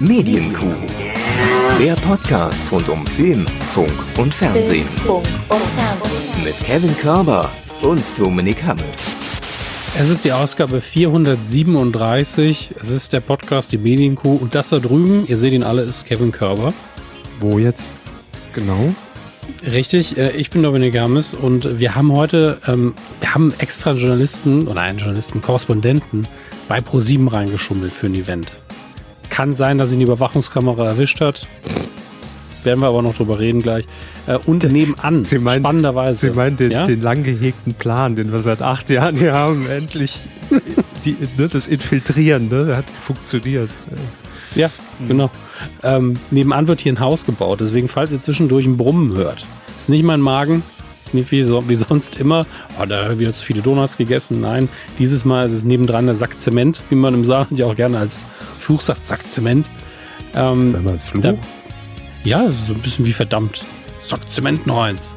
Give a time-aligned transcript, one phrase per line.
[0.00, 0.76] Medienkuh.
[1.80, 4.86] Der Podcast rund um Film, Funk und Fernsehen.
[6.44, 7.50] Mit Kevin Körber
[7.82, 9.16] und Dominik Hammes.
[9.98, 12.76] Es ist die Ausgabe 437.
[12.78, 14.36] Es ist der Podcast Die Medienkuh.
[14.36, 16.72] Und das da drüben, ihr seht ihn alle, ist Kevin Körber.
[17.40, 17.92] Wo jetzt
[18.52, 18.94] genau?
[19.68, 24.68] Richtig, äh, ich bin Dominik Hammes und wir haben heute, ähm, wir haben extra Journalisten
[24.68, 26.28] oder einen Journalisten, Korrespondenten
[26.68, 28.52] bei Pro7 reingeschummelt für ein Event.
[29.38, 31.46] Kann sein, dass ihn die Überwachungskamera erwischt hat.
[32.64, 33.84] Werden wir aber noch drüber reden gleich.
[34.26, 36.32] Äh, und nebenan, Sie meinen- spannenderweise.
[36.32, 36.86] Sie meinen den, ja?
[36.86, 40.22] den lang gehegten Plan, den wir seit acht Jahren hier haben, endlich
[41.04, 43.70] die, ne, das Infiltrieren, ne, hat funktioniert.
[44.56, 44.70] Ja,
[45.06, 45.30] genau.
[45.84, 49.46] Ähm, nebenan wird hier ein Haus gebaut, deswegen, falls ihr zwischendurch ein Brummen hört,
[49.78, 50.64] ist nicht mein Magen,
[51.14, 52.46] nicht wie, so, wie sonst immer,
[52.80, 54.40] oh, da wir zu viele Donuts gegessen.
[54.40, 57.76] Nein, dieses Mal ist es nebendran der Sack Zement, wie man im Saarland ja auch
[57.76, 58.26] gerne als
[58.58, 59.66] Fluch sagt, Sack Zement.
[60.34, 61.22] Ähm, Sagen wir als Fluch?
[61.22, 61.34] da,
[62.24, 63.64] ja, so ein bisschen wie verdammt.
[64.00, 65.16] Sack Zement noch eins.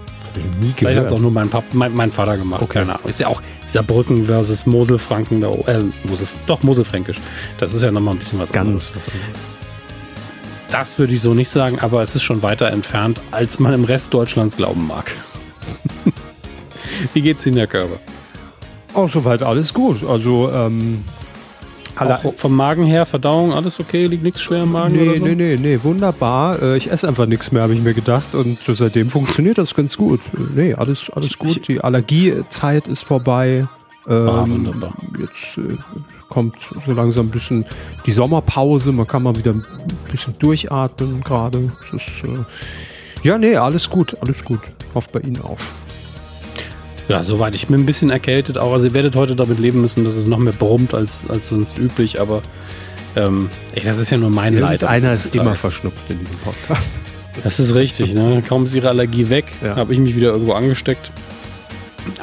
[0.61, 2.61] Nie Vielleicht hat es auch nur mein, Pap mein, mein Vater gemacht.
[2.61, 2.79] Okay.
[2.79, 3.09] Keine Ahnung.
[3.09, 7.17] Ist ja auch Saarbrücken versus Moselfranken, da, äh, Mosel, doch Moselfränkisch.
[7.57, 8.93] Das ist ja nochmal ein bisschen was anderes.
[8.93, 9.39] ganz was anderes.
[10.71, 13.83] Das würde ich so nicht sagen, aber es ist schon weiter entfernt, als man im
[13.83, 15.11] Rest Deutschlands glauben mag.
[17.13, 17.97] Wie geht's Ihnen, Herr Körber?
[18.93, 20.03] Auch soweit alles gut.
[20.07, 21.03] Also, ähm,
[21.95, 24.07] Auch vom Magen her, Verdauung, alles okay?
[24.07, 25.25] Liegt nichts schwer im Magen nee, oder so?
[25.25, 26.61] nee, nee, nee, wunderbar.
[26.61, 28.33] Äh, Ich esse einfach nichts mehr, habe ich mir gedacht.
[28.33, 30.19] Und seitdem funktioniert das ganz gut.
[30.55, 31.67] Nee, alles, alles gut.
[31.67, 33.67] Die Allergiezeit ist vorbei.
[34.07, 34.93] Ähm, Ah, wunderbar.
[35.19, 35.77] Jetzt äh,
[36.29, 37.65] kommt so langsam ein bisschen
[38.05, 38.91] die Sommerpause.
[38.91, 39.63] Man kann mal wieder ein
[40.11, 41.71] bisschen durchatmen gerade.
[41.87, 42.43] Es ist, äh,
[43.23, 44.59] ja, nee, alles gut, alles gut.
[44.95, 45.57] Hofft bei Ihnen auch.
[47.07, 47.55] Ja, soweit.
[47.55, 48.71] Ich bin ein bisschen erkältet auch.
[48.73, 51.77] Also ihr werdet heute damit leben müssen, dass es noch mehr brummt als, als sonst
[51.77, 52.41] üblich, aber
[53.15, 54.83] ähm, ey, das ist ja nur mein Leid.
[54.83, 56.99] Einer ist immer verschnupft in diesem Podcast.
[57.43, 58.41] Das ist richtig, ne?
[58.47, 59.75] Kaum ist ihre Allergie weg, Ja.
[59.75, 61.11] habe ich mich wieder irgendwo angesteckt.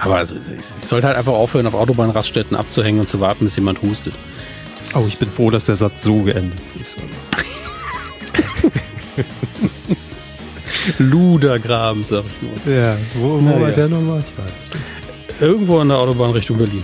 [0.01, 3.81] Aber also, ich sollte halt einfach aufhören, auf Autobahnraststätten abzuhängen und zu warten, bis jemand
[3.83, 4.15] hustet.
[4.79, 6.97] Das Oh, ich bin froh, dass der Satz so geendet ist.
[10.99, 12.75] Ludergraben, sag ich nur.
[12.75, 13.75] Ja, wo, wo Na war ja.
[13.75, 14.21] der nochmal?
[14.27, 15.41] Ich weiß.
[15.41, 16.83] Irgendwo an der Autobahn Richtung Berlin.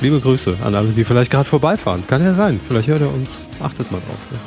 [0.00, 2.04] Liebe Grüße an alle, die vielleicht gerade vorbeifahren.
[2.06, 2.60] Kann ja sein.
[2.68, 3.48] Vielleicht hört er uns.
[3.60, 4.18] Achtet mal drauf.
[4.30, 4.38] Ne?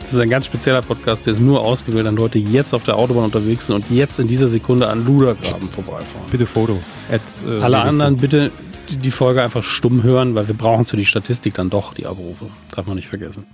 [0.00, 2.84] Das ist ein ganz spezieller Podcast, der ist nur ausgewählt an Leute, die jetzt auf
[2.84, 6.26] der Autobahn unterwegs sind und jetzt in dieser Sekunde an Ludergraben vorbeifahren.
[6.30, 6.78] Bitte Foto.
[7.10, 8.50] At, äh, Alle anderen bitte
[8.88, 12.06] die- die Folge einfach stumm hören, weil wir brauchen für die Statistik dann doch die
[12.06, 12.46] Abrufe.
[12.74, 13.46] Darf man nicht vergessen.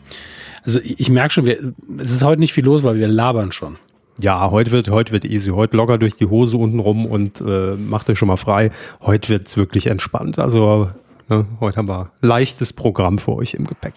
[0.64, 3.52] Also ich, ich merke schon, wir, es ist heute nicht viel los, weil wir labern
[3.52, 3.76] schon.
[4.18, 5.50] Ja, heute wird, heute wird easy.
[5.50, 8.70] Heute locker durch die Hose unten rum und äh, macht euch schon mal frei.
[9.00, 10.38] Heute wird's wirklich entspannt.
[10.38, 10.90] Also
[11.28, 13.94] ne, heute haben wir leichtes Programm für euch im Gepäck.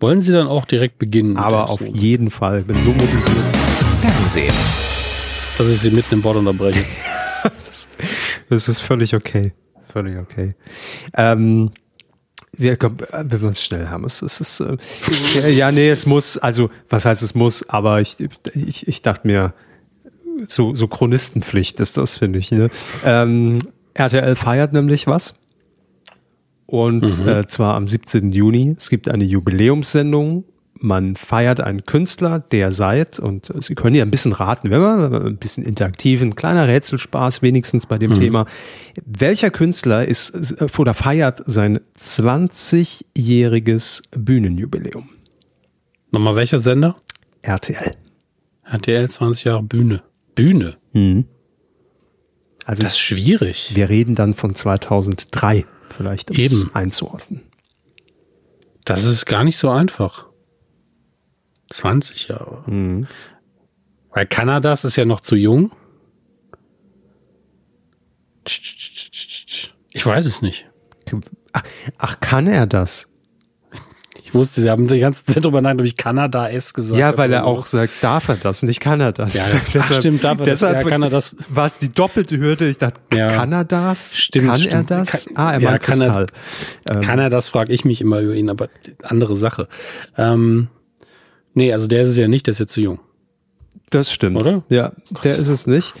[0.00, 1.36] Wollen Sie dann auch direkt beginnen?
[1.36, 1.98] Aber auf Episode?
[2.02, 2.62] jeden Fall.
[2.62, 3.56] Bin so motiviert.
[4.00, 4.52] Fernsehen.
[5.56, 6.84] Dass ich Sie mitten im Wort unterbreche.
[7.44, 7.90] Das ist,
[8.50, 9.52] das ist völlig okay.
[9.92, 10.54] Völlig okay.
[11.16, 11.72] Ähm,
[12.56, 14.04] wir, wir es schnell haben.
[14.04, 18.16] Es, es ist, äh, ja, nee, es muss, also, was heißt es muss, aber ich,
[18.54, 19.54] ich, ich dachte mir,
[20.46, 22.50] so, so Chronistenpflicht ist das, finde ich.
[22.50, 22.70] Ne?
[23.04, 23.58] Ähm,
[23.94, 25.34] RTL feiert nämlich was.
[26.66, 28.32] Und äh, zwar am 17.
[28.32, 28.74] Juni.
[28.78, 30.44] Es gibt eine Jubiläumssendung.
[30.84, 35.24] Man feiert einen Künstler, der seit, und Sie können ja ein bisschen raten, wenn wir
[35.26, 38.46] ein bisschen interaktiv, ein kleiner Rätselspaß wenigstens bei dem Thema.
[39.06, 45.08] Welcher Künstler ist äh, oder feiert sein 20-jähriges Bühnenjubiläum?
[46.10, 46.96] Nochmal welcher Sender?
[47.42, 47.92] RTL.
[48.64, 50.02] RTL 20 Jahre Bühne.
[50.34, 50.76] Bühne?
[52.64, 53.72] Also Das ist schwierig.
[53.74, 56.70] wir reden dann von 2003, vielleicht um es Eben.
[56.74, 57.42] einzuordnen.
[58.84, 60.26] Das ist gar nicht so einfach.
[61.72, 62.62] 20 Jahre.
[62.66, 63.06] Mhm.
[64.14, 65.72] Weil Kanadas ist ja noch zu jung.
[69.92, 70.66] Ich weiß es nicht.
[71.98, 73.08] Ach, kann er das?
[74.24, 77.18] Ich wusste, Sie haben die ganze Zeit drüber nachgedacht, ob ich Kanada S gesagt Ja,
[77.18, 78.62] weil er auch sagt, darf er das?
[78.62, 79.34] Nicht kann er das.
[79.34, 79.44] Ja,
[79.78, 80.60] ach, stimmt, darf er das.
[80.60, 81.36] deshalb Ja, kann er das.
[81.50, 82.66] War es die doppelte Hürde?
[82.68, 83.28] Ich dachte, Ja.
[83.28, 84.16] kann er das?
[84.16, 84.90] Stimmt, Kann er stimmt.
[84.90, 85.10] das?
[85.26, 87.02] Kann- ah, er ja, meint kann er- Kristall.
[87.02, 88.68] Kann er das, frage ich mich immer über ihn, aber
[89.02, 89.68] andere Sache.
[90.16, 90.68] Ähm,
[91.54, 93.00] nee, also der ist es ja nicht, der ist ja zu jung.
[93.90, 94.36] Das stimmt.
[94.36, 94.62] Oder?
[94.68, 95.94] Ja, der ist es nicht.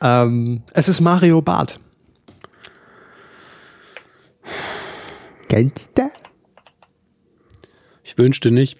[0.00, 1.80] Ähm, es ist Mario Barth.
[5.48, 6.10] Kennt der?
[8.02, 8.78] Ich wünschte nicht.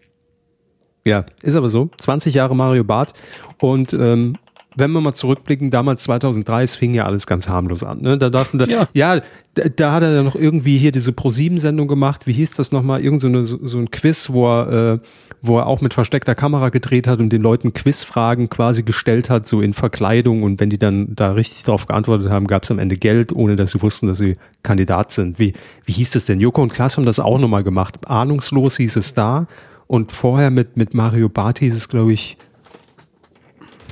[1.04, 1.90] Ja, ist aber so.
[1.98, 3.14] 20 Jahre Mario Barth.
[3.60, 4.36] Und ähm,
[4.76, 8.00] wenn wir mal zurückblicken, damals 2003, es fing ja alles ganz harmlos an.
[8.00, 8.18] Ne?
[8.18, 9.20] Da dachten wir, ja, ja
[9.54, 12.26] da, da, hat er ja noch irgendwie hier diese Pro-7-Sendung gemacht.
[12.26, 13.02] Wie hieß das nochmal?
[13.02, 14.98] Irgend so, eine, so, so ein Quiz, wo er, äh,
[15.42, 19.44] wo er auch mit versteckter Kamera gedreht hat und den Leuten Quizfragen quasi gestellt hat,
[19.44, 20.44] so in Verkleidung.
[20.44, 23.56] Und wenn die dann da richtig drauf geantwortet haben, gab es am Ende Geld, ohne
[23.56, 25.40] dass sie wussten, dass sie Kandidat sind.
[25.40, 25.54] Wie,
[25.84, 26.40] wie hieß das denn?
[26.40, 28.08] Joko und Klaas haben das auch nochmal gemacht.
[28.08, 29.48] Ahnungslos hieß es da.
[29.88, 32.36] Und vorher mit, mit Mario Barth hieß es, glaube ich,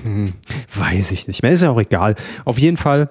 [0.05, 0.32] hm,
[0.75, 1.52] weiß ich nicht mehr.
[1.52, 2.14] Ist ja auch egal.
[2.44, 3.11] Auf jeden Fall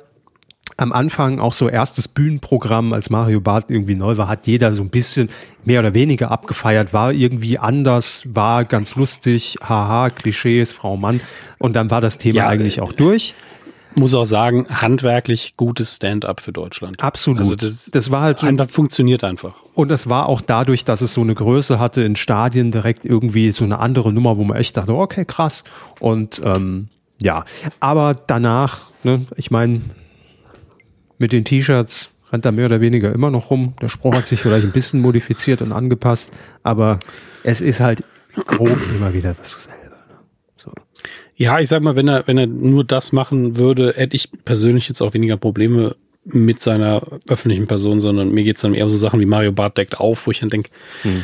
[0.79, 4.81] am Anfang auch so erstes Bühnenprogramm, als Mario Barth irgendwie neu war, hat jeder so
[4.81, 5.29] ein bisschen
[5.65, 11.21] mehr oder weniger abgefeiert, war irgendwie anders, war ganz lustig, haha, Klischees, Frau, Mann.
[11.57, 13.35] Und dann war das Thema ja, eigentlich auch durch
[13.95, 17.01] muss auch sagen, handwerklich gutes Stand-up für Deutschland.
[17.03, 17.39] Absolut.
[17.39, 18.47] Also das, das war halt so.
[18.47, 19.55] Einfach funktioniert einfach.
[19.73, 23.51] Und das war auch dadurch, dass es so eine Größe hatte in Stadien direkt irgendwie
[23.51, 25.63] so eine andere Nummer, wo man echt dachte, okay, krass.
[25.99, 26.89] Und ähm,
[27.21, 27.45] ja,
[27.79, 29.81] aber danach, ne, ich meine,
[31.19, 33.73] mit den T-Shirts rennt er mehr oder weniger immer noch rum.
[33.81, 36.31] Der Spruch hat sich vielleicht ein bisschen modifiziert und angepasst,
[36.63, 36.99] aber
[37.43, 38.03] es ist halt
[38.45, 39.79] grob immer wieder dasselbe.
[41.35, 44.89] Ja, ich sag mal, wenn er, wenn er nur das machen würde, hätte ich persönlich
[44.89, 45.95] jetzt auch weniger Probleme
[46.25, 49.77] mit seiner öffentlichen Person, sondern mir geht's dann eher um so Sachen wie Mario Barth
[49.77, 50.69] deckt auf, wo ich dann denke,
[51.03, 51.23] hm.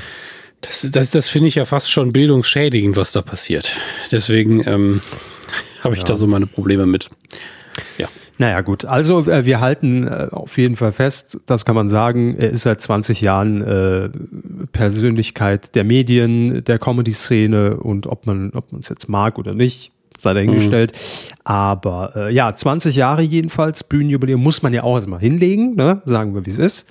[0.62, 3.76] das, das, das finde ich ja fast schon bildungsschädigend, was da passiert.
[4.10, 5.02] Deswegen ähm,
[5.82, 6.06] habe ich ja.
[6.06, 7.10] da so meine Probleme mit.
[7.98, 8.08] Ja.
[8.38, 8.86] Naja, gut.
[8.86, 12.64] Also äh, wir halten äh, auf jeden Fall fest, das kann man sagen, er ist
[12.64, 14.10] seit 20 Jahren äh,
[14.72, 19.92] Persönlichkeit der Medien, der Comedy-Szene und ob man ob man es jetzt mag oder nicht,
[20.20, 20.92] sei dahingestellt.
[20.94, 21.36] Mhm.
[21.46, 26.02] Aber äh, ja, 20 Jahre jedenfalls, Bühnenjubiläum muss man ja auch erstmal hinlegen, ne?
[26.06, 26.86] sagen wir, wie es ist.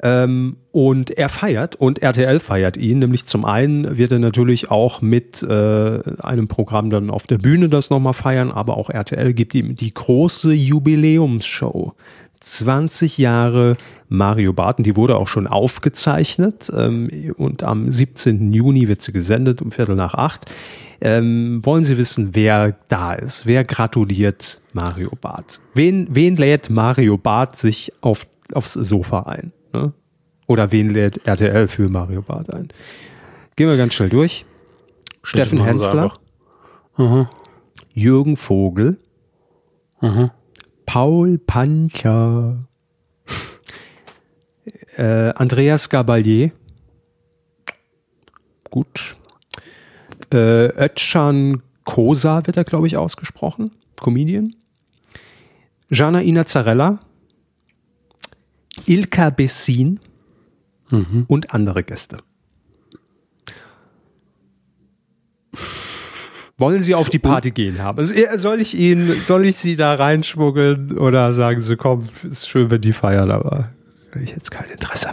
[0.00, 5.02] Ähm, und er feiert und RTL feiert ihn, nämlich zum einen wird er natürlich auch
[5.02, 9.54] mit äh, einem Programm dann auf der Bühne das nochmal feiern, aber auch RTL gibt
[9.54, 11.94] ihm die große Jubiläumsshow.
[12.40, 13.76] 20 Jahre
[14.08, 18.52] Mario Barton, die wurde auch schon aufgezeichnet ähm, und am 17.
[18.52, 20.44] Juni wird sie gesendet um Viertel nach acht.
[21.00, 23.46] Ähm, wollen Sie wissen, wer da ist?
[23.46, 25.60] Wer gratuliert Mario Barth?
[25.74, 29.52] Wen, wen lädt Mario Barth sich auf, aufs Sofa ein?
[30.48, 32.68] Oder wen lädt RTL für Mario Barth ein?
[33.54, 34.46] Gehen wir ganz schnell durch.
[35.04, 36.18] Bitte Steffen Hensler,
[36.96, 37.28] mhm.
[37.92, 38.98] Jürgen Vogel,
[40.00, 40.30] mhm.
[40.86, 42.66] Paul Pancher,
[44.96, 46.50] äh, Andreas Gabalier,
[48.70, 49.16] gut,
[50.32, 53.72] äh, Özcan Kosa wird er, glaube ich, ausgesprochen.
[53.96, 54.54] Comedian.
[55.90, 57.00] Jana Inazzarella.
[58.86, 60.00] Ilka Bessin
[60.90, 61.24] mhm.
[61.28, 62.18] und andere Gäste.
[66.56, 67.98] Wollen Sie auf die Party gehen haben?
[67.98, 72.70] Also, soll ich Ihnen, soll ich Sie da reinschmuggeln oder sagen Sie, komm, ist schön,
[72.70, 73.70] wenn die feiern, aber
[74.20, 75.10] ich jetzt kein Interesse.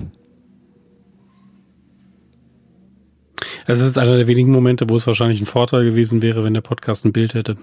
[3.68, 6.62] Es ist einer der wenigen Momente, wo es wahrscheinlich ein Vorteil gewesen wäre, wenn der
[6.62, 7.57] Podcast ein Bild hätte.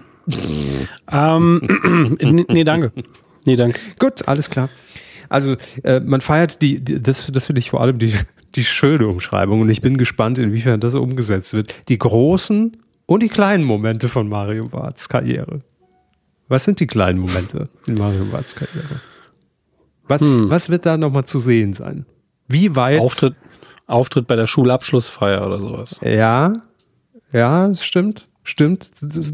[1.11, 2.17] ähm,
[2.49, 2.91] nee, danke.
[3.45, 3.79] Nee, danke.
[3.99, 4.69] Gut, alles klar.
[5.33, 8.13] Also äh, man feiert die, die das, das finde ich vor allem die,
[8.55, 11.75] die schöne Umschreibung und ich bin gespannt, inwiefern das umgesetzt wird.
[11.89, 12.77] Die großen
[13.07, 15.61] und die kleinen Momente von Mario Barths Karriere.
[16.49, 19.01] Was sind die kleinen Momente in Mario Barths Karriere?
[20.07, 20.51] Was, hm.
[20.51, 22.05] was wird da nochmal zu sehen sein?
[22.47, 23.35] Wie weit Auftritt,
[23.87, 25.99] Auftritt bei der Schulabschlussfeier oder sowas.
[26.03, 26.57] Ja,
[27.31, 28.27] ja, stimmt.
[28.45, 28.91] Stimmt,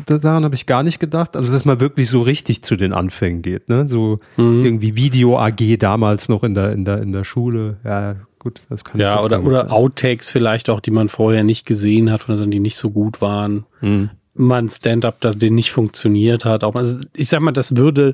[0.08, 1.36] daran habe ich gar nicht gedacht.
[1.36, 3.88] Also, dass man wirklich so richtig zu den Anfängen geht, ne?
[3.88, 4.64] So mhm.
[4.64, 7.78] irgendwie Video AG damals noch in der, in der, in der Schule.
[7.84, 9.70] Ja, gut, das kann Ja, das oder, oder sein.
[9.72, 13.20] Outtakes vielleicht auch, die man vorher nicht gesehen hat, von denen die nicht so gut
[13.20, 13.66] waren.
[13.82, 14.12] Mhm.
[14.36, 16.64] Man Stand-up, das den nicht funktioniert hat.
[16.64, 18.14] Auch, also ich sag mal, das würde,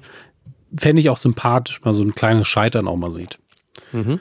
[0.78, 3.38] fände ich auch sympathisch, mal so ein kleines Scheitern auch mal sieht.
[3.92, 4.20] Mhm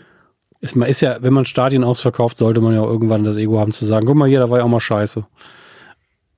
[0.65, 3.61] ist, man ist ja, wenn man Stadien ausverkauft, sollte man ja auch irgendwann das Ego
[3.61, 5.27] haben zu sagen, guck mal hier, da war ja auch mal scheiße.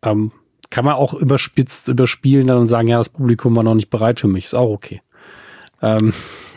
[0.06, 0.32] Ähm,
[0.70, 4.18] kann man auch überspitzt überspielen dann und sagen, ja, das Publikum war noch nicht bereit
[4.18, 5.00] für mich, ist auch okay.
[5.82, 6.12] Ähm,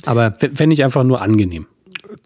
[0.05, 1.67] aber fände ich einfach nur angenehm.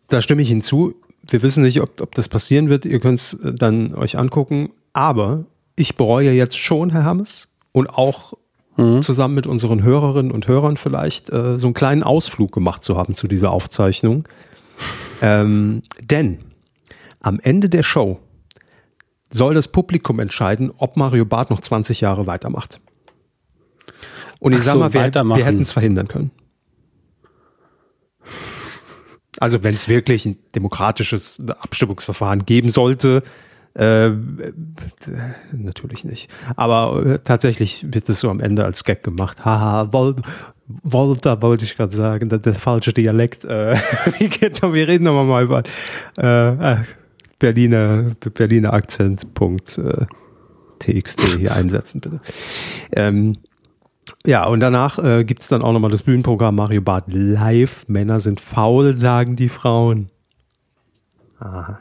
[0.10, 0.96] Da stimme ich hinzu.
[1.28, 2.86] Wir wissen nicht, ob, ob das passieren wird.
[2.86, 4.72] Ihr könnt es äh, dann euch angucken.
[4.94, 8.34] Aber ich bereue jetzt schon, Herr Hammes, und auch
[8.78, 9.02] mhm.
[9.02, 13.16] zusammen mit unseren Hörerinnen und Hörern vielleicht äh, so einen kleinen Ausflug gemacht zu haben
[13.16, 14.28] zu dieser Aufzeichnung.
[15.22, 16.40] Ähm, denn
[17.22, 18.20] am Ende der Show
[19.34, 22.80] soll das Publikum entscheiden, ob Mario Barth noch 20 Jahre weitermacht.
[24.40, 26.32] Und ich Ach sag so, mal, wir, wir hätten es verhindern können.
[29.40, 33.24] Also wenn es wirklich ein demokratisches Abstimmungsverfahren geben sollte,
[33.76, 34.12] Äh,
[35.52, 36.30] natürlich nicht.
[36.56, 39.44] Aber äh, tatsächlich wird es so am Ende als Gag gemacht.
[39.44, 40.16] Haha, Vol
[40.68, 43.46] Volta wollte ich gerade sagen, der, der, falsche Dialekt.
[43.46, 43.76] Äh,
[44.20, 45.64] wir reden nochmal mal über
[46.18, 46.84] äh, äh,
[47.44, 49.34] Berliner, Berliner Akzent.
[49.34, 50.06] Punkt, äh,
[50.80, 52.22] TXT hier einsetzen, bitte.
[52.94, 53.40] Ähm,
[54.26, 57.86] ja, und danach äh, gibt es dann auch nochmal das Bühnenprogramm Mario Bart live.
[57.90, 60.08] Männer sind faul, sagen die Frauen.
[61.40, 61.80] Aha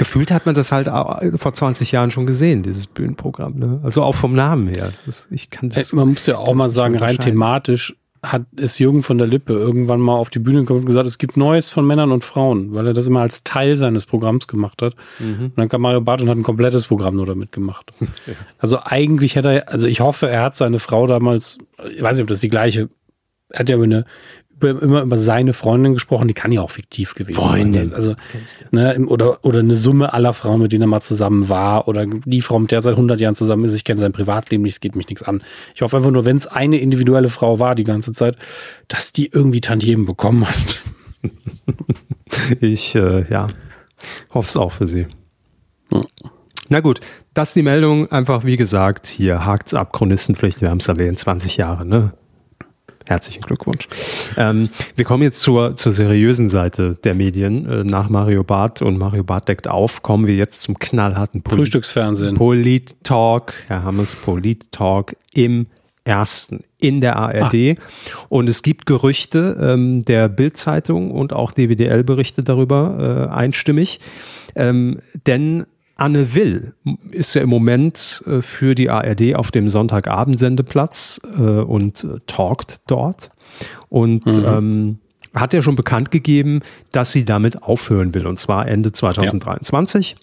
[0.00, 3.58] gefühlt hat man das halt vor 20 Jahren schon gesehen, dieses Bühnenprogramm.
[3.58, 3.80] Ne?
[3.82, 4.90] Also auch vom Namen her.
[5.04, 9.02] Das, ich kann das, man muss ja auch mal sagen, rein thematisch hat ist Jürgen
[9.02, 11.86] von der Lippe irgendwann mal auf die Bühne gekommen und gesagt, es gibt Neues von
[11.86, 14.94] Männern und Frauen, weil er das immer als Teil seines Programms gemacht hat.
[15.18, 15.44] Mhm.
[15.44, 17.92] Und dann kam Mario Barth und hat ein komplettes Programm nur damit gemacht.
[18.00, 18.34] ja.
[18.58, 21.58] Also eigentlich hat er, also ich hoffe, er hat seine Frau damals,
[21.94, 22.90] ich weiß nicht, ob das die gleiche,
[23.48, 24.04] er hat ja eine
[24.68, 27.86] immer über seine Freundin gesprochen, die kann ja auch fiktiv gewesen Freundin.
[27.86, 27.94] sein.
[27.94, 28.14] Also,
[28.70, 32.42] ne, oder, oder eine Summe aller Frauen, mit denen er mal zusammen war, oder die
[32.42, 33.74] Frau, mit der er seit 100 Jahren zusammen ist.
[33.74, 35.42] Ich kenne sein Privatleben nicht, es geht mich nichts an.
[35.74, 38.36] Ich hoffe einfach nur, wenn es eine individuelle Frau war die ganze Zeit,
[38.88, 40.82] dass die irgendwie Tantiemen bekommen hat.
[42.60, 43.48] ich, äh, ja,
[44.32, 45.06] hoffe es auch für sie.
[45.90, 46.04] Hm.
[46.68, 47.00] Na gut,
[47.34, 48.10] das ist die Meldung.
[48.10, 52.12] Einfach, wie gesagt, hier hakt's ab, Chronistenpflicht, wir haben es erwähnt, 20 Jahre, ne?
[53.06, 53.88] Herzlichen Glückwunsch.
[54.36, 57.66] Ähm, wir kommen jetzt zur, zur seriösen Seite der Medien.
[57.66, 61.58] Äh, nach Mario Barth und Mario Barth deckt auf, kommen wir jetzt zum knallharten Pol
[61.58, 62.36] Frühstücksfernsehen.
[62.36, 65.66] Polit-Talk, Herr Hammers, Polit-Talk im
[66.04, 67.54] ersten in der ARD.
[67.54, 67.74] Ah.
[68.28, 74.00] Und es gibt Gerüchte ähm, der Bild-Zeitung und auch DWDL berichtet darüber äh, einstimmig.
[74.54, 75.66] Ähm, denn
[76.00, 76.72] Anne Will
[77.10, 82.80] ist ja im Moment äh, für die ARD auf dem Sonntagabendsendeplatz äh, und äh, talkt
[82.86, 83.30] dort.
[83.90, 84.44] Und mhm.
[84.46, 84.98] ähm,
[85.34, 90.12] hat ja schon bekannt gegeben, dass sie damit aufhören will, und zwar Ende 2023.
[90.12, 90.16] Ja.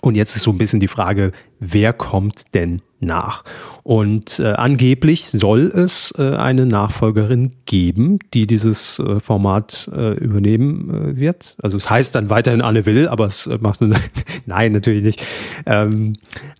[0.00, 3.44] Und jetzt ist so ein bisschen die Frage, wer kommt denn nach?
[3.82, 10.90] Und äh, angeblich soll es äh, eine Nachfolgerin geben, die dieses äh, Format äh, übernehmen
[10.90, 11.56] äh, wird.
[11.62, 13.96] Also es heißt dann weiterhin Anne Will, aber es äh, macht eine,
[14.46, 15.24] nein, natürlich nicht.
[15.66, 16.14] Ähm,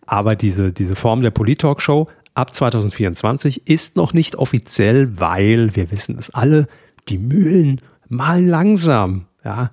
[0.07, 6.17] aber diese, diese Form der Polit-Talk-Show ab 2024 ist noch nicht offiziell, weil wir wissen
[6.19, 6.69] es alle,
[7.09, 9.27] die Mühlen mal langsam.
[9.45, 9.71] Ja,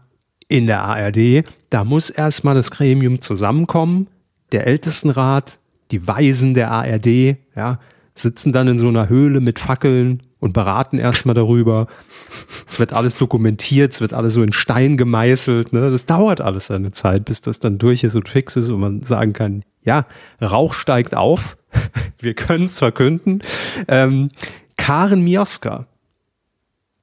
[0.54, 1.46] in der ARD.
[1.72, 4.08] Da muss erstmal das Gremium zusammenkommen.
[4.52, 5.58] Der Ältestenrat,
[5.94, 7.80] die Weisen der ARD, ja,
[8.16, 11.88] sitzen dann in so einer Höhle mit Fackeln und beraten erstmal darüber.
[12.68, 15.72] Es wird alles dokumentiert, es wird alles so in Stein gemeißelt.
[15.72, 15.90] Ne?
[15.90, 19.04] Das dauert alles eine Zeit, bis das dann durch ist und fix ist und man
[19.04, 20.06] sagen kann, ja,
[20.42, 21.58] Rauch steigt auf.
[22.20, 23.42] Wir können es verkünden.
[23.88, 24.30] Ähm,
[24.78, 25.86] Karen Mioska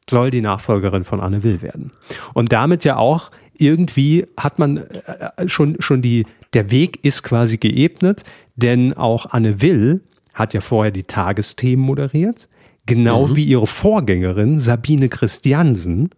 [0.08, 1.92] soll die Nachfolgerin von Anne Will werden.
[2.34, 7.58] Und damit ja auch irgendwie hat man äh, schon, schon die, der Weg ist quasi
[7.58, 8.24] geebnet,
[8.62, 10.02] denn auch Anne Will
[10.34, 12.48] hat ja vorher die Tagesthemen moderiert,
[12.86, 13.36] genau mhm.
[13.36, 16.10] wie ihre Vorgängerin Sabine Christiansen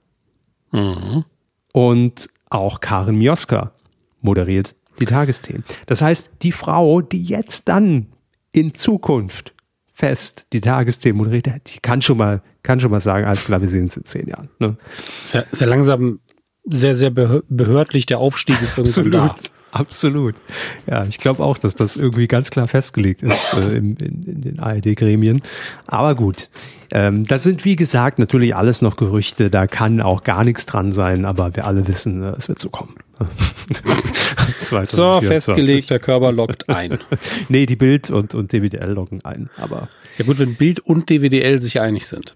[0.70, 1.24] mhm.
[1.72, 3.72] und auch Karin Mioska
[4.20, 5.64] moderiert die Tagesthemen.
[5.86, 8.08] Das heißt, die Frau, die jetzt dann
[8.52, 9.54] in Zukunft
[9.90, 13.68] fest die Tagesthemen moderiert, die kann schon mal, kann schon mal sagen, alles klar, wir
[13.68, 14.48] sehen uns in zehn Jahren.
[14.58, 14.76] Ne?
[15.24, 16.20] Ist ja langsam
[16.64, 18.06] sehr, sehr behördlich.
[18.06, 19.34] Der Aufstieg ist irgendwie da.
[19.74, 20.34] Absolut.
[20.86, 24.40] Ja, ich glaube auch, dass das irgendwie ganz klar festgelegt ist äh, in, in, in,
[24.42, 25.40] den ARD-Gremien.
[25.86, 26.50] Aber gut,
[26.92, 29.48] ähm, das sind wie gesagt natürlich alles noch Gerüchte.
[29.48, 32.68] Da kann auch gar nichts dran sein, aber wir alle wissen, äh, es wird so
[32.68, 32.96] kommen.
[34.58, 36.98] so, festgelegt, der Körper lockt ein.
[37.48, 39.48] nee, die Bild und, und DWDL loggen ein.
[39.56, 39.88] Aber
[40.18, 42.34] ja gut, wenn Bild und DWDL sich einig sind.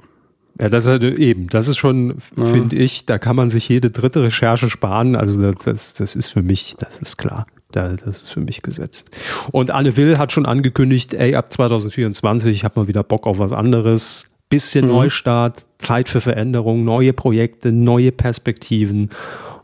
[0.59, 2.45] Ja, das ist eben, das ist schon, ja.
[2.47, 5.15] finde ich, da kann man sich jede dritte Recherche sparen.
[5.15, 7.47] Also das, das ist für mich, das ist klar.
[7.73, 9.11] das ist für mich gesetzt.
[9.53, 13.39] Und Anne Will hat schon angekündigt, ey, ab 2024, ich habe mal wieder Bock auf
[13.39, 14.25] was anderes.
[14.49, 14.93] Bisschen mhm.
[14.93, 19.11] Neustart, Zeit für Veränderung, neue Projekte, neue Perspektiven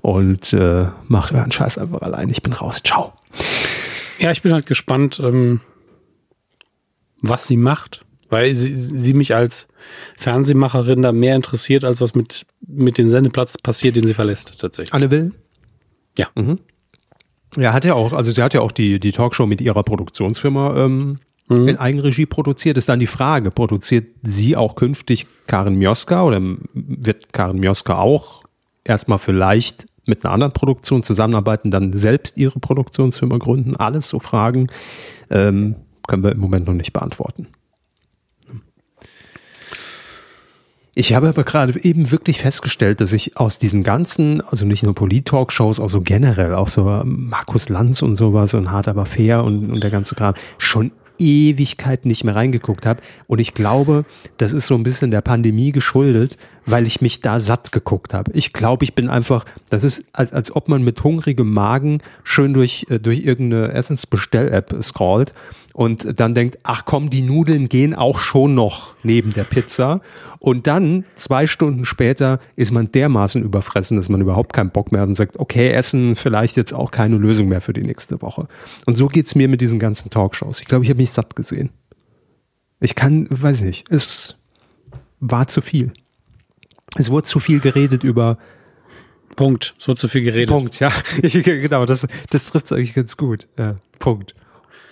[0.01, 2.29] und äh, macht euren Scheiß einfach allein.
[2.29, 2.83] Ich bin raus.
[2.83, 3.13] Ciao.
[4.19, 5.61] Ja, ich bin halt gespannt, ähm,
[7.23, 9.69] was sie macht weil sie, sie mich als
[10.17, 14.95] Fernsehmacherin da mehr interessiert, als was mit, mit dem Sendeplatz passiert, den sie verlässt, tatsächlich.
[14.95, 15.33] Anne Will?
[16.17, 16.29] Ja.
[16.35, 16.59] Mhm.
[17.57, 20.77] Ja, hat ja auch, also sie hat ja auch die, die Talkshow mit ihrer Produktionsfirma
[20.77, 21.69] ähm, mhm.
[21.69, 22.79] in Eigenregie produziert.
[22.79, 26.41] Ist dann die Frage, produziert sie auch künftig Karin Mioska oder
[26.73, 28.41] wird Karin Mioska auch
[28.83, 33.77] erstmal vielleicht mit einer anderen Produktion zusammenarbeiten, dann selbst ihre Produktionsfirma gründen?
[33.77, 34.69] Alles so Fragen
[35.29, 35.77] ähm,
[36.09, 37.49] können wir im Moment noch nicht beantworten.
[40.95, 44.95] Ich habe aber gerade eben wirklich festgestellt, dass ich aus diesen ganzen, also nicht nur
[44.95, 49.43] Polit-Talkshows, auch so generell, auch so ähm, Markus Lanz und sowas und Hart aber fair
[49.43, 53.01] und, und der ganze Kram, schon Ewigkeit nicht mehr reingeguckt habe.
[53.27, 54.05] Und ich glaube,
[54.37, 58.31] das ist so ein bisschen der Pandemie geschuldet, weil ich mich da satt geguckt habe.
[58.35, 62.53] Ich glaube, ich bin einfach, das ist, als, als ob man mit hungrigem Magen schön
[62.53, 65.33] durch, äh, durch irgendeine Essensbestell-App scrollt
[65.75, 70.00] und dann denkt, ach komm, die Nudeln gehen auch schon noch neben der Pizza.
[70.38, 75.02] Und dann, zwei Stunden später, ist man dermaßen überfressen, dass man überhaupt keinen Bock mehr
[75.02, 78.49] hat und sagt, okay, Essen vielleicht jetzt auch keine Lösung mehr für die nächste Woche.
[78.85, 80.61] Und so geht's mir mit diesen ganzen Talkshows.
[80.61, 81.71] Ich glaube, ich habe mich satt gesehen.
[82.81, 84.37] Ich kann, weiß nicht, es
[85.21, 85.93] war zu viel.
[86.97, 88.37] Es wurde zu viel geredet über
[89.37, 89.75] Punkt.
[89.79, 90.49] Es wurde zu viel geredet.
[90.49, 90.93] Punkt, ja.
[91.23, 93.47] genau, das, das trifft es eigentlich ganz gut.
[93.57, 94.35] Ja, Punkt.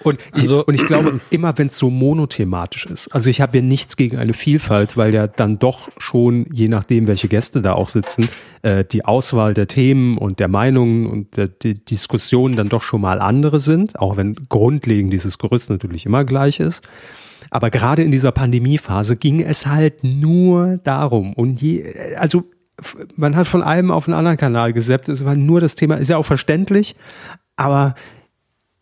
[0.02, 3.58] Und, also, ich, und ich glaube, immer wenn es so monothematisch ist, also ich habe
[3.58, 7.74] ja nichts gegen eine Vielfalt, weil ja dann doch schon, je nachdem, welche Gäste da
[7.74, 8.28] auch sitzen,
[8.62, 13.00] äh, die Auswahl der Themen und der Meinungen und der, die Diskussionen dann doch schon
[13.00, 16.82] mal andere sind, auch wenn grundlegend dieses Gerüst natürlich immer gleich ist.
[17.50, 21.84] Aber gerade in dieser Pandemiephase ging es halt nur darum und je,
[22.16, 22.44] also
[23.16, 26.08] man hat von einem auf einen anderen Kanal gesappt, es war nur das Thema, ist
[26.08, 26.96] ja auch verständlich,
[27.56, 27.94] aber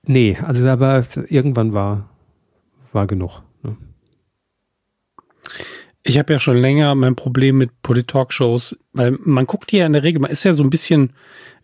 [0.09, 2.09] Nee, also da war irgendwann war,
[2.93, 3.43] war genug.
[3.63, 3.77] Ne?
[6.03, 10.03] Ich habe ja schon länger mein Problem mit Polit-Talkshows, weil man guckt ja in der
[10.03, 11.13] Regel, man ist ja so ein bisschen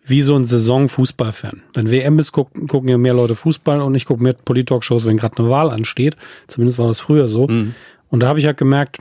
[0.05, 1.63] wie so ein Saison-Fußballfan.
[1.73, 5.17] Wenn WM ist, gucken, gucken ja mehr Leute Fußball und ich gucke mehr Polit-Talkshows, wenn
[5.17, 6.19] gerade eine Wahl ansteht.
[6.47, 7.49] Zumindest war das früher so.
[7.49, 7.75] Mhm.
[8.11, 8.99] Und da habe ich halt gemerkt,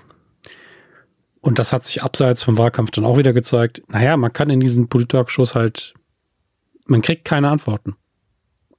[1.42, 4.62] und das hat sich abseits vom Wahlkampf dann auch wieder gezeigt, naja, man kann in
[4.62, 5.94] diesen Polit-Talkshows halt,
[6.86, 7.98] man kriegt keine Antworten.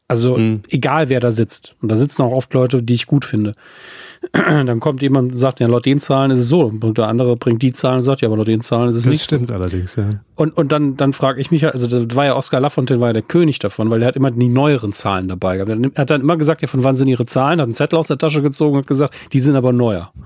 [0.06, 0.60] Also mhm.
[0.68, 1.76] egal, wer da sitzt.
[1.80, 3.54] Und da sitzen auch oft Leute, die ich gut finde.
[4.32, 6.66] Dann kommt jemand und sagt, ja, laut den Zahlen ist es so.
[6.78, 9.02] Und der andere bringt die Zahlen und sagt, ja, aber laut den Zahlen ist es
[9.04, 9.22] das nicht.
[9.22, 9.54] Das stimmt so.
[9.54, 10.10] allerdings, ja.
[10.34, 13.08] Und, und dann, dann frage ich mich halt, also das war ja Oskar Lafontaine, war
[13.08, 15.70] ja der König davon, weil er hat immer die neueren Zahlen dabei gehabt.
[15.70, 17.58] Er hat dann immer gesagt, ja, von wann sind ihre Zahlen?
[17.60, 20.12] Hat einen Zettel aus der Tasche gezogen und hat gesagt, die sind aber neuer.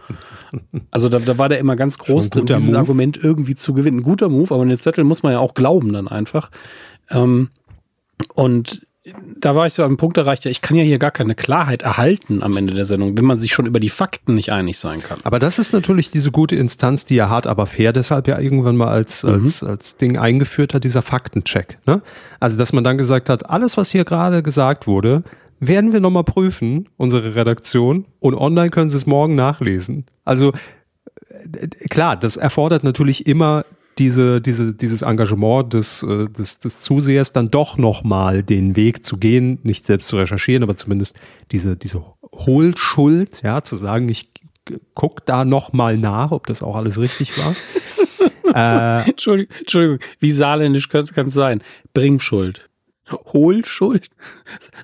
[0.91, 2.79] Also da, da war der immer ganz groß drin, dieses Move.
[2.79, 3.99] Argument irgendwie zu gewinnen.
[3.99, 6.51] Ein guter Move, aber den Zettel muss man ja auch glauben dann einfach.
[7.11, 7.51] Ähm,
[8.35, 8.88] und
[9.37, 11.83] da war ich so am Punkt erreicht, ja, ich kann ja hier gar keine Klarheit
[11.83, 15.01] erhalten am Ende der Sendung, wenn man sich schon über die Fakten nicht einig sein
[15.01, 15.19] kann.
[15.25, 18.77] Aber das ist natürlich diese gute Instanz, die ja hart, aber fair deshalb ja irgendwann
[18.77, 19.31] mal als, mhm.
[19.31, 21.79] als, als Ding eingeführt hat, dieser Faktencheck.
[21.87, 22.03] Ne?
[22.41, 25.23] Also, dass man dann gesagt hat, alles, was hier gerade gesagt wurde,
[25.61, 30.07] werden wir nochmal prüfen, unsere Redaktion, und online können Sie es morgen nachlesen.
[30.25, 30.53] Also,
[31.29, 33.65] äh, klar, das erfordert natürlich immer
[33.99, 39.17] diese, diese, dieses Engagement des, äh, des, des Zusehers dann doch nochmal den Weg zu
[39.17, 41.19] gehen, nicht selbst zu recherchieren, aber zumindest
[41.51, 44.31] diese, diese Hohlschuld, ja, zu sagen, ich
[44.95, 47.55] guck da nochmal nach, ob das auch alles richtig war.
[49.05, 51.63] äh, Entschuldigung, Entschuldigung, wie saarländisch kann es sein?
[51.95, 52.68] Bringschuld.
[53.33, 54.09] Hohlschuld?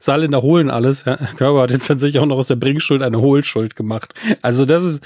[0.01, 1.05] Saarländer holen alles.
[1.05, 1.17] Ja.
[1.17, 4.15] Körper hat jetzt tatsächlich auch noch aus der Bringschuld eine Hohlschuld gemacht.
[4.43, 5.05] Also das ist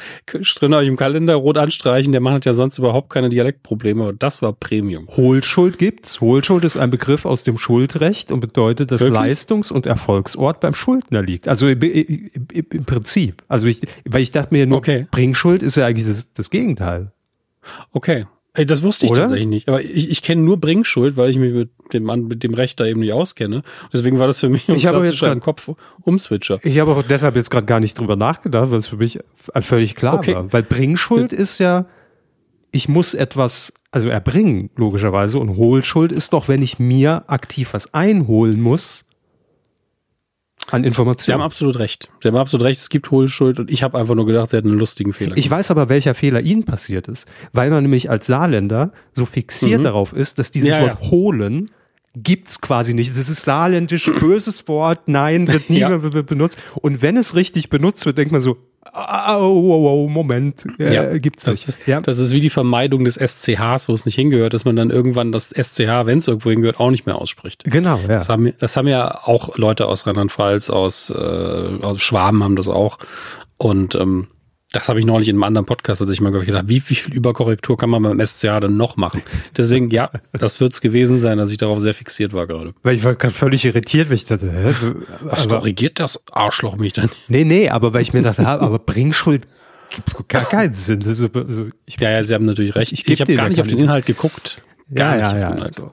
[0.60, 2.12] drin euch im Kalender rot anstreichen.
[2.12, 4.08] Der Mann hat ja sonst überhaupt keine Dialektprobleme.
[4.08, 5.08] Und das war Premium.
[5.08, 6.20] Hohlschuld gibt's.
[6.20, 9.20] Hohlschuld ist ein Begriff aus dem Schuldrecht und bedeutet, dass Wirklich?
[9.20, 11.48] Leistungs- und Erfolgsort beim Schuldner liegt.
[11.48, 13.42] Also im, im Prinzip.
[13.48, 15.06] Also ich, weil ich dachte mir nur, okay.
[15.10, 17.12] Bringschuld ist ja eigentlich das, das Gegenteil.
[17.92, 18.26] Okay.
[18.66, 19.22] Das wusste ich Oder?
[19.22, 19.68] tatsächlich nicht.
[19.68, 22.86] Aber ich, ich kenne nur Bringschuld, weil ich mich mit dem, mit dem Recht da
[22.86, 23.62] eben nicht auskenne.
[23.92, 25.70] Deswegen war das für mich ein ich habe jetzt im Kopf
[26.02, 26.58] Umswitcher.
[26.62, 29.18] Ich habe auch deshalb jetzt gerade gar nicht drüber nachgedacht, weil es für mich
[29.60, 30.34] völlig klar okay.
[30.34, 30.52] war.
[30.52, 31.86] Weil Bringschuld ist ja,
[32.70, 35.38] ich muss etwas, also erbringen, logischerweise.
[35.38, 39.04] Und Hohlschuld ist doch, wenn ich mir aktiv was einholen muss,
[40.70, 41.26] an Informationen.
[41.26, 42.08] Sie haben absolut recht.
[42.22, 42.80] Sie haben absolut recht.
[42.80, 45.36] Es gibt Hohlschuld und ich habe einfach nur gedacht, Sie hätten einen lustigen Fehler.
[45.36, 49.80] Ich weiß aber, welcher Fehler Ihnen passiert ist, weil man nämlich als Saarländer so fixiert
[49.80, 49.84] mhm.
[49.84, 51.10] darauf ist, dass dieses ja, Wort ja.
[51.10, 51.70] holen
[52.14, 53.16] gibt's quasi nicht.
[53.16, 55.88] Das ist saarländisch, böses Wort, nein, wird nie ja.
[55.88, 56.58] mehr benutzt.
[56.76, 58.56] Und wenn es richtig benutzt wird, denkt man so,
[58.92, 61.86] oh, oh, oh, Moment, äh, ja, gibt's das nicht.
[61.86, 62.00] Ja.
[62.00, 65.32] Das ist wie die Vermeidung des SCHs, wo es nicht hingehört, dass man dann irgendwann
[65.32, 67.64] das SCH, wenn es irgendwo hingehört, auch nicht mehr ausspricht.
[67.64, 68.08] Genau, ja.
[68.08, 71.14] Das haben, das haben ja auch Leute aus Rheinland-Pfalz, aus, äh,
[71.82, 72.98] aus Schwaben haben das auch.
[73.56, 74.28] Und ähm,
[74.72, 77.14] das habe ich neulich in einem anderen Podcast, als ich mal gedacht, wie, wie viel
[77.14, 79.22] Überkorrektur kann man beim SCA denn noch machen?
[79.56, 82.74] Deswegen, ja, das wird es gewesen sein, dass ich darauf sehr fixiert war gerade.
[82.82, 84.74] Weil ich war gerade völlig irritiert, weil ich dachte, hä?
[85.22, 87.08] Was aber, korrigiert das Arschloch mich dann?
[87.28, 89.48] Nee, nee, aber weil ich mir dachte, aber Bringschuld
[89.88, 91.02] gibt gar keinen Sinn.
[91.06, 92.92] Also, also ich, ja, ja, Sie haben natürlich recht.
[92.92, 94.60] Ich, ich, ich habe gar nicht auf den Inhalt geguckt.
[94.94, 95.48] Gar ja, ja, ja.
[95.50, 95.90] Also.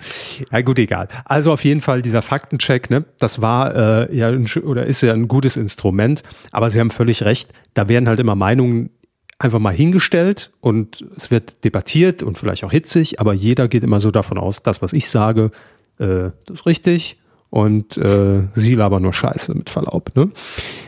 [0.52, 1.10] ja, gut, egal.
[1.26, 3.76] Also auf jeden Fall dieser Faktencheck, ne, das war
[4.10, 7.90] äh, ja ein, oder ist ja ein gutes Instrument, aber Sie haben völlig recht, da
[7.90, 8.92] werden halt immer Meinungen
[9.38, 14.00] einfach mal hingestellt und es wird debattiert und vielleicht auch hitzig, aber jeder geht immer
[14.00, 15.52] so davon aus, das, was ich sage,
[16.00, 17.18] äh, das ist richtig
[17.50, 20.16] und äh, sie labern nur Scheiße mit Verlaub.
[20.16, 20.30] Ne?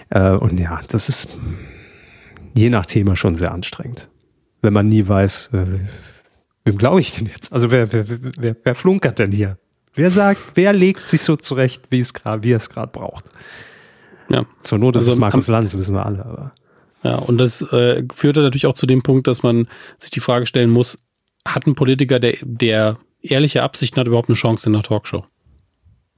[0.10, 1.30] Äh, und ja, das ist
[2.54, 4.08] je nach Thema schon sehr anstrengend,
[4.62, 5.80] wenn man nie weiß, äh,
[6.68, 7.52] wem glaube ich denn jetzt?
[7.54, 9.58] Also wer, wer, wer, wer flunkert denn hier?
[9.96, 13.26] Wer sagt, wer legt sich so zurecht, wie es gerade, wie es gerade braucht?
[14.30, 14.46] Ja.
[14.62, 16.24] Zur Not ist Also es Markus am- Lanz, wissen wir alle.
[16.26, 16.52] Aber
[17.04, 20.20] Ja, und das äh, führt dann natürlich auch zu dem Punkt, dass man sich die
[20.20, 21.00] Frage stellen muss,
[21.46, 25.26] hat ein Politiker, der, der ehrliche Absichten hat, überhaupt eine Chance in der Talkshow?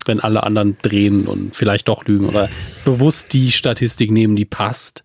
[0.05, 2.49] Wenn alle anderen drehen und vielleicht doch lügen oder
[2.83, 5.03] bewusst die Statistik nehmen, die passt,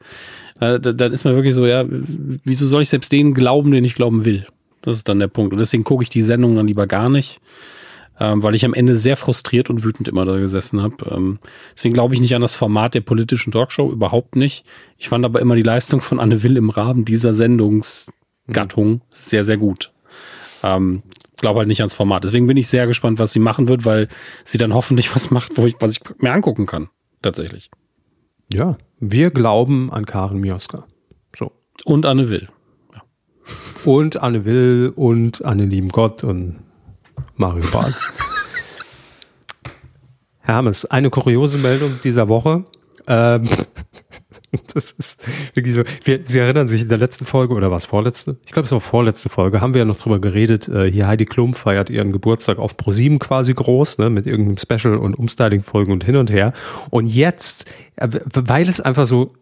[0.60, 3.84] äh, da- dann ist man wirklich so, ja, wieso soll ich selbst den glauben, den
[3.84, 4.46] ich glauben will?
[4.84, 5.52] Das ist dann der Punkt.
[5.52, 7.40] Und deswegen gucke ich die Sendung dann lieber gar nicht,
[8.20, 10.96] ähm, weil ich am Ende sehr frustriert und wütend immer da gesessen habe.
[11.10, 11.38] Ähm,
[11.74, 14.64] deswegen glaube ich nicht an das Format der politischen Talkshow, überhaupt nicht.
[14.98, 19.56] Ich fand aber immer die Leistung von Anne Will im Rahmen dieser Sendungsgattung sehr, sehr
[19.56, 19.92] gut.
[20.62, 21.02] Ähm,
[21.44, 22.24] glaube halt nicht ans Format.
[22.24, 24.08] Deswegen bin ich sehr gespannt, was sie machen wird, weil
[24.44, 26.88] sie dann hoffentlich was macht, wo ich, was ich mir angucken kann.
[27.20, 27.70] Tatsächlich.
[28.52, 30.86] ja, wir glauben an Karen Mioska.
[31.36, 31.52] So.
[31.84, 32.48] Und Anne Will.
[33.84, 36.56] Und Anne Will und an den lieben Gott und
[37.36, 37.94] Mario Barth.
[40.40, 42.64] Herr Hammes, eine kuriose Meldung dieser Woche.
[43.06, 43.48] Ähm,
[44.74, 45.82] das ist wirklich so.
[46.04, 48.36] Wir, Sie erinnern sich in der letzten Folge oder was vorletzte?
[48.44, 49.60] Ich glaube, es war vorletzte Folge.
[49.60, 50.68] Haben wir ja noch drüber geredet.
[50.68, 54.96] Äh, hier Heidi Klum feiert ihren Geburtstag auf ProSieben quasi groß, ne, mit irgendeinem Special
[54.96, 56.52] und Umstyling-Folgen und hin und her.
[56.90, 59.32] Und jetzt, äh, weil es einfach so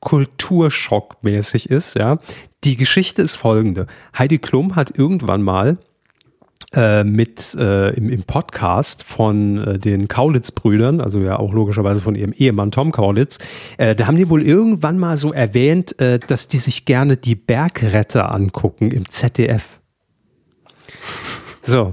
[0.00, 2.18] Kulturschockmäßig ist, ja.
[2.64, 3.86] Die Geschichte ist folgende.
[4.16, 5.78] Heidi Klum hat irgendwann mal
[6.74, 12.14] äh, mit äh, im, im Podcast von äh, den Kaulitz-Brüdern, also ja auch logischerweise von
[12.14, 13.38] ihrem Ehemann Tom Kaulitz,
[13.78, 17.36] äh, da haben die wohl irgendwann mal so erwähnt, äh, dass die sich gerne die
[17.36, 19.80] Bergretter angucken im ZDF.
[21.62, 21.92] So.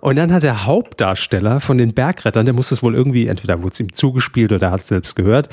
[0.00, 3.72] Und dann hat der Hauptdarsteller von den Bergrettern, der muss es wohl irgendwie, entweder wurde
[3.72, 5.48] es ihm zugespielt oder er hat es selbst gehört,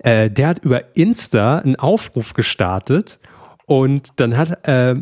[0.00, 3.18] äh, der hat über Insta einen Aufruf gestartet
[3.66, 5.00] und dann hat äh,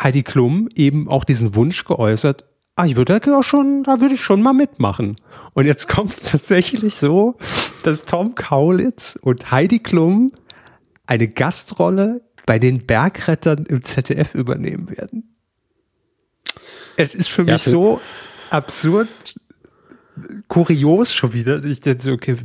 [0.00, 2.44] Heidi Klum eben auch diesen Wunsch geäußert,
[2.76, 5.16] ah, ich würde ja schon, da würde ich schon mal mitmachen.
[5.54, 7.36] Und jetzt kommt es tatsächlich so,
[7.82, 10.30] dass Tom Kaulitz und Heidi Klum
[11.06, 15.34] eine Gastrolle bei den Bergrettern im ZDF übernehmen werden.
[16.96, 18.00] Es ist für Ja, mich für- so
[18.50, 19.08] absurd,
[20.48, 21.62] kurios schon wieder.
[21.64, 22.36] Ich denke so, okay,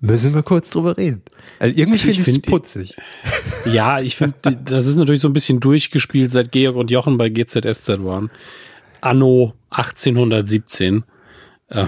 [0.00, 1.22] müssen wir kurz drüber reden.
[1.58, 2.96] Also irgendwie Ich finde ich es find- putzig.
[3.66, 4.34] Ja, ich finde,
[4.64, 8.30] das ist natürlich so ein bisschen durchgespielt, seit Georg und Jochen bei GZSZ waren.
[9.02, 11.04] Anno 1817.
[11.68, 11.84] Äh,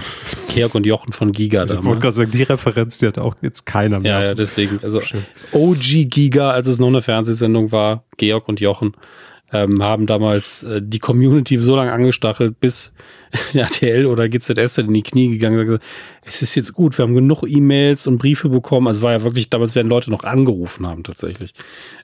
[0.53, 1.99] Georg und Jochen von Giga Ich wollte damals.
[2.01, 4.11] gerade sagen, die Referenz, die hat auch jetzt keiner mehr.
[4.19, 4.77] Ja, ja, deswegen.
[4.81, 5.01] Also
[5.51, 8.93] OG Giga, als es noch eine Fernsehsendung war, Georg und Jochen,
[9.53, 12.93] ähm, haben damals äh, die Community so lange angestachelt, bis
[13.53, 15.83] RTL oder GZS in die Knie gegangen und gesagt,
[16.25, 18.87] es ist jetzt gut, wir haben genug E-Mails und Briefe bekommen.
[18.87, 21.53] Also war ja wirklich, damals werden Leute noch angerufen haben tatsächlich.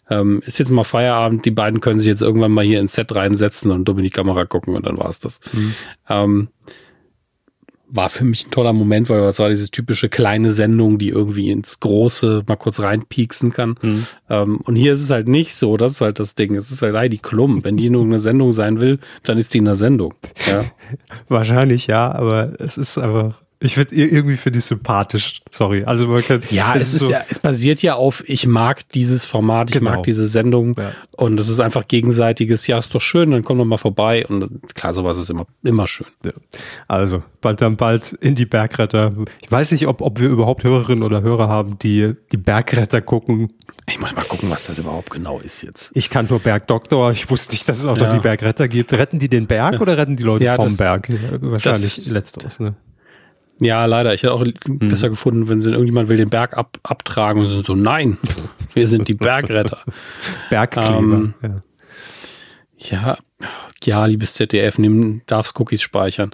[0.09, 3.13] Ähm, ist jetzt mal Feierabend, die beiden können sich jetzt irgendwann mal hier ins Set
[3.15, 5.41] reinsetzen und dumm in die Kamera gucken und dann war es das.
[6.07, 6.49] Ähm,
[7.91, 11.49] war für mich ein toller Moment, weil das war diese typische kleine Sendung, die irgendwie
[11.49, 13.75] ins Große mal kurz reinpieksen kann.
[14.29, 16.55] Ähm, und hier ist es halt nicht so, das ist halt das Ding.
[16.55, 17.63] Es ist halt Heidi Klum.
[17.63, 20.13] Wenn die nur eine Sendung sein will, dann ist die in der Sendung.
[20.47, 20.65] Ja.
[21.27, 25.41] Wahrscheinlich ja, aber es ist einfach, ich finde irgendwie finde ich sympathisch.
[25.51, 25.83] Sorry.
[25.83, 29.25] Also man kann, Ja, es, ist so, ja, es basiert ja auf, ich mag dieses
[29.25, 29.91] Format, ich Genau.
[29.95, 30.91] mag diese Sendung Ja.
[31.17, 34.49] und es ist einfach gegenseitiges, ja, ist doch schön, dann komm doch mal vorbei und
[34.75, 36.07] klar, sowas ist immer, immer schön.
[36.23, 36.31] Ja.
[36.87, 39.13] Also, bald dann bald in die Bergretter.
[39.41, 43.51] Ich weiß nicht, ob, ob wir überhaupt Hörerinnen oder Hörer haben, die die Bergretter gucken.
[43.89, 45.91] Ich muss mal gucken, was das überhaupt genau ist jetzt.
[45.95, 47.11] Ich kann nur Bergdoktor.
[47.11, 48.93] Ich wusste nicht, dass es auch noch die Bergretter gibt.
[48.93, 51.09] Retten die den Berg oder retten die Leute Ja, vom das- Berg?
[51.09, 52.59] Ja, wahrscheinlich letzteres.
[52.59, 52.75] Ne?
[53.59, 54.13] Ja, leider.
[54.13, 54.87] Ich hätte auch Mhm.
[54.89, 58.17] besser gefunden, wenn irgendjemand will den Berg ab, abtragen und sind so, nein,
[58.73, 59.79] wir sind die Bergretter.
[60.49, 60.97] Bergkleber.
[60.97, 61.55] Ähm, ja.
[62.81, 63.17] Ja,
[63.83, 66.31] ja, liebes ZDF, nimm, darfst Cookies speichern.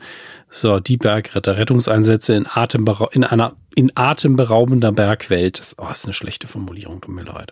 [0.50, 5.60] So, die Bergretter, Rettungseinsätze in, Atemberau in einer in atemberaubender Bergwelt.
[5.60, 7.52] Das oh, ist eine schlechte Formulierung, tut mir leid.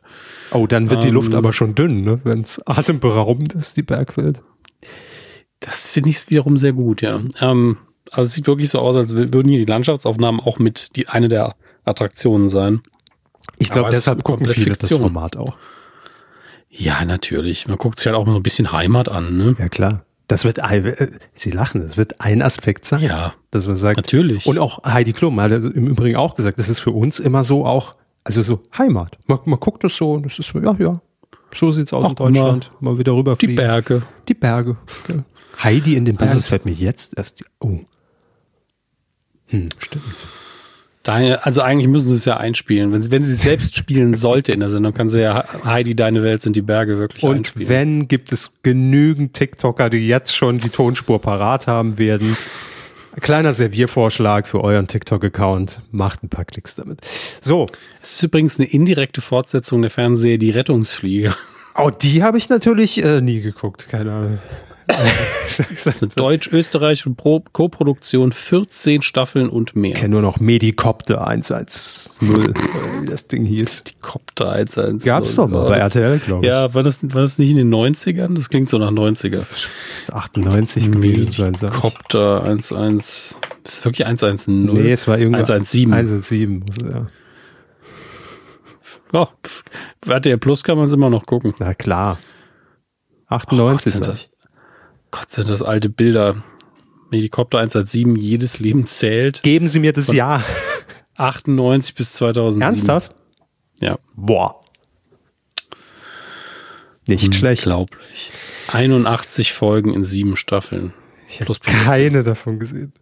[0.52, 2.22] Oh, dann wird die ähm, Luft aber schon dünn, ne?
[2.24, 4.42] wenn es atemberaubend ist, die Bergwelt.
[5.60, 7.20] Das finde ich wiederum sehr gut, ja.
[7.42, 7.78] Ähm,
[8.12, 11.28] also es sieht wirklich so aus, als würden hier die Landschaftsaufnahmen auch mit die eine
[11.30, 12.82] der Attraktionen sein.
[13.60, 15.02] Ich glaube, es deshalb gucken viele Fiktion.
[15.02, 15.56] das Format auch.
[16.70, 17.68] Ja, natürlich.
[17.68, 19.56] Man guckt sich halt auch mal so ein bisschen Heimat an, ne?
[19.60, 20.06] Ja, klar.
[20.28, 23.02] Das wird, äh, Sie lachen, das wird ein Aspekt sein.
[23.02, 23.98] Ja, dass man sagt.
[23.98, 24.46] natürlich.
[24.48, 27.66] Und auch Heidi Klum hat im Übrigen auch gesagt, das ist für uns immer so
[27.66, 29.18] auch, also so Heimat.
[29.28, 31.02] Man, man guckt das so und es ist so, ja, ja,
[31.54, 32.72] so sieht's aus Ach, in Deutschland.
[32.80, 33.56] Mal, wieder Die rüberfliegen.
[33.58, 34.02] Berge.
[34.28, 34.78] Die Berge.
[35.64, 36.40] Heidi in den Das Bergen.
[36.40, 37.42] Das fällt mir jetzt erst.
[37.42, 37.80] die- Oh.
[39.54, 40.04] Hm, stimmt.
[41.04, 42.92] Deine, also eigentlich müssen sie es ja einspielen.
[42.94, 45.96] Wenn sie, wenn sie es selbst spielen sollte in der Sendung, kann sie ja Heidi,
[45.96, 47.70] deine Welt sind die Berge wirklich Und einspielen.
[47.70, 52.36] wenn, gibt es genügend TikToker, die jetzt schon die Tonspur parat haben werden.
[53.20, 55.82] Kleiner Serviervorschlag für euren TikTok-Account.
[55.92, 57.02] Macht ein paar Klicks damit.
[57.42, 57.68] So.
[58.02, 61.36] Es ist übrigens eine indirekte Fortsetzung der Fernseher Die Rettungsflieger.
[61.76, 63.88] Oh, die habe ich natürlich äh, nie geguckt.
[63.90, 64.40] Keine Ahnung.
[64.88, 69.92] Das ist eine deutsch-österreichische Pro Koproduktion, 14 Staffeln und mehr.
[69.94, 72.54] Ich kenne nur noch Medikopter 110, oder
[73.02, 73.84] wie das Ding hieß.
[73.84, 75.00] Die Copter 110.
[75.08, 76.52] Gab's doch mal bei das- RTL, glaube ich.
[76.52, 78.34] Ja, war das, war das nicht in den 90ern?
[78.36, 79.44] Das klingt so nach 90er.
[80.12, 81.56] 98 gewesen sein.
[81.56, 81.80] sag ich.
[81.80, 82.72] Copter 11.
[83.64, 84.66] Ist wirklich 110?
[84.66, 85.50] Nee, es war irgendwas.
[85.50, 85.94] 117.
[85.94, 86.60] 117.
[86.60, 87.08] muss- Ja.
[89.16, 89.28] Oh,
[90.08, 91.54] RTL Plus kann man es immer noch gucken.
[91.60, 92.18] Na klar.
[93.30, 94.32] Oh 98 Gott, sind ist das,
[95.14, 96.44] Gott, sind das alte Bilder.
[97.12, 99.44] Helikopter 117, jedes Leben zählt.
[99.44, 100.44] Geben Sie mir das Jahr.
[101.18, 102.64] 98 bis 2007.
[102.64, 103.16] Ernsthaft?
[103.80, 104.00] Ja.
[104.16, 104.60] Boah.
[107.08, 107.68] Nicht schlecht.
[107.68, 108.32] Unglaublich.
[108.72, 110.96] 81 Folgen in sieben Staffeln.
[111.30, 112.94] Ich habe keine davon gesehen.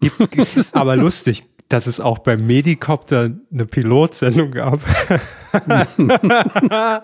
[0.00, 0.20] Gibt,
[0.74, 4.80] aber lustig, dass es auch beim Medikopter eine Pilotsendung gab.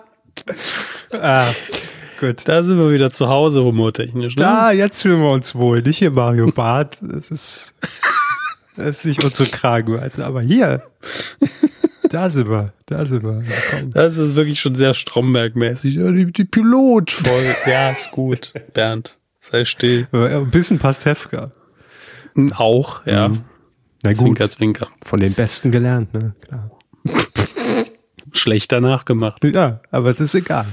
[1.11, 1.47] ah,
[2.27, 2.47] gut.
[2.47, 4.35] Da sind wir wieder zu Hause humortechnisch.
[4.35, 4.43] Ne?
[4.43, 5.81] Da, jetzt fühlen wir uns wohl.
[5.81, 6.97] Nicht hier Mario Barth.
[7.01, 7.73] Das ist,
[8.75, 10.25] das ist nicht unsere Kragenweite.
[10.25, 10.83] Aber hier,
[12.09, 12.73] da sind wir.
[12.85, 13.43] Da sind wir.
[13.71, 13.89] Komm.
[13.91, 15.95] Das ist wirklich schon sehr Stromberg-mäßig.
[15.95, 17.55] Die, die Pilotfolge.
[17.65, 18.53] ja, ist gut.
[18.73, 20.07] Bernd, sei still.
[20.11, 21.51] Aber Ein bisschen Pastewka.
[22.55, 23.31] Auch, ja.
[24.05, 24.87] Na gut, Zwinker, zwinker.
[25.05, 26.35] von den Besten gelernt, ne?
[26.41, 26.71] Klar.
[28.33, 29.43] Schlechter nachgemacht.
[29.45, 30.65] Ja, aber das ist egal.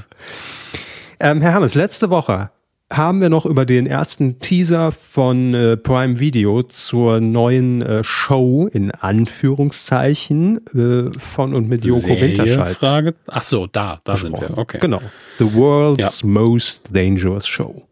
[1.22, 2.50] Ähm, Herr Hammes, letzte Woche
[2.90, 8.68] haben wir noch über den ersten Teaser von äh, Prime Video zur neuen äh, Show
[8.72, 12.22] in Anführungszeichen äh, von und mit Joko Serie?
[12.22, 12.74] Winterscheid.
[12.74, 13.14] Frage.
[13.26, 14.56] Ach so, da, da sind wir.
[14.56, 14.78] Okay.
[14.80, 15.02] Genau.
[15.38, 17.82] The World's Most Dangerous Show.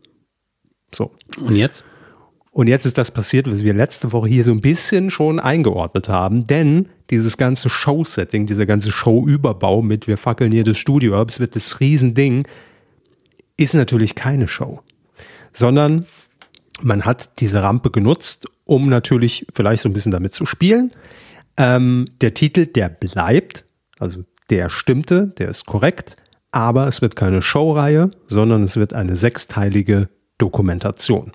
[0.93, 1.13] So.
[1.39, 1.85] Und jetzt?
[2.51, 6.09] Und jetzt ist das passiert, was wir letzte Woche hier so ein bisschen schon eingeordnet
[6.09, 11.29] haben, denn dieses ganze Show-Setting, dieser ganze Show-Überbau mit wir fackeln hier das Studio ab,
[11.29, 12.49] es wird das Riesending,
[13.59, 14.81] ist natürlich keine Show,
[15.53, 16.07] sondern
[16.81, 20.93] man hat diese Rampe genutzt, um natürlich vielleicht so ein bisschen damit zu spielen.
[21.57, 23.67] Ähm, der Titel, der bleibt,
[23.99, 26.17] also der stimmte, der ist korrekt,
[26.53, 31.33] aber es wird keine Showreihe, sondern es wird eine sechsteilige Dokumentation.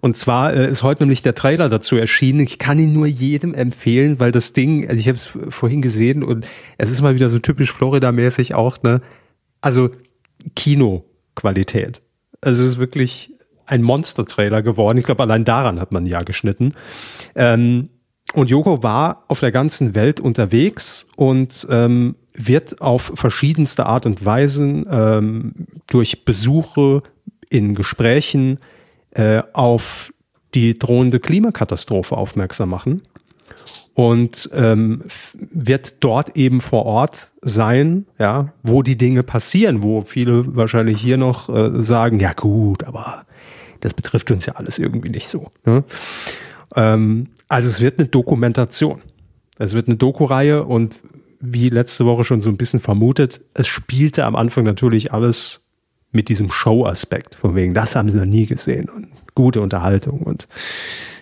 [0.00, 2.40] Und zwar äh, ist heute nämlich der Trailer dazu erschienen.
[2.40, 6.22] Ich kann ihn nur jedem empfehlen, weil das Ding, also ich habe es vorhin gesehen
[6.22, 6.46] und
[6.78, 9.02] es ist mal wieder so typisch Florida-mäßig auch, ne?
[9.60, 9.90] Also
[11.34, 12.02] Kinoqualität.
[12.40, 13.32] Also es ist wirklich
[13.66, 14.98] ein Monster-Trailer geworden.
[14.98, 16.74] Ich glaube, allein daran hat man ja geschnitten.
[17.34, 17.88] Ähm,
[18.34, 24.24] und Joko war auf der ganzen Welt unterwegs und ähm, wird auf verschiedenste Art und
[24.24, 27.02] Weisen ähm, durch Besuche
[27.48, 28.58] in Gesprächen
[29.12, 30.12] äh, auf
[30.54, 33.02] die drohende Klimakatastrophe aufmerksam machen
[33.94, 35.02] und ähm,
[35.50, 41.16] wird dort eben vor Ort sein, ja, wo die Dinge passieren, wo viele wahrscheinlich hier
[41.16, 43.26] noch äh, sagen, ja gut, aber
[43.80, 45.50] das betrifft uns ja alles irgendwie nicht so.
[45.64, 45.84] Ne?
[46.76, 49.00] Ähm, also es wird eine Dokumentation.
[49.58, 51.00] Es wird eine Doku-Reihe und
[51.40, 55.66] wie letzte Woche schon so ein bisschen vermutet, es spielte am Anfang natürlich alles
[56.12, 60.48] mit diesem Show-Aspekt, von wegen, das haben sie noch nie gesehen und gute Unterhaltung und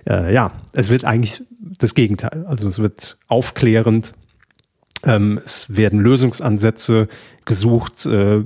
[0.08, 2.44] äh, ja, es wird eigentlich das Gegenteil.
[2.48, 4.14] Also es wird aufklärend,
[5.04, 7.08] ähm, es werden Lösungsansätze
[7.44, 8.42] gesucht, äh,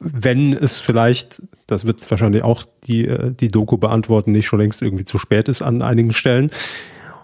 [0.00, 4.82] wenn es vielleicht, das wird wahrscheinlich auch die, äh, die Doku beantworten, nicht schon längst
[4.82, 6.50] irgendwie zu spät ist an einigen Stellen.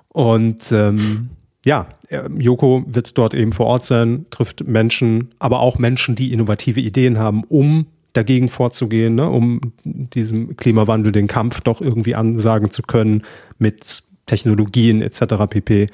[0.08, 1.30] Und ähm,
[1.64, 6.32] ja, äh, Joko wird dort eben vor Ort sein, trifft Menschen, aber auch Menschen, die
[6.32, 12.70] innovative Ideen haben, um dagegen vorzugehen, ne, um diesem Klimawandel den Kampf doch irgendwie ansagen
[12.70, 13.22] zu können
[13.58, 15.46] mit Technologien etc.
[15.48, 15.88] pp.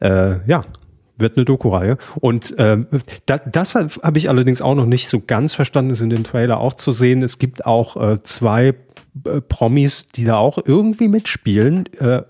[0.00, 0.62] Äh, ja,
[1.18, 1.96] wird eine Doku-Reihe.
[2.20, 2.86] Und ähm,
[3.24, 6.60] da, das habe ich allerdings auch noch nicht so ganz verstanden, ist in dem Trailer
[6.60, 7.22] auch zu sehen.
[7.22, 8.74] Es gibt auch äh, zwei
[9.24, 11.88] äh, Promis, die da auch irgendwie mitspielen.
[11.98, 12.22] Äh,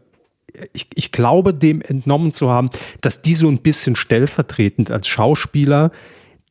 [0.73, 5.91] ich, ich glaube, dem entnommen zu haben, dass die so ein bisschen stellvertretend als Schauspieler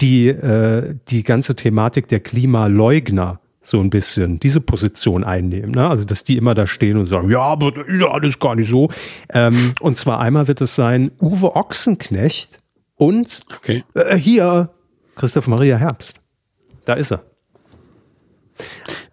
[0.01, 5.71] die, äh, die ganze Thematik der Klimaleugner so ein bisschen diese Position einnehmen.
[5.71, 5.89] Ne?
[5.89, 8.55] Also, dass die immer da stehen und sagen, ja, aber das ist ja alles gar
[8.55, 8.89] nicht so.
[9.33, 12.59] Ähm, und zwar einmal wird es sein Uwe Ochsenknecht
[12.95, 13.83] und Okay.
[13.95, 14.69] äh, hier
[15.15, 16.21] Christoph Maria Herbst.
[16.85, 17.23] da ist er.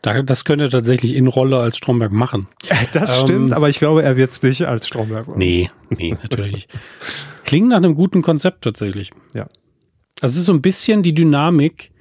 [0.03, 2.49] Da, das könnte er tatsächlich in Rolle als Stromberg machen.
[2.93, 5.39] Das Ähm, stimmt, aber ich glaube, er wird es nicht als Stromberg machen.
[5.39, 6.71] Nee, nee, natürlich nicht.
[7.45, 9.11] Klingt nach einem guten Konzept tatsächlich.
[9.35, 9.47] Ja.
[10.21, 11.92] Also es ist so ein bisschen die Dynamik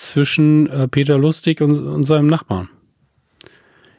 [0.00, 2.68] zwischen äh, Peter Lustig und, und seinem Nachbarn.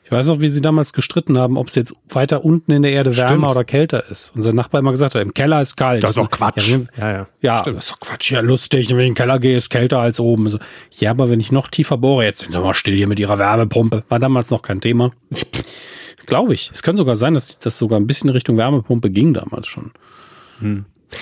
[0.04, 2.92] Ich weiß auch, wie sie damals gestritten haben, ob es jetzt weiter unten in der
[2.92, 3.46] Erde wärmer Stimmt.
[3.46, 4.36] oder kälter ist.
[4.36, 6.04] Und sein Nachbar immer gesagt hat, im Keller ist kalt.
[6.04, 6.68] Das ist doch Quatsch.
[6.70, 7.28] Ja, Ja, ja.
[7.42, 10.00] ja, das ist doch Quatsch, ja lustig, wenn ich in den Keller gehe, ist kälter
[10.00, 10.50] als oben.
[10.50, 10.60] So,
[11.00, 13.38] ja, aber wenn ich noch tiefer bohre, jetzt sind Sie mal still hier mit Ihrer
[13.40, 14.04] Wärmepumpe.
[14.10, 15.12] War damals noch kein Thema.
[16.26, 16.72] Glaube ich.
[16.74, 19.92] Es kann sogar sein, dass das sogar ein bisschen Richtung Wärmepumpe ging damals schon.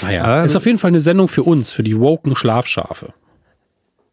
[0.01, 0.45] Naja, Ähm.
[0.45, 3.13] ist auf jeden Fall eine Sendung für uns, für die woken Schlafschafe.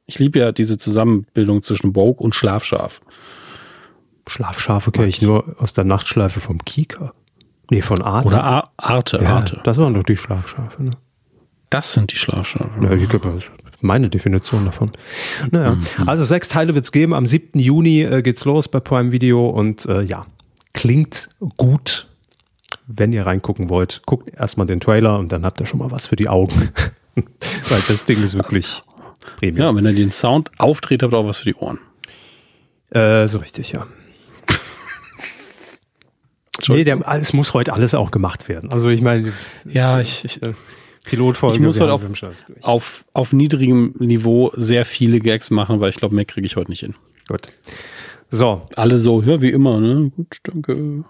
[0.07, 3.01] Ich liebe ja diese Zusammenbildung zwischen woke und Schlafschaf.
[4.29, 7.13] Schlafschafe kenne ich nur aus der Nachtschleife vom Kika.
[7.71, 8.27] Nee, von Arte.
[8.29, 9.61] Oder Ar Arte, ja, Arte.
[9.65, 10.83] Das waren doch die Schlafschafe.
[10.83, 10.91] Ne?
[11.71, 12.71] Das sind die Schlafschafe.
[12.83, 14.91] Ja, ich glaube, das ist meine Definition davon.
[15.51, 16.09] Naja, Mhm.
[16.09, 17.13] also sechs Teile wird es geben.
[17.15, 17.59] Am 7.
[17.59, 20.23] Juni äh, geht's los bei Prime Video und äh, ja,
[20.73, 22.07] klingt gut.
[22.89, 26.07] Wenn ihr reingucken wollt, guckt erstmal den Trailer und dann habt ihr schon mal was
[26.07, 26.71] für die Augen.
[27.69, 28.83] Weil das Ding ist wirklich
[29.39, 29.59] Premium.
[29.59, 31.79] Ja, wenn ihr den Sound aufdreht, habt ihr auch was für die Ohren.
[32.91, 33.87] Äh, so richtig, ja.
[36.69, 38.71] Nee, der, es muss heute alles auch gemacht werden.
[38.71, 39.33] Also ich meine,
[39.69, 40.55] Ja, ich, ich, äh,
[41.05, 41.57] Pilotfolge.
[41.57, 45.97] Ich muss heute haben auf, auf, auf niedrigem Niveau sehr viele Gags machen, weil ich
[45.97, 46.95] glaube, mehr kriege ich heute nicht hin.
[47.29, 47.51] Gut.
[48.31, 50.11] So, Alle so, ja, wie immer, ne?
[50.17, 51.05] Gut, danke.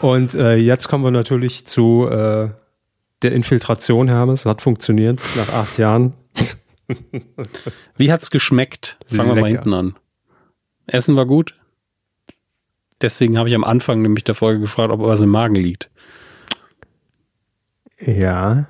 [0.00, 2.50] und äh, jetzt kommen wir natürlich zu äh,
[3.22, 4.46] der Infiltration, Hermes.
[4.46, 6.12] Hat funktioniert nach acht Jahren.
[7.96, 8.98] Wie hat's geschmeckt?
[9.06, 9.62] Fangen wir mal Lecker.
[9.62, 9.96] hinten an.
[10.86, 11.54] Essen war gut.
[13.00, 15.90] Deswegen habe ich am Anfang nämlich der Folge gefragt, ob was im Magen liegt.
[17.98, 18.66] Ja.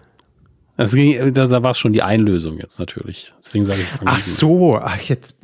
[0.77, 3.35] Das ging, da, da war es schon die Einlösung jetzt natürlich.
[3.39, 5.35] Deswegen sage ich, Ach so, ach jetzt.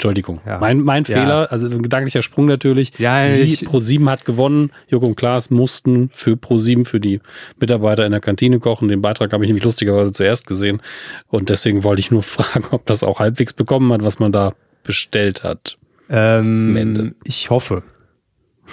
[0.00, 0.40] Entschuldigung.
[0.46, 0.58] Ja.
[0.58, 1.20] Mein, mein Ja.
[1.20, 2.98] Fehler, also ein gedanklicher Sprung natürlich.
[2.98, 4.70] Ja, Sie, ich- Pro7 hat gewonnen.
[4.88, 7.20] Joko und Klaas mussten für Pro7 für die
[7.60, 8.88] Mitarbeiter in der Kantine kochen.
[8.88, 10.80] Den Beitrag habe ich nämlich lustigerweise zuerst gesehen.
[11.28, 14.54] Und deswegen wollte ich nur fragen, ob das auch halbwegs bekommen hat, was man da
[14.84, 15.76] bestellt hat.
[16.08, 17.82] Ähm, ich hoffe.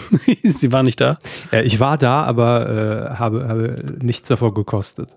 [0.44, 1.18] Sie war nicht da?
[1.52, 5.10] Äh, ich war da, aber äh, habe, habe nichts davon gekostet.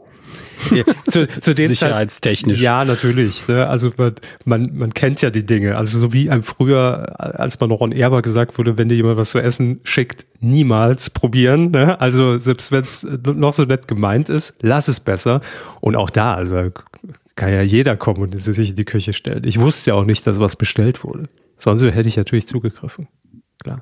[0.70, 2.60] Ja, zu, zu dem Zeit, Sicherheitstechnisch.
[2.60, 3.48] Ja, natürlich.
[3.48, 3.66] Ne?
[3.66, 4.14] Also man,
[4.44, 5.76] man, man kennt ja die Dinge.
[5.76, 8.96] Also so wie einem früher, als man noch on air war, gesagt wurde, wenn dir
[8.96, 11.70] jemand was zu essen schickt, niemals probieren.
[11.70, 12.00] Ne?
[12.00, 15.40] Also selbst wenn es noch so nett gemeint ist, lass es besser.
[15.80, 16.70] Und auch da, also
[17.36, 19.44] kann ja jeder kommen und sich in die Küche stellen.
[19.44, 21.28] Ich wusste ja auch nicht, dass was bestellt wurde.
[21.58, 23.08] Sonst hätte ich natürlich zugegriffen.
[23.62, 23.80] Klar.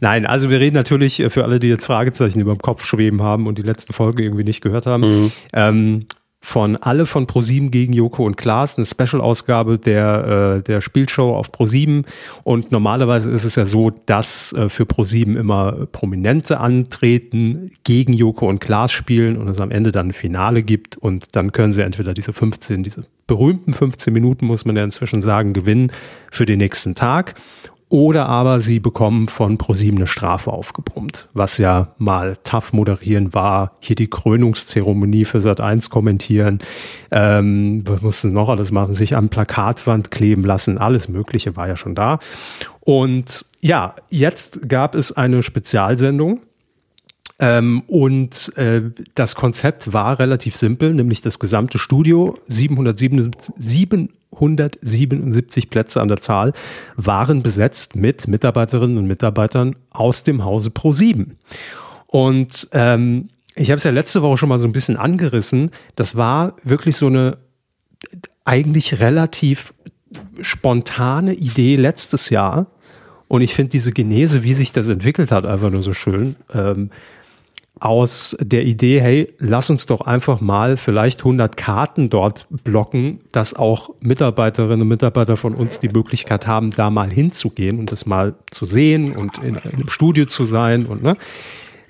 [0.00, 3.22] Nein, also wir reden natürlich äh, für alle, die jetzt Fragezeichen über dem Kopf schweben
[3.22, 6.06] haben und die letzte Folge irgendwie nicht gehört haben, ähm,
[6.44, 11.52] von alle von ProSieben gegen Joko und Klaas, eine Special-Ausgabe der, äh, der Spielshow auf
[11.52, 12.04] ProSieben.
[12.42, 18.48] Und normalerweise ist es ja so, dass äh, für ProSieben immer Prominente antreten, gegen Joko
[18.48, 20.96] und Klaas spielen und es am Ende dann ein Finale gibt.
[20.96, 25.22] Und dann können sie entweder diese 15, diese berühmten 15 Minuten, muss man ja inzwischen
[25.22, 25.92] sagen, gewinnen
[26.32, 27.36] für den nächsten Tag.
[27.92, 33.72] Oder aber sie bekommen von ProSieben eine Strafe aufgebrummt, was ja mal tough moderieren war.
[33.80, 36.60] Hier die Krönungszeremonie für Sat 1 kommentieren.
[37.10, 38.94] Ähm, was mussten noch alles machen?
[38.94, 40.78] Sich am Plakatwand kleben lassen.
[40.78, 42.18] Alles Mögliche war ja schon da.
[42.80, 46.40] Und ja, jetzt gab es eine Spezialsendung.
[47.40, 48.82] Ähm, und äh,
[49.14, 56.52] das Konzept war relativ simpel, nämlich das gesamte Studio, 777, 777 Plätze an der Zahl,
[56.96, 61.32] waren besetzt mit Mitarbeiterinnen und Mitarbeitern aus dem Hause Pro7.
[62.06, 65.70] Und ähm, ich habe es ja letzte Woche schon mal so ein bisschen angerissen.
[65.96, 67.38] Das war wirklich so eine
[68.44, 69.74] eigentlich relativ
[70.40, 72.66] spontane Idee letztes Jahr.
[73.28, 76.36] Und ich finde diese Genese, wie sich das entwickelt hat, einfach nur so schön.
[76.52, 76.90] Ähm,
[77.82, 83.54] aus der Idee, hey, lass uns doch einfach mal vielleicht 100 Karten dort blocken, dass
[83.54, 88.36] auch Mitarbeiterinnen und Mitarbeiter von uns die Möglichkeit haben, da mal hinzugehen und das mal
[88.52, 91.16] zu sehen und in, in einem Studio zu sein und ne.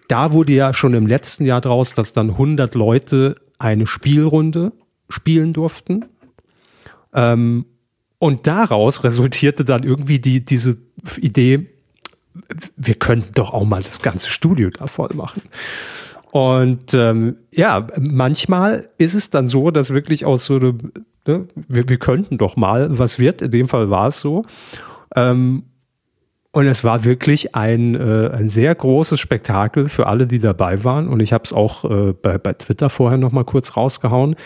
[0.08, 4.72] Da wurde ja schon im letzten Jahr draus, dass dann 100 Leute eine Spielrunde
[5.10, 6.06] spielen durften.
[7.14, 7.66] Ähm,
[8.18, 10.78] und daraus resultierte dann irgendwie die, diese
[11.18, 11.68] Idee,
[12.76, 15.42] wir könnten doch auch mal das ganze Studio da voll machen.
[16.30, 20.92] Und ähm, ja, manchmal ist es dann so, dass wirklich aus so einem,
[21.26, 24.44] ne, wir, wir könnten doch mal, was wird, in dem Fall war es so.
[25.14, 25.64] Ähm,
[26.52, 31.08] und es war wirklich ein, äh, ein sehr großes Spektakel für alle, die dabei waren.
[31.08, 34.36] Und ich habe es auch äh, bei, bei Twitter vorher noch mal kurz rausgehauen.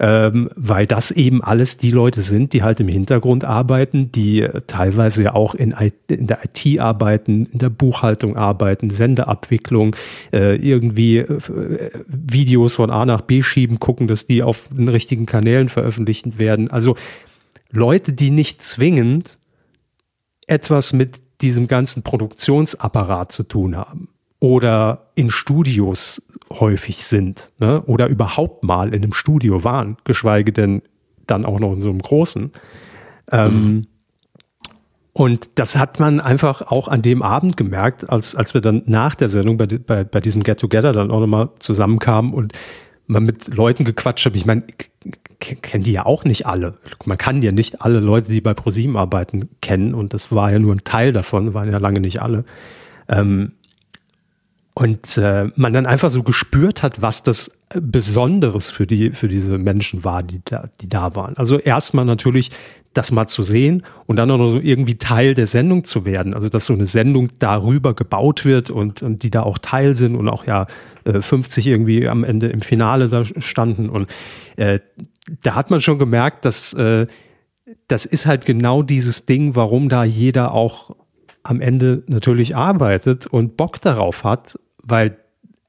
[0.00, 5.24] Ähm, weil das eben alles die Leute sind, die halt im Hintergrund arbeiten, die teilweise
[5.24, 5.74] ja auch in,
[6.08, 9.94] in der IT arbeiten, in der Buchhaltung arbeiten, Sendeabwicklung,
[10.32, 15.26] äh, irgendwie äh, Videos von A nach B schieben, gucken, dass die auf den richtigen
[15.26, 16.70] Kanälen veröffentlicht werden.
[16.70, 16.96] Also
[17.70, 19.38] Leute, die nicht zwingend
[20.46, 24.08] etwas mit diesem ganzen Produktionsapparat zu tun haben
[24.40, 27.82] oder in Studios häufig sind ne?
[27.82, 30.82] oder überhaupt mal in einem Studio waren, geschweige denn
[31.26, 32.50] dann auch noch in so einem großen.
[33.30, 33.82] Ähm, mhm.
[35.12, 39.14] Und das hat man einfach auch an dem Abend gemerkt, als, als wir dann nach
[39.14, 42.52] der Sendung bei, bei, bei diesem Get-Together dann auch nochmal zusammenkamen und
[43.06, 44.36] man mit Leuten gequatscht hat.
[44.36, 44.62] Ich meine,
[45.40, 46.78] kennen die ja auch nicht alle.
[47.04, 50.58] Man kann ja nicht alle Leute, die bei ProSieben arbeiten, kennen und das war ja
[50.58, 52.44] nur ein Teil davon, waren ja lange nicht alle.
[53.08, 53.52] Ähm,
[54.74, 59.58] und äh, man dann einfach so gespürt hat, was das Besonderes für die für diese
[59.58, 61.36] Menschen war, die da, die da waren.
[61.36, 62.50] Also erstmal natürlich
[62.92, 66.34] das mal zu sehen und dann auch noch so irgendwie Teil der Sendung zu werden.
[66.34, 70.16] Also dass so eine Sendung darüber gebaut wird und, und die da auch Teil sind
[70.16, 70.66] und auch ja
[71.04, 73.88] äh, 50 irgendwie am Ende im Finale da standen.
[73.88, 74.08] Und
[74.56, 74.80] äh,
[75.42, 77.06] da hat man schon gemerkt, dass äh,
[77.86, 80.96] das ist halt genau dieses Ding, warum da jeder auch
[81.42, 85.16] am Ende natürlich arbeitet und Bock darauf hat, weil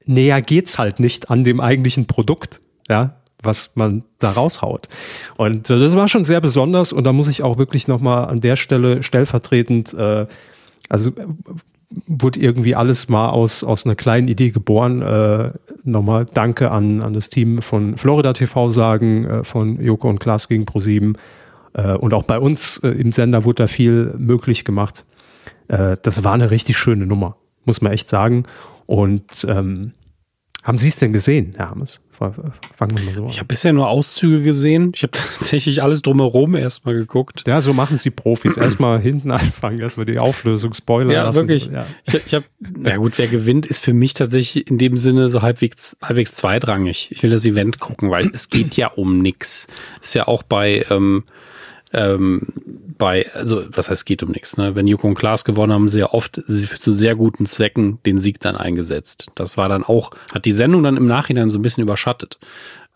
[0.04, 4.88] näher geht's halt nicht an dem eigentlichen Produkt, ja, was man da raushaut.
[5.36, 8.56] Und das war schon sehr besonders und da muss ich auch wirklich nochmal an der
[8.56, 10.26] Stelle stellvertretend, äh,
[10.88, 11.12] also
[12.06, 15.02] wurde irgendwie alles mal aus, aus einer kleinen Idee geboren.
[15.02, 15.52] Äh,
[15.84, 20.48] nochmal Danke an, an das Team von Florida TV sagen, äh, von Joko und Klaas
[20.48, 21.18] gegen ProSieben.
[21.74, 25.04] Äh, und auch bei uns äh, im Sender wurde da viel möglich gemacht.
[25.72, 28.44] Äh, das war eine richtig schöne Nummer, muss man echt sagen.
[28.86, 29.94] Und ähm,
[30.62, 32.00] haben Sie es denn gesehen, Herr Hammes?
[32.12, 33.30] Fangen wir mal so an.
[33.30, 34.92] Ich habe bisher nur Auszüge gesehen.
[34.94, 37.42] Ich habe tatsächlich alles drumherum erstmal geguckt.
[37.48, 38.56] Ja, so machen sie Profis.
[38.56, 41.48] erstmal hinten anfangen, erstmal die Auflösung spoilern ja, lassen.
[41.48, 41.66] Wirklich.
[41.66, 41.86] Ja.
[42.04, 45.42] Ich, ich habe, na gut, wer gewinnt, ist für mich tatsächlich in dem Sinne so
[45.42, 47.08] halbwegs, halbwegs zweitrangig.
[47.10, 49.66] Ich will das Event gucken, weil es geht ja um nix.
[50.00, 51.24] Ist ja auch bei, ähm,
[51.92, 52.48] ähm,
[52.98, 54.76] bei, also was heißt geht um nichts, ne?
[54.76, 58.40] Wenn Joko und Klaas gewonnen haben, sie ja oft zu sehr guten Zwecken den Sieg
[58.40, 59.26] dann eingesetzt.
[59.34, 62.38] Das war dann auch, hat die Sendung dann im Nachhinein so ein bisschen überschattet.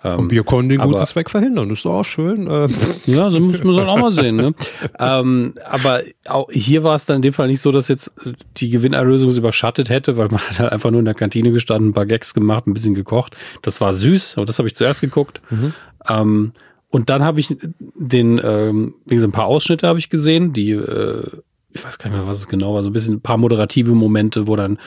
[0.04, 2.46] Ähm, und wir konnten den aber, guten Zweck verhindern, das ist doch auch schön.
[2.46, 2.68] Äh.
[3.06, 4.36] Ja, so muss man es auch mal sehen.
[4.36, 4.54] Ne?
[4.98, 8.12] ähm, aber auch hier war es dann in dem Fall nicht so, dass jetzt
[8.58, 11.90] die Gewinnerlösung es überschattet hätte, weil man hat halt einfach nur in der Kantine gestanden,
[11.90, 13.36] ein paar Gags gemacht, ein bisschen gekocht.
[13.62, 15.40] Das war süß, aber das habe ich zuerst geguckt.
[15.50, 15.72] Mhm.
[16.08, 16.52] Ähm,
[16.96, 20.70] und dann habe ich den, ähm, wie gesagt, ein paar Ausschnitte habe ich gesehen, die,
[20.70, 21.26] äh,
[21.70, 23.90] ich weiß gar nicht mehr, was es genau war, so ein bisschen ein paar moderative
[23.90, 24.78] Momente, wo dann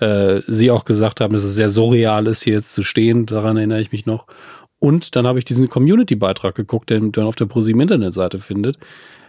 [0.00, 3.26] äh, sie auch gesagt haben, dass es sehr surreal ist, hier jetzt zu stehen.
[3.26, 4.28] Daran erinnere ich mich noch.
[4.78, 8.78] Und dann habe ich diesen Community-Beitrag geguckt, den man auf der ProSieben Internetseite findet.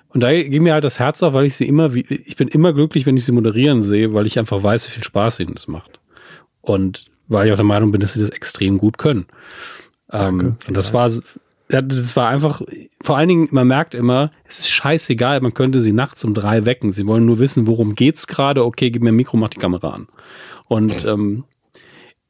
[0.08, 2.48] Und da ging mir halt das Herz auf, weil ich sie immer, wie, ich bin
[2.48, 5.56] immer glücklich, wenn ich sie moderieren sehe, weil ich einfach weiß, wie viel Spaß ihnen
[5.56, 6.00] das macht.
[6.62, 9.26] Und weil ich auch der Meinung bin, dass sie das extrem gut können.
[10.10, 11.10] Ähm, und das war
[11.70, 12.62] das war einfach,
[13.02, 16.66] vor allen Dingen, man merkt immer, es ist scheißegal, man könnte sie nachts um drei
[16.66, 16.92] wecken.
[16.92, 18.66] Sie wollen nur wissen, worum geht's gerade.
[18.66, 20.08] Okay, gib mir ein Mikro, mach die Kamera an.
[20.68, 21.44] Und ähm,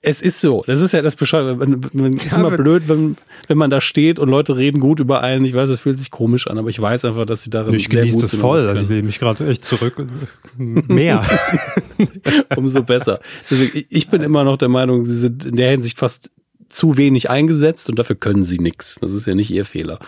[0.02, 0.64] es ist so.
[0.68, 1.58] Das ist ja das Bescheid.
[1.62, 3.16] Es ist immer blöd, wenn,
[3.48, 5.46] wenn man da steht und Leute reden gut über einen.
[5.46, 7.88] Ich weiß, es fühlt sich komisch an, aber ich weiß einfach, dass sie darin ich
[7.88, 8.40] sehr gut sind.
[8.40, 8.60] voll.
[8.60, 9.96] Also ich lehne mich gerade echt zurück.
[10.58, 11.24] Mehr.
[12.56, 13.20] Umso besser.
[13.50, 16.32] Deswegen, ich bin immer noch der Meinung, sie sind in der Hinsicht fast
[16.70, 19.00] zu wenig eingesetzt und dafür können sie nichts.
[19.02, 20.00] Das ist ja nicht ihr Fehler.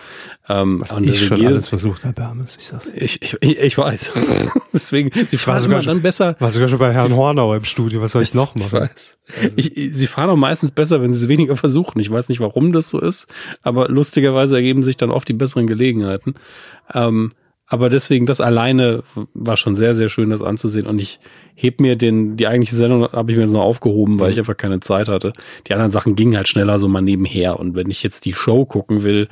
[0.48, 2.56] Ähm, Was und ich schon jedes, alles versucht habe, Hermes.
[2.58, 2.92] Ich, sag's.
[2.94, 4.12] ich, ich, ich weiß.
[4.72, 6.36] Deswegen, sie fahren immer dann besser.
[6.38, 8.00] War sogar schon bei Herrn Hornauer im Studio.
[8.00, 8.66] Was soll ich noch machen?
[8.66, 9.18] Ich weiß.
[9.56, 11.98] Ich, sie fahren auch meistens besser, wenn sie es weniger versuchen.
[12.00, 13.32] Ich weiß nicht, warum das so ist,
[13.62, 16.34] aber lustigerweise ergeben sich dann oft die besseren Gelegenheiten.
[16.94, 17.32] Ähm,
[17.72, 19.02] aber deswegen, das alleine
[19.32, 20.86] war schon sehr, sehr schön, das anzusehen.
[20.86, 21.20] Und ich
[21.54, 24.32] heb mir den, die eigentliche Sendung habe ich mir jetzt noch aufgehoben, weil mhm.
[24.32, 25.32] ich einfach keine Zeit hatte.
[25.66, 27.58] Die anderen Sachen gingen halt schneller so mal nebenher.
[27.58, 29.30] Und wenn ich jetzt die Show gucken will,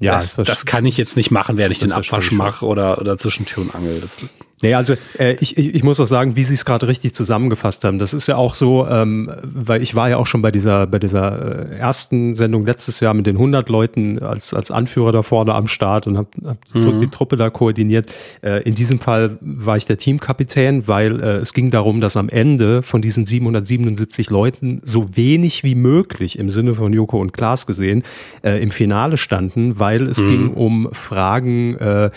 [0.00, 3.16] ja, das, das kann ich jetzt nicht machen, während ich den Abwasch mache oder, oder
[3.16, 4.00] zwischen Tür und Angel.
[4.00, 4.24] Das
[4.62, 7.84] Nee, also äh, ich, ich, ich muss auch sagen, wie Sie es gerade richtig zusammengefasst
[7.84, 7.98] haben.
[7.98, 11.00] Das ist ja auch so, ähm, weil ich war ja auch schon bei dieser bei
[11.00, 15.54] dieser äh, ersten Sendung letztes Jahr mit den 100 Leuten als als Anführer da vorne
[15.54, 17.00] am Start und habe hab mhm.
[17.00, 18.06] die Truppe da koordiniert.
[18.42, 22.28] Äh, in diesem Fall war ich der Teamkapitän, weil äh, es ging darum, dass am
[22.28, 27.66] Ende von diesen 777 Leuten so wenig wie möglich im Sinne von Joko und Klaas
[27.66, 28.04] gesehen
[28.42, 30.28] äh, im Finale standen, weil es mhm.
[30.28, 32.10] ging um Fragen äh,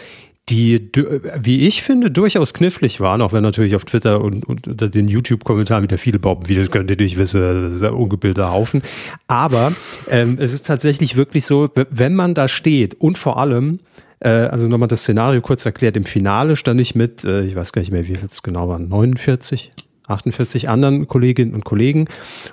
[0.50, 0.92] die,
[1.38, 5.08] wie ich finde, durchaus knifflig waren, auch wenn natürlich auf Twitter und, und unter den
[5.08, 8.84] YouTube-Kommentaren wieder viele behaupten, wie das könnt ihr nicht wissen, das ist ein ungebildeter Haufen.
[9.28, 9.74] Aber
[10.08, 13.80] ähm, es ist tatsächlich wirklich so, wenn man da steht und vor allem,
[14.20, 17.74] äh, also nochmal das Szenario kurz erklärt, im Finale stand ich mit, äh, ich weiß
[17.74, 19.72] gar nicht mehr, wie viel es genau waren, 49,
[20.08, 22.06] 48 anderen Kolleginnen und Kollegen.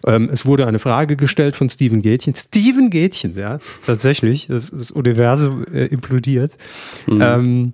[0.07, 2.35] Ähm, es wurde eine Frage gestellt von Steven Gätchen.
[2.35, 4.47] Steven Gätchen, ja, tatsächlich.
[4.47, 6.57] Das, das Universum äh, implodiert.
[7.07, 7.21] Mhm.
[7.21, 7.73] Ähm,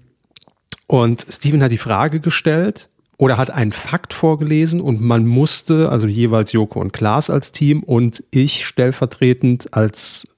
[0.86, 2.88] und Steven hat die Frage gestellt
[3.18, 7.82] oder hat einen Fakt vorgelesen und man musste, also jeweils Joko und Klaas als Team
[7.82, 10.28] und ich stellvertretend als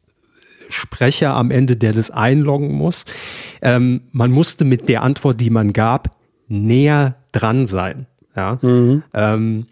[0.71, 3.05] Sprecher am Ende, der das einloggen muss.
[3.61, 6.17] Ähm, man musste mit der Antwort, die man gab,
[6.49, 8.07] näher dran sein.
[8.37, 8.59] Ja.
[8.63, 9.03] Mhm.
[9.13, 9.67] Ähm,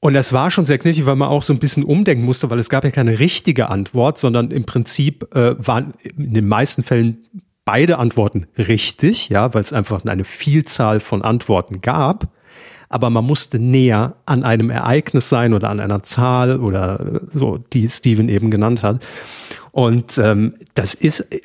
[0.00, 2.58] und das war schon sehr knifflig, weil man auch so ein bisschen umdenken musste, weil
[2.58, 7.24] es gab ja keine richtige Antwort, sondern im Prinzip äh, waren in den meisten Fällen
[7.64, 12.28] beide Antworten richtig, ja, weil es einfach eine Vielzahl von Antworten gab.
[12.90, 17.88] Aber man musste näher an einem Ereignis sein oder an einer Zahl oder so, die
[17.88, 19.02] Steven eben genannt hat.
[19.72, 21.40] Und ähm, das ist äh,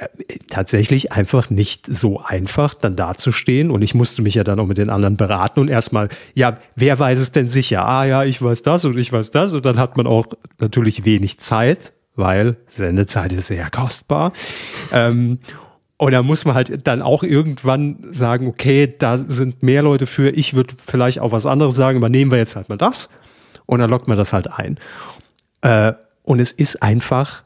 [0.50, 3.72] tatsächlich einfach nicht so einfach, dann dazustehen.
[3.72, 7.00] Und ich musste mich ja dann auch mit den anderen beraten und erstmal, ja, wer
[7.00, 7.88] weiß es denn sicher?
[7.88, 9.54] Ah ja, ich weiß das und ich weiß das.
[9.54, 10.28] Und dann hat man auch
[10.60, 14.34] natürlich wenig Zeit, weil Sendezeit ist sehr kostbar.
[14.92, 15.40] Ähm,
[16.00, 20.30] und da muss man halt dann auch irgendwann sagen, okay, da sind mehr Leute für,
[20.30, 23.10] ich würde vielleicht auch was anderes sagen, aber nehmen wir jetzt halt mal das.
[23.66, 24.80] Und dann lockt man das halt ein.
[25.60, 25.92] Äh,
[26.24, 27.44] und es ist einfach,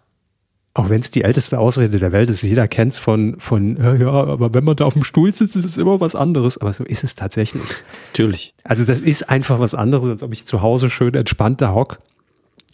[0.75, 4.11] auch wenn es die älteste Ausrede der Welt ist, jeder kennt es von, von, ja,
[4.11, 6.59] aber wenn man da auf dem Stuhl sitzt, ist es immer was anderes.
[6.59, 7.63] Aber so ist es tatsächlich.
[8.09, 8.53] Natürlich.
[8.63, 11.97] Also das ist einfach was anderes, als ob ich zu Hause schön entspannt da hock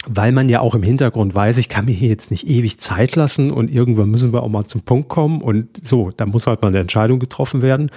[0.09, 3.15] weil man ja auch im Hintergrund weiß, ich kann mir hier jetzt nicht ewig Zeit
[3.15, 6.61] lassen und irgendwann müssen wir auch mal zum Punkt kommen und so, da muss halt
[6.61, 7.91] mal eine Entscheidung getroffen werden.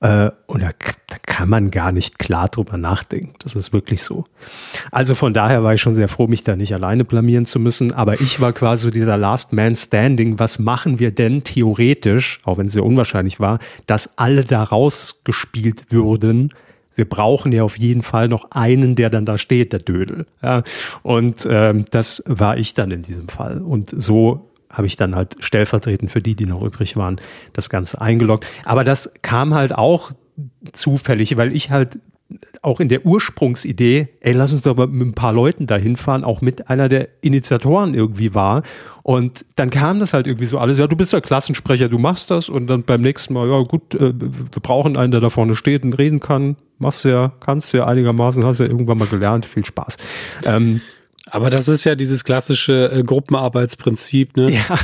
[0.00, 0.70] Äh, und da,
[1.06, 3.34] da, kann man gar nicht klar drüber nachdenken.
[3.40, 4.24] Das ist wirklich so.
[4.90, 7.92] Also von daher war ich schon sehr froh, mich da nicht alleine blamieren zu müssen.
[7.92, 10.38] Aber ich war quasi dieser Last Man Standing.
[10.38, 15.92] Was machen wir denn theoretisch, auch wenn es sehr unwahrscheinlich war, dass alle da rausgespielt
[15.92, 16.52] würden?
[16.96, 20.26] Wir brauchen ja auf jeden Fall noch einen, der dann da steht, der Dödel.
[20.42, 20.64] Ja,
[21.02, 23.58] und ähm, das war ich dann in diesem Fall.
[23.58, 27.20] Und so habe ich dann halt stellvertretend für die, die noch übrig waren,
[27.52, 28.46] das Ganze eingeloggt.
[28.64, 30.12] Aber das kam halt auch
[30.72, 31.98] zufällig, weil ich halt
[32.62, 36.24] auch in der Ursprungsidee, ey, lass uns doch mal mit ein paar Leuten da hinfahren,
[36.24, 38.62] auch mit einer der Initiatoren irgendwie war.
[39.04, 42.30] Und dann kam das halt irgendwie so alles, ja, du bist ja Klassensprecher, du machst
[42.30, 45.54] das und dann beim nächsten Mal, ja gut, äh, wir brauchen einen, der da vorne
[45.54, 46.56] steht und reden kann.
[46.78, 49.96] Machst du ja, kannst du ja einigermaßen, hast ja irgendwann mal gelernt, viel Spaß.
[50.44, 50.80] Ähm,
[51.28, 54.50] aber das ist ja dieses klassische äh, Gruppenarbeitsprinzip, ne?
[54.50, 54.78] Ja.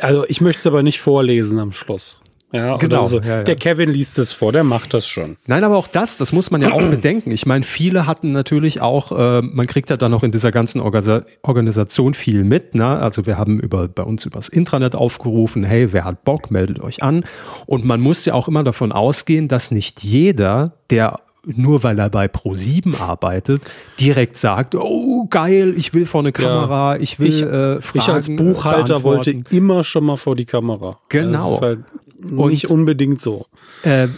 [0.00, 2.21] Also ich möchte es aber nicht vorlesen am Schluss.
[2.52, 3.02] Ja, genau.
[3.02, 3.42] Also, ja, ja.
[3.42, 5.36] Der Kevin liest es vor, der macht das schon.
[5.46, 7.30] Nein, aber auch das, das muss man ja auch bedenken.
[7.30, 10.80] Ich meine, viele hatten natürlich auch, äh, man kriegt ja dann noch in dieser ganzen
[10.80, 12.74] Orga Organisation viel mit.
[12.74, 12.86] Ne?
[12.86, 17.02] Also wir haben über bei uns übers Intranet aufgerufen, hey, wer hat Bock, meldet euch
[17.02, 17.24] an.
[17.66, 22.08] Und man muss ja auch immer davon ausgehen, dass nicht jeder, der nur weil er
[22.08, 23.62] bei Pro7 arbeitet,
[23.98, 27.00] direkt sagt, oh geil, ich will vor eine Kamera, ja.
[27.00, 30.98] ich will ich, äh, Fragen Ich als Buchhalter wollte immer schon mal vor die Kamera.
[31.08, 31.58] Genau.
[31.60, 31.78] Das
[32.22, 33.46] halt nicht unbedingt so.
[33.82, 34.08] Äh,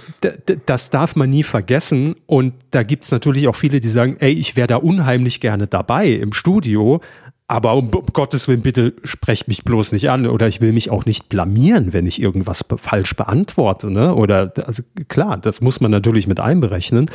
[0.67, 2.17] das darf man nie vergessen.
[2.27, 5.67] Und da gibt es natürlich auch viele, die sagen, ey, ich wäre da unheimlich gerne
[5.67, 7.01] dabei im Studio.
[7.47, 10.89] Aber um, um Gottes Willen, bitte sprecht mich bloß nicht an oder ich will mich
[10.91, 13.91] auch nicht blamieren, wenn ich irgendwas be falsch beantworte.
[13.91, 14.15] Ne?
[14.15, 17.11] Oder also klar, das muss man natürlich mit einberechnen.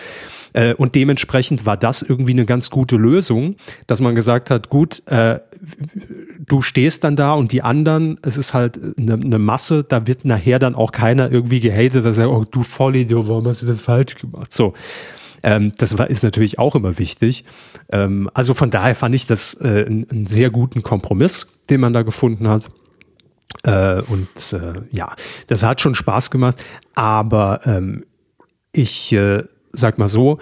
[0.54, 3.56] Äh, und dementsprechend war das irgendwie eine ganz gute Lösung,
[3.88, 5.40] dass man gesagt hat, gut, äh,
[6.48, 10.26] du stehst dann da und die anderen, es ist halt eine, eine Masse, da wird
[10.26, 13.82] nachher dann auch keiner irgendwie gehatet, dass er, oh du Vollidiot, warum hast du das
[13.82, 14.54] falsch gemacht?
[14.54, 14.74] So.
[15.44, 17.46] Ähm, das war, ist natürlich auch immer wichtig.
[17.92, 22.02] Ähm, also von daher fand ich das äh, einen sehr guten Kompromiss, den man da
[22.02, 22.70] gefunden hat.
[23.64, 25.16] Äh, und äh, ja,
[25.48, 26.64] das hat schon Spaß gemacht.
[26.96, 28.06] Aber ähm,
[28.72, 30.40] ich äh, sag mal so,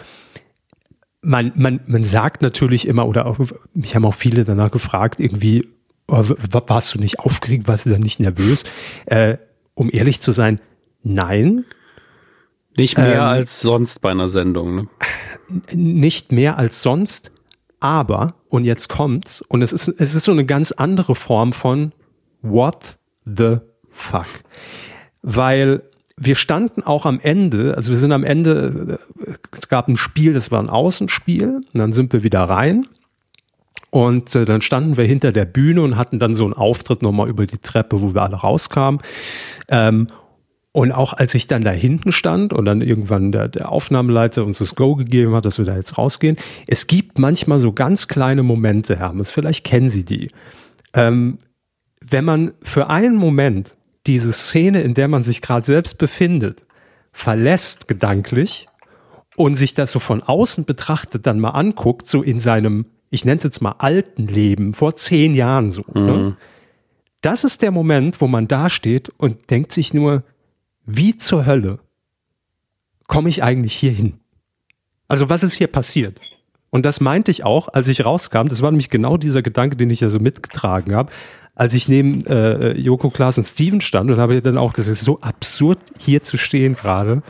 [1.21, 3.39] man, man, man sagt natürlich immer, oder auch,
[3.73, 5.67] mich haben auch viele danach gefragt, irgendwie,
[6.07, 6.23] oh,
[6.67, 8.63] warst du nicht aufgeregt, warst du dann nicht nervös?
[9.05, 9.37] Äh,
[9.73, 10.59] um ehrlich zu sein,
[11.03, 11.65] nein.
[12.77, 14.87] Nicht mehr ähm, als sonst bei einer Sendung, ne?
[15.73, 17.31] Nicht mehr als sonst,
[17.79, 21.93] aber, und jetzt kommt's, und es ist, es ist so eine ganz andere Form von
[22.41, 23.57] What the
[23.91, 24.27] fuck.
[25.21, 25.83] Weil
[26.17, 28.99] wir standen auch am Ende, also wir sind am Ende,
[29.51, 32.85] es gab ein Spiel, das war ein Außenspiel, und dann sind wir wieder rein.
[33.89, 37.29] Und äh, dann standen wir hinter der Bühne und hatten dann so einen Auftritt nochmal
[37.29, 38.99] über die Treppe, wo wir alle rauskamen.
[39.69, 40.07] Ähm,
[40.77, 44.59] Und auch als ich dann da hinten stand und dann irgendwann der, der Aufnahmeleiter uns
[44.59, 48.43] das Go gegeben hat, dass wir da jetzt rausgehen, es gibt manchmal so ganz kleine
[48.43, 50.27] Momente, Hermes, vielleicht kennen Sie die.
[50.93, 51.39] Ähm,
[52.07, 53.73] wenn man für einen Moment
[54.05, 56.67] diese Szene, in der man sich gerade selbst befindet,
[57.11, 58.67] verlässt gedanklich
[59.35, 63.37] und sich das so von außen betrachtet, dann mal anguckt, so in seinem, ich nenne
[63.37, 65.85] es jetzt mal alten Leben, vor zehn Jahren so.
[65.95, 65.99] Ne?
[65.99, 66.05] Mhm.
[66.05, 66.37] Ne?
[67.21, 70.21] Das ist der Moment, wo man da steht und denkt sich nur,
[70.87, 71.79] wie zur Hölle
[73.07, 74.13] komme ich eigentlich hier hin?
[75.07, 76.19] Also was ist hier passiert?
[76.69, 78.47] Und das meinte ich auch, als ich rauskam.
[78.47, 81.11] Das war nämlich genau dieser Gedanke, den ich ja so mitgetragen habe,
[81.55, 84.99] als ich neben äh, Joko Klaas und Steven stand und habe dann auch gesagt, es
[84.99, 87.21] ist so absurd hier zu stehen gerade.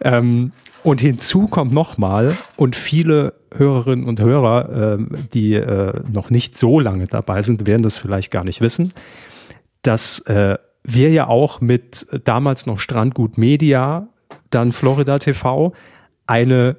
[0.00, 0.52] Ähm,
[0.82, 4.98] und hinzu kommt nochmal und viele Hörerinnen und Hörer, äh,
[5.32, 8.92] die äh, noch nicht so lange dabei sind, werden das vielleicht gar nicht wissen,
[9.82, 14.08] dass äh, wir ja auch mit damals noch Strandgut Media,
[14.50, 15.72] dann Florida TV,
[16.26, 16.76] eine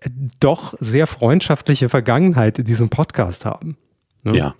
[0.00, 0.10] äh,
[0.40, 3.76] doch sehr freundschaftliche Vergangenheit in diesem Podcast haben.
[4.24, 4.36] Ne?
[4.36, 4.54] Ja.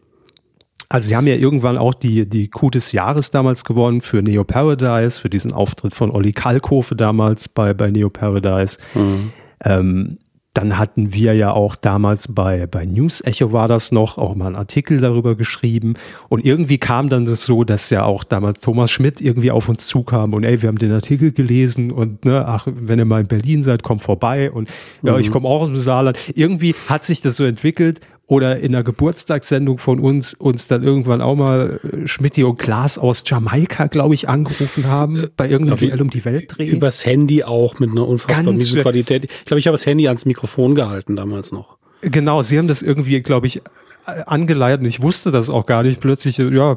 [0.88, 4.44] Also sie haben ja irgendwann auch die, die Coup des Jahres damals gewonnen für Neo
[4.44, 8.78] Paradise, für diesen Auftritt von Olli Kalkofe damals bei, bei Neo Paradise.
[8.94, 9.32] Mhm.
[9.64, 10.18] Ähm,
[10.56, 14.46] dann hatten wir ja auch damals bei, bei News Echo war das noch, auch mal
[14.46, 15.94] einen Artikel darüber geschrieben.
[16.30, 19.86] Und irgendwie kam dann das so, dass ja auch damals Thomas Schmidt irgendwie auf uns
[19.86, 23.26] zukam und ey, wir haben den Artikel gelesen und ne, ach, wenn ihr mal in
[23.26, 24.70] Berlin seid, kommt vorbei und
[25.02, 25.20] ja, mhm.
[25.20, 26.18] ich komme auch aus dem Saarland.
[26.34, 31.20] Irgendwie hat sich das so entwickelt oder in der Geburtstagssendung von uns uns dann irgendwann
[31.20, 35.78] auch mal äh, Schmidti und Klaas aus Jamaika, glaube ich, angerufen haben, äh, bei irgendeinem
[35.78, 36.74] Duell um die Welt drehen.
[36.74, 39.24] Übers Handy auch mit einer unfassbar miesen Qualität.
[39.24, 41.78] Ich glaube, ich habe das Handy ans Mikrofon gehalten damals noch.
[42.00, 43.62] Genau, sie haben das irgendwie, glaube ich,
[44.04, 46.00] angeleiert und ich wusste das auch gar nicht.
[46.00, 46.76] Plötzlich, ja,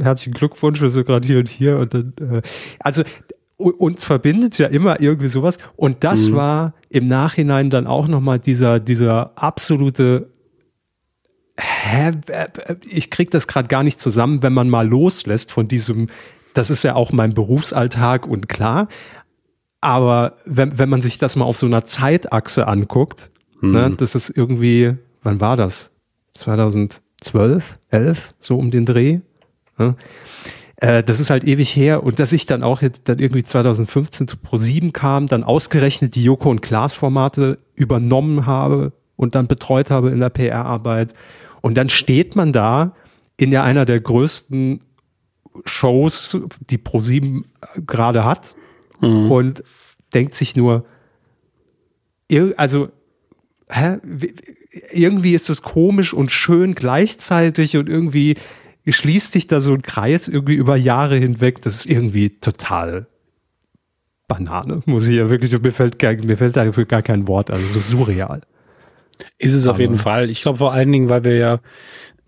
[0.00, 2.42] herzlichen Glückwunsch, wir sind gerade hier und hier und dann, äh,
[2.80, 3.02] also
[3.56, 6.36] uns verbindet ja immer irgendwie sowas und das mhm.
[6.36, 10.28] war im Nachhinein dann auch nochmal dieser, dieser absolute
[11.58, 12.12] hä,
[12.88, 16.08] ich krieg das gerade gar nicht zusammen, wenn man mal loslässt von diesem,
[16.54, 18.88] das ist ja auch mein Berufsalltag und klar,
[19.80, 23.30] aber wenn, wenn man sich das mal auf so einer Zeitachse anguckt,
[23.60, 23.72] mhm.
[23.72, 25.92] ne, das ist irgendwie, wann war das?
[26.34, 29.20] 2012, 11, so um den Dreh.
[29.78, 29.96] Ne?
[30.76, 34.28] Äh, das ist halt ewig her und dass ich dann auch jetzt dann irgendwie 2015
[34.28, 39.90] zu Pro7 kam, dann ausgerechnet die Joko und Klaas Formate übernommen habe und dann betreut
[39.90, 41.14] habe in der PR-Arbeit
[41.60, 42.94] und dann steht man da
[43.36, 44.80] in ja einer der größten
[45.64, 46.38] Shows,
[46.70, 47.46] die ProSieben
[47.86, 48.56] gerade hat
[49.00, 49.30] mhm.
[49.30, 49.64] und
[50.14, 50.86] denkt sich nur,
[52.56, 52.88] also,
[53.70, 53.98] hä?
[54.92, 58.36] irgendwie ist das komisch und schön gleichzeitig und irgendwie
[58.86, 61.62] schließt sich da so ein Kreis irgendwie über Jahre hinweg.
[61.62, 63.06] Das ist irgendwie total
[64.28, 67.66] Banane, muss ich ja wirklich so, mir fällt, mir fällt dafür gar kein Wort, also
[67.66, 68.42] so surreal.
[69.38, 70.30] Ist es auf jeden Fall.
[70.30, 71.60] Ich glaube vor allen Dingen, weil wir ja,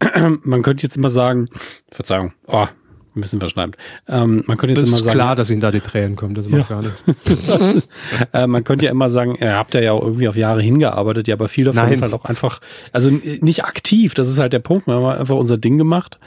[0.42, 1.48] man könnte jetzt immer sagen,
[1.90, 2.66] Verzeihung, oh,
[3.16, 3.76] ein bisschen verschreibt.
[4.08, 5.08] Ähm, man könnte jetzt das immer sagen.
[5.08, 6.80] Ist klar, dass Ihnen da die Tränen kommen, das macht ja.
[6.80, 7.88] gar nichts.
[8.32, 11.34] äh, man könnte ja immer sagen, ihr habt ja auch irgendwie auf Jahre hingearbeitet, ja,
[11.34, 11.92] aber viel davon Nein.
[11.92, 12.60] ist halt auch einfach,
[12.92, 14.86] also nicht aktiv, das ist halt der Punkt.
[14.86, 16.18] Wir haben einfach unser Ding gemacht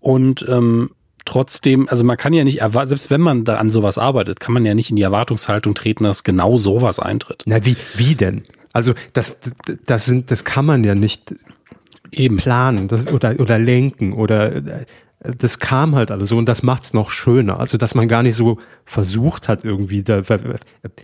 [0.00, 0.90] und ähm,
[1.24, 4.54] trotzdem, also man kann ja nicht erwarten, selbst wenn man da an sowas arbeitet, kann
[4.54, 7.42] man ja nicht in die Erwartungshaltung treten, dass genau sowas eintritt.
[7.46, 8.44] Na, wie, wie denn?
[8.74, 9.38] Also das,
[9.86, 11.34] das sind, das kann man ja nicht
[12.12, 14.84] eben planen das, oder, oder lenken oder
[15.24, 17.58] das kam halt alles so und das macht's noch schöner.
[17.58, 20.18] Also, dass man gar nicht so versucht hat, irgendwie, da,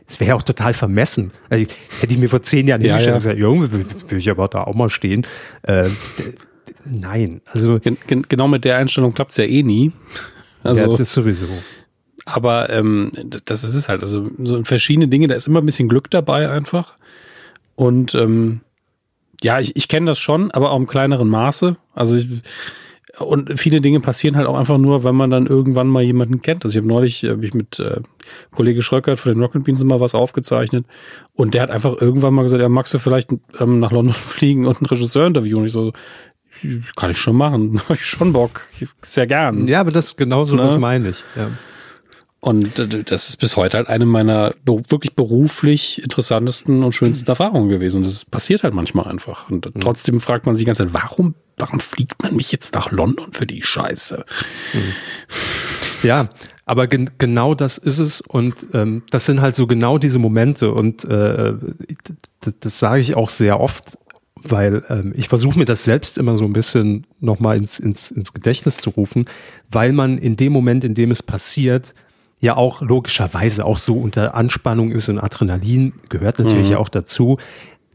[0.07, 1.33] es wäre auch total vermessen.
[1.49, 1.65] Also,
[2.01, 3.15] hätte ich mir vor zehn Jahren ja, ja.
[3.15, 5.27] gesagt, Junge, will, will ich aber da auch mal stehen.
[5.63, 5.89] Äh,
[6.85, 7.79] nein, also.
[7.79, 7.97] Gen
[8.29, 9.93] genau mit der Einstellung klappt's ja eh nie.
[10.63, 11.47] Also, ja, das ist sowieso.
[12.27, 13.11] Aber ähm,
[13.47, 14.03] das ist es halt.
[14.03, 16.95] Also, so verschiedene Dinge, da ist immer ein bisschen Glück dabei einfach.
[17.81, 18.61] Und ähm,
[19.43, 21.79] ja, ich, ich kenne das schon, aber auch im kleineren Maße.
[21.95, 22.29] Also ich,
[23.19, 26.63] und viele Dinge passieren halt auch einfach nur, wenn man dann irgendwann mal jemanden kennt.
[26.63, 28.03] Also ich habe neulich hab ich mit äh,
[28.51, 30.85] Kollege Schröckert von den Rocket Beans mal was aufgezeichnet
[31.33, 34.67] und der hat einfach irgendwann mal gesagt, ja, magst du vielleicht ähm, nach London fliegen
[34.67, 35.61] und einen Regisseur interviewen?
[35.61, 35.95] Und ich so,
[36.97, 38.61] kann ich schon machen, habe ich schon Bock,
[39.01, 39.69] sehr gern.
[39.69, 40.65] Ja, aber das genau so, ne?
[40.65, 41.25] was meine ich.
[41.35, 41.49] Ja.
[42.41, 47.33] Und das ist bis heute halt eine meiner wirklich beruflich interessantesten und schönsten mhm.
[47.33, 47.99] Erfahrungen gewesen.
[47.99, 49.51] Und das passiert halt manchmal einfach.
[49.51, 49.81] Und mhm.
[49.81, 53.33] trotzdem fragt man sich die ganze Zeit, warum, warum fliegt man mich jetzt nach London
[53.33, 54.25] für die Scheiße?
[54.73, 54.93] Mhm.
[56.03, 56.31] Ja,
[56.65, 58.23] aber gen genau das ist es.
[58.23, 60.73] Und ähm, das sind halt so genau diese Momente.
[60.73, 61.53] Und äh,
[62.41, 63.99] das, das sage ich auch sehr oft,
[64.37, 68.33] weil ähm, ich versuche mir das selbst immer so ein bisschen nochmal ins, ins, ins
[68.33, 69.27] Gedächtnis zu rufen,
[69.71, 71.95] weil man in dem Moment, in dem es passiert,
[72.41, 76.77] ja auch logischerweise auch so unter Anspannung ist und Adrenalin gehört natürlich mhm.
[76.77, 77.39] auch dazu,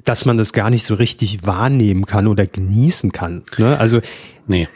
[0.04, 3.44] dass man das gar nicht so richtig wahrnehmen kann oder genießen kann.
[3.58, 3.78] Ne?
[3.80, 4.02] Also
[4.46, 4.68] nee.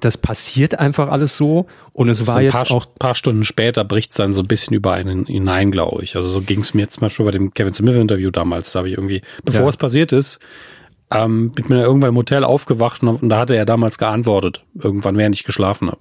[0.00, 3.84] das passiert einfach alles so und es das war jetzt paar, auch paar Stunden später
[3.84, 6.16] bricht es dann so ein bisschen über einen hinein, glaube ich.
[6.16, 8.72] Also so ging es mir jetzt zum Beispiel bei dem Kevin Smith Interview damals.
[8.72, 9.68] Da habe ich irgendwie, bevor ja.
[9.68, 10.40] es passiert ist,
[11.12, 15.16] ähm, bin mir irgendwann im Hotel aufgewacht und, und da hatte er damals geantwortet, irgendwann
[15.16, 16.00] während ich geschlafen habe.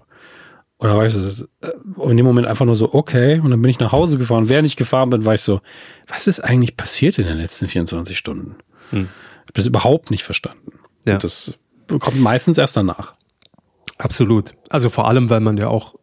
[0.79, 1.71] Oder weißt du, das, äh,
[2.03, 4.47] in dem Moment einfach nur so, okay, und dann bin ich nach Hause gefahren.
[4.49, 5.61] Während ich gefahren bin, war ich so,
[6.07, 8.55] was ist eigentlich passiert in den letzten 24 Stunden?
[8.91, 9.09] Hm.
[9.45, 10.73] Hab das überhaupt nicht verstanden.
[11.07, 11.13] Ja.
[11.13, 11.57] Und das
[11.87, 13.15] kommt meistens erst danach.
[13.97, 14.53] Absolut.
[14.69, 15.95] Also vor allem, weil man ja auch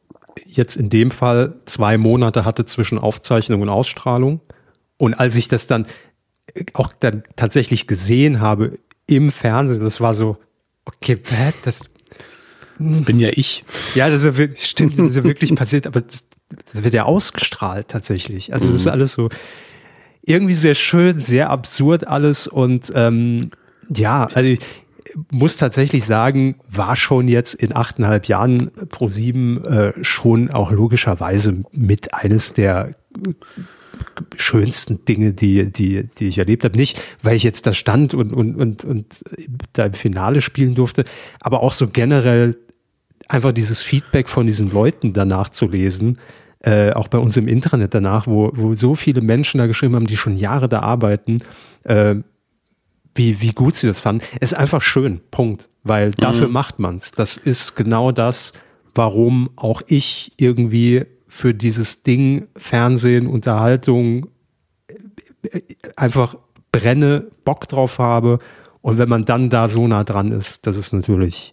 [0.44, 4.40] jetzt in dem Fall zwei Monate hatte zwischen Aufzeichnung und Ausstrahlung.
[4.96, 5.86] Und als ich das dann
[6.72, 10.38] auch dann tatsächlich gesehen habe im Fernsehen, das war so,
[10.84, 11.20] okay,
[11.62, 11.84] das,
[12.78, 13.64] das bin ja ich.
[13.94, 16.26] Ja, das ist ja wirklich, stimmt, das ist ja wirklich passiert, aber das,
[16.72, 18.52] das, wird ja ausgestrahlt tatsächlich.
[18.52, 18.92] Also das ist mhm.
[18.92, 19.28] alles so
[20.22, 23.50] irgendwie sehr schön, sehr absurd alles und ähm,
[23.94, 24.60] ja, also ich
[25.30, 31.64] muss tatsächlich sagen, war schon jetzt in achteinhalb Jahren pro sieben äh, schon auch logischerweise
[31.72, 32.94] mit eines der
[34.36, 36.76] schönsten Dinge, die, die, die ich erlebt habe.
[36.76, 39.22] Nicht, weil ich jetzt da stand und, und, und, und
[39.72, 41.04] da im Finale spielen durfte,
[41.40, 42.56] aber auch so generell
[43.28, 46.18] einfach dieses Feedback von diesen Leuten danach zu lesen,
[46.60, 50.06] äh, auch bei uns im Internet danach, wo, wo so viele Menschen da geschrieben haben,
[50.06, 51.38] die schon Jahre da arbeiten,
[51.84, 52.16] äh,
[53.14, 54.24] wie, wie gut sie das fanden.
[54.40, 55.68] Es ist einfach schön, Punkt.
[55.84, 56.54] Weil dafür mhm.
[56.54, 57.12] macht man's.
[57.12, 58.54] Das ist genau das,
[58.94, 64.28] warum auch ich irgendwie für dieses Ding Fernsehen, Unterhaltung
[65.96, 66.36] einfach
[66.70, 68.38] brenne, Bock drauf habe.
[68.82, 71.52] Und wenn man dann da so nah dran ist, das ist natürlich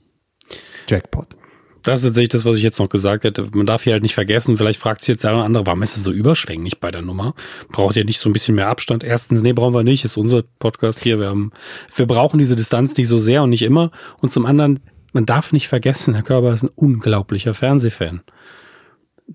[0.88, 1.36] Jackpot.
[1.82, 3.48] Das ist tatsächlich das, was ich jetzt noch gesagt hätte.
[3.56, 6.04] Man darf hier halt nicht vergessen, vielleicht fragt sich jetzt der andere, warum ist es
[6.04, 7.34] so überschwänglich bei der Nummer?
[7.72, 9.04] Braucht ihr nicht so ein bisschen mehr Abstand?
[9.04, 11.20] Erstens, nee, brauchen wir nicht, ist unser Podcast hier.
[11.20, 11.52] Wir haben,
[11.96, 13.90] wir brauchen diese Distanz nicht so sehr und nicht immer.
[14.20, 14.80] Und zum anderen,
[15.12, 18.22] man darf nicht vergessen, Herr Körber ist ein unglaublicher Fernsehfan.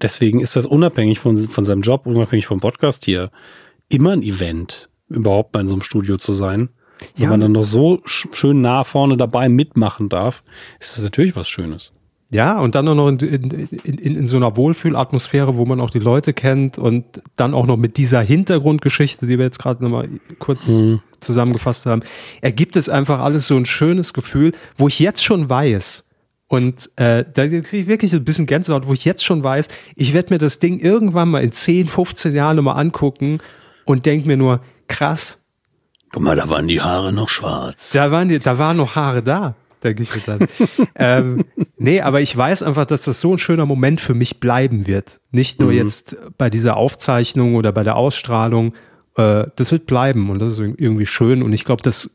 [0.03, 3.31] Deswegen ist das unabhängig von, von seinem Job, unabhängig vom Podcast hier,
[3.89, 6.69] immer ein Event, überhaupt bei so einem Studio zu sein.
[7.15, 7.23] Ja.
[7.23, 10.43] Wenn man dann noch so schön nah vorne dabei mitmachen darf,
[10.81, 11.93] ist das natürlich was Schönes.
[12.31, 15.91] Ja, und dann auch noch in, in, in, in, so einer Wohlfühlatmosphäre, wo man auch
[15.91, 17.05] die Leute kennt und
[17.37, 20.09] dann auch noch mit dieser Hintergrundgeschichte, die wir jetzt gerade nochmal
[20.41, 21.01] kurz mhm.
[21.21, 22.03] zusammengefasst haben,
[22.41, 26.06] ergibt es einfach alles so ein schönes Gefühl, wo ich jetzt schon weiß,
[26.49, 30.15] und äh, da kriege ich wirklich ein bisschen Gänsehaut, wo ich jetzt schon weiß, ich
[30.15, 33.41] werde mir das Ding irgendwann mal in 10, 15 Jahren nochmal angucken
[33.85, 35.39] und denke mir nur, krass.
[36.13, 37.93] Guck mal, da waren die Haare noch schwarz.
[37.93, 40.49] Da waren, die, da waren noch Haare da denke ich mir dann.
[40.97, 41.45] ähm,
[41.79, 45.21] nee, aber ich weiß einfach, dass das so ein schöner Moment für mich bleiben wird.
[45.31, 45.79] Nicht nur mhm.
[45.79, 48.75] jetzt bei dieser Aufzeichnung oder bei der Ausstrahlung.
[49.17, 51.43] Äh, das wird bleiben und das ist irgendwie schön.
[51.43, 52.11] Und ich glaube, das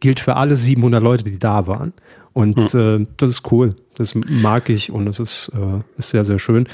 [0.00, 1.92] gilt für alle 700 Leute, die da waren.
[2.32, 3.02] Und mhm.
[3.02, 3.76] äh, das ist cool.
[3.94, 6.68] Das mag ich und das ist, äh, ist sehr, sehr schön.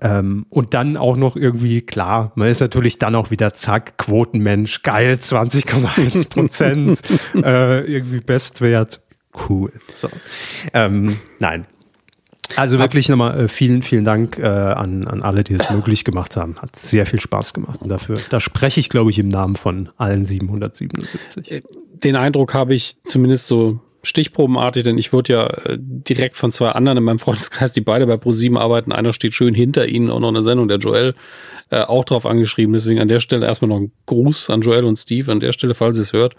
[0.00, 4.82] Ähm, und dann auch noch irgendwie, klar, man ist natürlich dann auch wieder zack, Quotenmensch,
[4.82, 7.02] geil, 20,1 Prozent,
[7.34, 9.00] äh, irgendwie Bestwert
[9.48, 9.72] cool.
[9.94, 10.08] So.
[10.72, 11.66] Ähm, nein.
[12.56, 16.36] Also wirklich nochmal äh, vielen, vielen Dank äh, an, an alle, die es möglich gemacht
[16.36, 16.56] haben.
[16.56, 17.82] Hat sehr viel Spaß gemacht.
[17.82, 21.50] Und dafür, da spreche ich, glaube ich, im Namen von allen 777.
[21.50, 21.62] Äh,
[22.02, 26.70] den Eindruck habe ich zumindest so stichprobenartig, denn ich wurde ja äh, direkt von zwei
[26.70, 28.92] anderen in meinem Freundeskreis, die beide bei ProSieben arbeiten.
[28.92, 31.14] Einer steht schön hinter ihnen, auch noch eine Sendung, der Joel,
[31.70, 32.72] äh, auch drauf angeschrieben.
[32.72, 35.74] Deswegen an der Stelle erstmal noch ein Gruß an Joel und Steve, an der Stelle,
[35.74, 36.34] falls ihr es hört.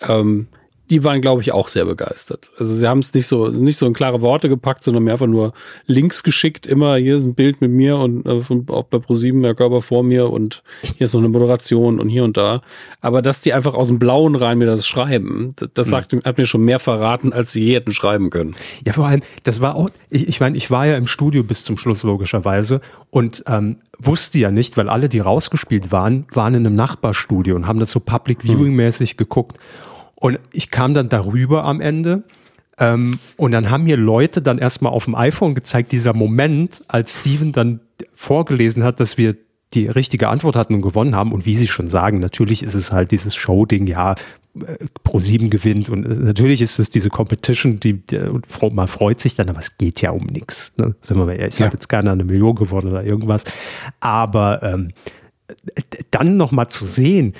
[0.00, 0.48] Ähm,
[0.90, 2.50] die waren, glaube ich, auch sehr begeistert.
[2.58, 5.26] Also sie haben es nicht so nicht so in klare Worte gepackt, sondern mir einfach
[5.26, 5.52] nur
[5.86, 6.66] Links geschickt.
[6.66, 10.02] Immer hier ist ein Bild mit mir und äh, auch bei ProSieben der Körper vor
[10.02, 12.62] mir und hier ist noch eine Moderation und hier und da.
[13.00, 16.22] Aber dass die einfach aus dem Blauen rein mir das schreiben, das, das sagt, mhm.
[16.24, 18.54] hat mir schon mehr verraten, als sie je hätten schreiben können.
[18.84, 21.64] Ja, vor allem, das war auch, ich, ich meine, ich war ja im Studio bis
[21.64, 22.80] zum Schluss logischerweise
[23.10, 27.66] und ähm, wusste ja nicht, weil alle, die rausgespielt waren, waren in einem Nachbarstudio und
[27.66, 28.48] haben das so Public mhm.
[28.48, 29.58] Viewing mäßig geguckt.
[30.16, 32.24] Und ich kam dann darüber am Ende.
[32.78, 37.20] Ähm, und dann haben mir Leute dann erstmal auf dem iPhone gezeigt, dieser Moment, als
[37.20, 37.80] Steven dann
[38.12, 39.36] vorgelesen hat, dass wir
[39.74, 41.32] die richtige Antwort hatten und gewonnen haben.
[41.32, 44.14] Und wie Sie schon sagen, natürlich ist es halt dieses Show-Ding, ja,
[44.54, 48.20] äh, Pro 7 gewinnt und äh, natürlich ist es diese Competition, die, die
[48.72, 50.72] man freut sich dann, aber es geht ja um nichts.
[50.78, 50.94] Ne?
[51.00, 51.66] Sind wir mal ehrlich, ja.
[51.66, 53.44] hat jetzt keiner eine Million gewonnen oder irgendwas.
[54.00, 54.88] Aber ähm,
[56.10, 57.34] dann nochmal zu sehen,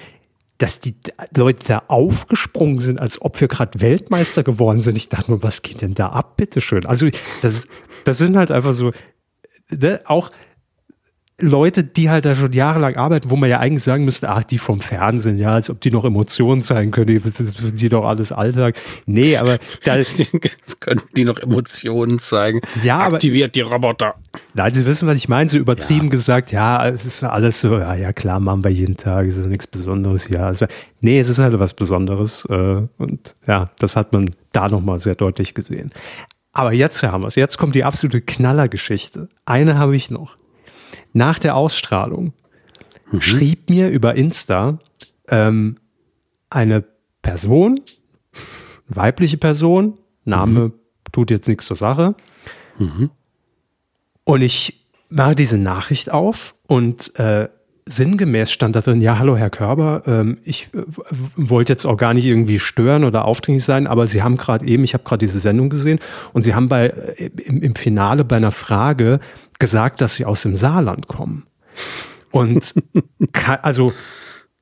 [0.59, 0.95] dass die
[1.37, 4.97] Leute da aufgesprungen sind, als ob wir gerade Weltmeister geworden sind.
[4.97, 6.87] Ich dachte nur, was geht denn da ab, bitteschön?
[6.87, 7.09] Also
[7.43, 7.67] das,
[8.05, 8.93] das sind halt einfach so,
[9.71, 10.31] ne, auch
[11.39, 14.57] Leute, die halt da schon jahrelang arbeiten, wo man ja eigentlich sagen müsste, ach, die
[14.57, 18.33] vom Fernsehen, ja, als ob die noch Emotionen zeigen können, das sind die doch alles
[18.33, 18.77] Alltag.
[19.05, 19.99] Nee, aber da
[20.63, 22.63] das können die noch Emotionen zeigen.
[22.83, 24.15] Ja, aber aktiviert die Roboter.
[24.55, 26.11] Nein, Sie wissen, was ich meine, so übertrieben ja.
[26.11, 29.47] gesagt, ja, es ist alles so, ja, ja, klar, machen wir jeden Tag, es ist
[29.47, 30.51] nichts Besonderes, ja.
[30.51, 30.69] Es war,
[31.03, 35.15] nee, es ist halt was Besonderes äh, und ja, das hat man da nochmal sehr
[35.15, 35.91] deutlich gesehen.
[36.55, 39.29] Aber jetzt haben wir es, jetzt kommt die absolute Knallergeschichte.
[39.45, 40.35] Eine habe ich noch
[41.17, 42.33] nach der Ausstrahlung
[43.11, 43.21] mhm.
[43.21, 44.79] schrieb mir über Insta
[45.29, 45.79] ähm,
[46.51, 46.85] eine
[47.23, 47.81] Person,
[48.87, 50.73] weibliche Person, Name mhm.
[51.13, 52.15] tut jetzt nichts zur Sache.
[52.79, 53.11] Mhm.
[54.25, 57.49] Und ich mache diese Nachricht auf und äh,
[57.89, 60.83] sinngemäß stand da drin, ja, hallo Herr Körber, ähm, ich äh,
[61.37, 64.83] wollte jetzt auch gar nicht irgendwie stören oder aufdringlich sein, aber Sie haben gerade eben,
[64.83, 66.01] ich habe gerade diese Sendung gesehen
[66.33, 69.21] und Sie haben bei äh, im, im, Finale bei einer Frage
[69.59, 71.47] gesagt, dass Sie aus dem Saarland kommen.
[72.31, 72.75] Und
[73.33, 73.93] kann, also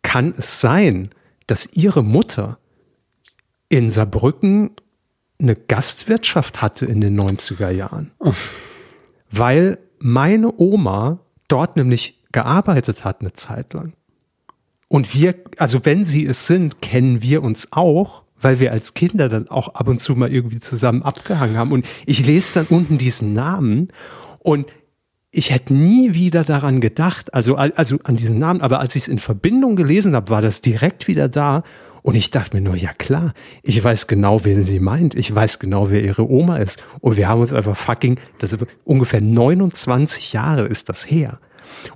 [0.02, 1.10] kann es sein,
[1.46, 2.58] dass Ihre Mutter
[3.68, 4.70] in Saarbrücken
[5.40, 8.12] eine Gastwirtschaft hatte in den 90er Jahren?
[9.30, 13.94] Weil meine Oma dort nämlich gearbeitet hat eine Zeit lang.
[14.88, 19.28] Und wir, also wenn sie es sind, kennen wir uns auch, weil wir als Kinder
[19.28, 21.72] dann auch ab und zu mal irgendwie zusammen abgehangen haben.
[21.72, 23.88] Und ich lese dann unten diesen Namen
[24.40, 24.66] und
[25.36, 29.08] ich hätte nie wieder daran gedacht, also, also an diesen Namen, aber als ich es
[29.08, 31.62] in Verbindung gelesen habe, war das direkt wieder da.
[32.02, 33.32] Und ich dachte mir nur, ja klar,
[33.62, 35.14] ich weiß genau, wen sie meint.
[35.14, 36.82] Ich weiß genau, wer ihre Oma ist.
[37.00, 41.40] Und wir haben uns einfach fucking, das ungefähr 29 Jahre ist das her.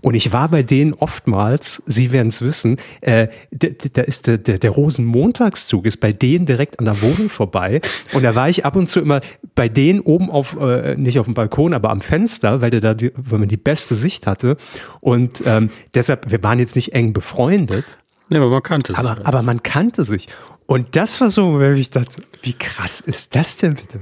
[0.00, 4.58] Und ich war bei denen oftmals, Sie werden es wissen, äh, da ist der, der,
[4.58, 7.80] der Rosenmontagszug ist bei denen direkt an der Wohnung vorbei.
[8.12, 9.20] Und da war ich ab und zu immer
[9.54, 12.94] bei denen oben auf, äh, nicht auf dem Balkon, aber am Fenster, weil der da,
[12.94, 14.56] die, weil man die beste Sicht hatte.
[15.00, 17.84] Und ähm, deshalb, wir waren jetzt nicht eng befreundet.
[18.28, 18.98] Ja, aber man kannte sich.
[18.98, 20.28] Aber, aber man kannte sich.
[20.66, 24.00] Und das war so, wenn ich dachte, wie krass ist das denn bitte?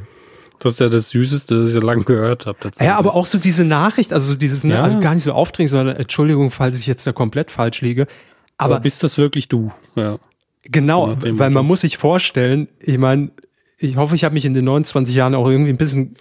[0.60, 2.58] Das ist ja das Süßeste, das ich lange gehört habe.
[2.80, 4.82] Ja, aber auch so diese Nachricht, also dieses, ne, ja.
[4.82, 8.06] also gar nicht so aufdringlich, sondern Entschuldigung, falls ich jetzt da komplett falsch liege.
[8.56, 9.72] Aber, aber bist das wirklich du?
[9.94, 10.18] Ja.
[10.62, 13.30] Genau, so weil man muss sich vorstellen, ich meine,
[13.78, 16.16] ich hoffe, ich habe mich in den 29 Jahren auch irgendwie ein bisschen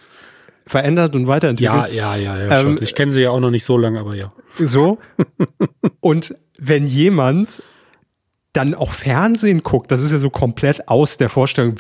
[0.68, 1.94] verändert und weiterentwickelt.
[1.94, 2.62] Ja, ja, ja, ja.
[2.62, 4.34] Ähm, ich kenne sie ja auch noch nicht so lange, aber ja.
[4.60, 4.98] So.
[6.00, 7.62] und wenn jemand
[8.56, 11.76] dann auch Fernsehen guckt, das ist ja so komplett aus der Vorstellung,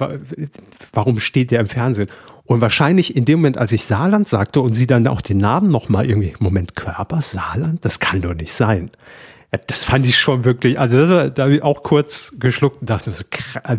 [0.94, 2.10] warum steht der im Fernsehen?
[2.46, 5.72] Und wahrscheinlich in dem Moment, als ich Saarland sagte und sie dann auch den Namen
[5.72, 7.84] nochmal irgendwie, Moment, Körper, Saarland?
[7.84, 8.92] Das kann doch nicht sein.
[9.58, 13.10] Das fand ich schon wirklich, also das, da habe ich auch kurz geschluckt und dachte
[13.10, 13.24] mir so,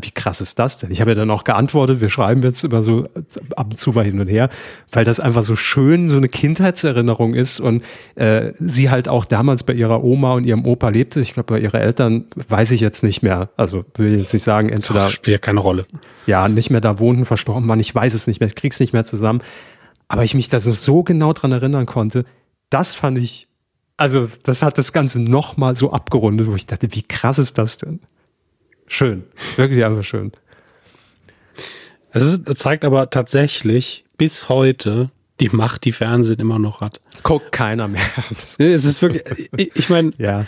[0.00, 0.90] wie krass ist das denn?
[0.90, 3.08] Ich habe ja dann auch geantwortet, wir schreiben jetzt immer so
[3.56, 4.48] ab und zu mal hin und her,
[4.92, 7.82] weil das einfach so schön so eine Kindheitserinnerung ist und
[8.14, 11.20] äh, sie halt auch damals bei ihrer Oma und ihrem Opa lebte.
[11.20, 13.50] Ich glaube, bei ihren Eltern weiß ich jetzt nicht mehr.
[13.56, 15.04] Also will ich jetzt nicht sagen, entweder.
[15.04, 15.86] Das spielt keine Rolle.
[16.26, 17.80] Ja, nicht mehr da wohnten, verstorben waren.
[17.80, 19.42] Ich weiß es nicht mehr, ich krieg's nicht mehr zusammen.
[20.08, 22.24] Aber ich mich da so genau dran erinnern konnte,
[22.70, 23.45] das fand ich
[23.96, 27.78] also das hat das Ganze nochmal so abgerundet, wo ich dachte, wie krass ist das
[27.78, 28.00] denn?
[28.86, 29.24] Schön,
[29.56, 30.32] wirklich einfach schön.
[32.12, 37.00] Es zeigt aber tatsächlich bis heute die Macht, die Fernsehen immer noch hat.
[37.22, 38.02] Guckt keiner mehr.
[38.58, 40.46] es ist wirklich, ich meine, ja.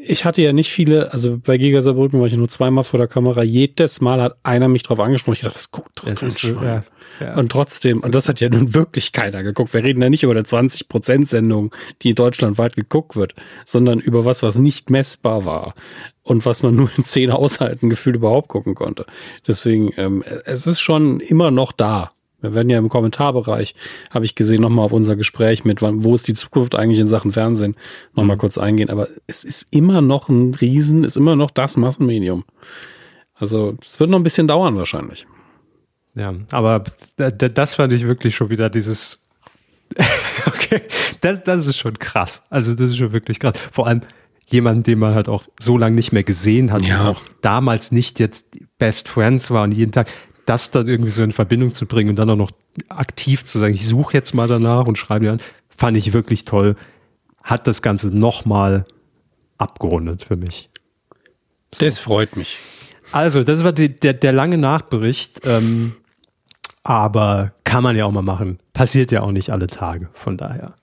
[0.00, 3.08] Ich hatte ja nicht viele, also bei Giga Saarbrücken war ich nur zweimal vor der
[3.08, 3.42] Kamera.
[3.42, 5.34] Jedes Mal hat einer mich drauf angesprochen.
[5.34, 6.84] Ich dachte, das guckt das ist, ja.
[7.20, 7.34] Ja.
[7.36, 9.74] Und trotzdem, und das hat ja nun wirklich keiner geguckt.
[9.74, 13.34] Wir reden ja nicht über eine 20%-Sendung, die deutschlandweit geguckt wird,
[13.66, 15.74] sondern über was, was nicht messbar war
[16.22, 19.04] und was man nur in zehn Haushalten gefühlt überhaupt gucken konnte.
[19.46, 22.10] Deswegen, ähm, es ist schon immer noch da.
[22.42, 23.74] Wir werden ja im Kommentarbereich,
[24.10, 27.32] habe ich gesehen, nochmal auf unser Gespräch mit, wo ist die Zukunft eigentlich in Sachen
[27.32, 27.76] Fernsehen,
[28.14, 28.40] nochmal mhm.
[28.40, 28.90] kurz eingehen.
[28.90, 32.44] Aber es ist immer noch ein Riesen, ist immer noch das Massenmedium.
[33.34, 35.26] Also es wird noch ein bisschen dauern wahrscheinlich.
[36.14, 36.84] Ja, aber
[37.16, 39.26] das fand ich wirklich schon wieder dieses.
[40.46, 40.82] okay,
[41.20, 42.44] das, das ist schon krass.
[42.50, 43.54] Also, das ist schon wirklich krass.
[43.70, 44.02] Vor allem
[44.46, 47.08] jemand, den man halt auch so lange nicht mehr gesehen hat ja.
[47.08, 48.46] auch damals nicht jetzt
[48.78, 50.08] Best Friends war und jeden Tag
[50.46, 52.50] das dann irgendwie so in Verbindung zu bringen und dann auch noch
[52.88, 56.44] aktiv zu sagen, ich suche jetzt mal danach und schreibe dir an, fand ich wirklich
[56.44, 56.76] toll.
[57.42, 58.84] Hat das Ganze nochmal
[59.58, 60.70] abgerundet für mich.
[61.74, 61.84] So.
[61.84, 62.58] Das freut mich.
[63.12, 65.40] Also, das war die, der, der lange Nachbericht.
[65.44, 65.94] Ähm,
[66.84, 68.58] aber kann man ja auch mal machen.
[68.72, 70.08] Passiert ja auch nicht alle Tage.
[70.14, 70.74] Von daher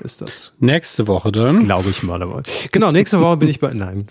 [0.00, 0.52] ist das.
[0.58, 1.64] Nächste Woche dann?
[1.64, 2.22] Glaube ich mal.
[2.22, 2.42] Aber.
[2.72, 3.72] Genau, nächste Woche bin ich bei.
[3.72, 4.06] Nein.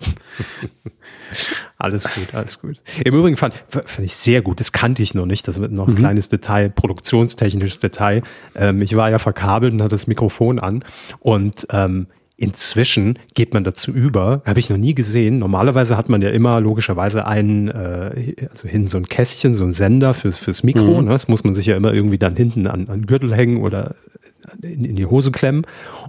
[1.78, 2.82] alles gut, alles gut.
[3.04, 4.60] Im Übrigen fand, fand ich sehr gut.
[4.60, 5.48] Das kannte ich noch nicht.
[5.48, 6.00] Das wird noch ein mhm.
[6.00, 8.24] kleines Detail, produktionstechnisches Detail.
[8.56, 10.84] Ähm, ich war ja verkabelt und hatte das Mikrofon an.
[11.20, 12.08] Und ähm,
[12.38, 15.40] Inzwischen geht man dazu über, habe ich noch nie gesehen.
[15.40, 19.72] Normalerweise hat man ja immer logischerweise einen, äh, also hinten so ein Kästchen, so ein
[19.72, 21.00] Sender für, fürs Mikro.
[21.00, 21.06] Mhm.
[21.06, 21.12] Ne?
[21.12, 23.96] Das muss man sich ja immer irgendwie dann hinten an, an Gürtel hängen oder
[24.62, 25.66] in, in die Hose klemmen.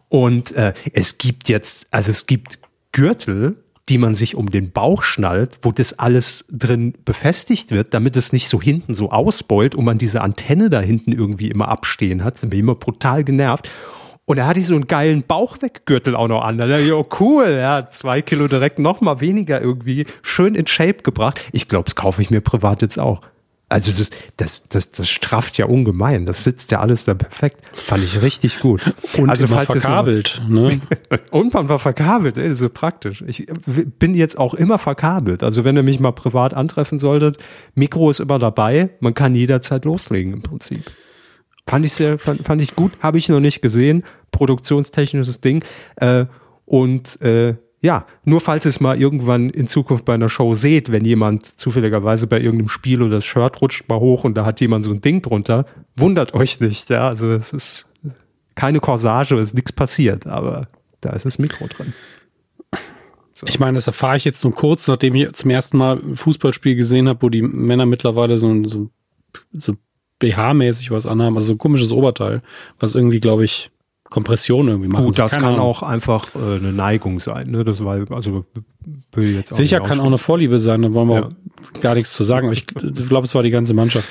[0.08, 2.58] Und äh, es gibt jetzt, also es gibt
[2.92, 3.56] Gürtel,
[3.88, 8.32] die man sich um den Bauch schnallt, wo das alles drin befestigt wird, damit es
[8.32, 12.40] nicht so hinten so ausbeult und man diese Antenne da hinten irgendwie immer abstehen hat.
[12.40, 13.70] Bin ich immer brutal genervt.
[14.24, 16.58] Und er hatte so einen geilen Bauchweggürtel auch noch an.
[16.58, 21.40] Dann, jo, cool, ja, zwei Kilo direkt noch mal weniger irgendwie schön in Shape gebracht.
[21.52, 23.20] Ich glaube, das kaufe ich mir privat jetzt auch.
[23.68, 26.24] Also das, das, das, das strafft ja ungemein.
[26.24, 27.62] Das sitzt ja alles da perfekt.
[27.72, 28.94] Fand ich richtig gut.
[29.18, 30.40] Und also immer verkabelt.
[30.48, 30.80] Noch, ne?
[31.30, 33.24] und man war verkabelt, ey, so praktisch.
[33.26, 33.46] Ich
[33.98, 35.42] bin jetzt auch immer verkabelt.
[35.42, 37.38] Also wenn ihr mich mal privat antreffen solltet,
[37.74, 38.90] Mikro ist immer dabei.
[39.00, 40.82] Man kann jederzeit loslegen im Prinzip.
[41.68, 44.04] Fand ich sehr, fand, fand ich gut, habe ich noch nicht gesehen.
[44.30, 45.64] Produktionstechnisches Ding.
[45.96, 46.26] Äh,
[46.66, 50.90] und äh, ja, nur falls ihr es mal irgendwann in Zukunft bei einer Show seht,
[50.90, 54.60] wenn jemand zufälligerweise bei irgendeinem Spiel oder das Shirt rutscht mal hoch und da hat
[54.60, 55.66] jemand so ein Ding drunter,
[55.96, 56.88] wundert euch nicht.
[56.90, 57.86] Ja, also es ist
[58.54, 60.68] keine Corsage, es ist nichts passiert, aber
[61.00, 61.92] da ist das Mikro drin.
[63.34, 63.46] So.
[63.46, 66.74] Ich meine, das erfahre ich jetzt nur kurz, nachdem ich zum ersten Mal ein Fußballspiel
[66.74, 68.88] gesehen habe, wo die Männer mittlerweile so, so,
[69.52, 69.74] so
[70.22, 72.40] BH-mäßig was anhaben, also so ein komisches Oberteil,
[72.78, 73.70] was irgendwie, glaube ich,
[74.16, 75.04] Kompression irgendwie machen.
[75.04, 75.60] Gut, das kann Ahnung.
[75.60, 77.50] auch einfach äh, eine Neigung sein.
[77.50, 77.64] Ne?
[77.64, 78.46] Das war also
[79.12, 80.80] will jetzt auch sicher kann auch eine Vorliebe sein.
[80.80, 81.80] Da wollen wir ja.
[81.82, 82.50] gar nichts zu sagen.
[82.50, 84.08] ich glaube, es war die ganze Mannschaft.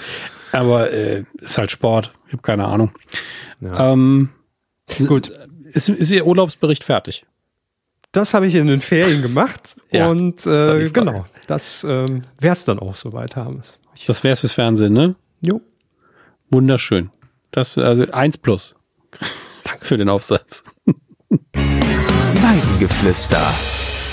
[0.52, 2.12] Aber äh, ist halt Sport.
[2.28, 2.92] Ich habe keine Ahnung.
[3.62, 3.94] Ja.
[3.94, 4.30] Ähm,
[5.08, 5.32] Gut,
[5.74, 7.26] ist, ist Ihr Urlaubsbericht fertig?
[8.12, 12.64] Das habe ich in den Ferien gemacht ja, und äh, genau, das ähm, wäre es
[12.64, 13.80] dann auch soweit, Hermes.
[14.06, 15.16] Das wäre es fürs Fernsehen, ne?
[15.42, 15.62] Jo.
[16.52, 17.10] Wunderschön.
[17.50, 18.76] Das also eins plus.
[19.66, 20.64] Danke für den Aufsatz.
[21.54, 23.42] Weidengeflüster.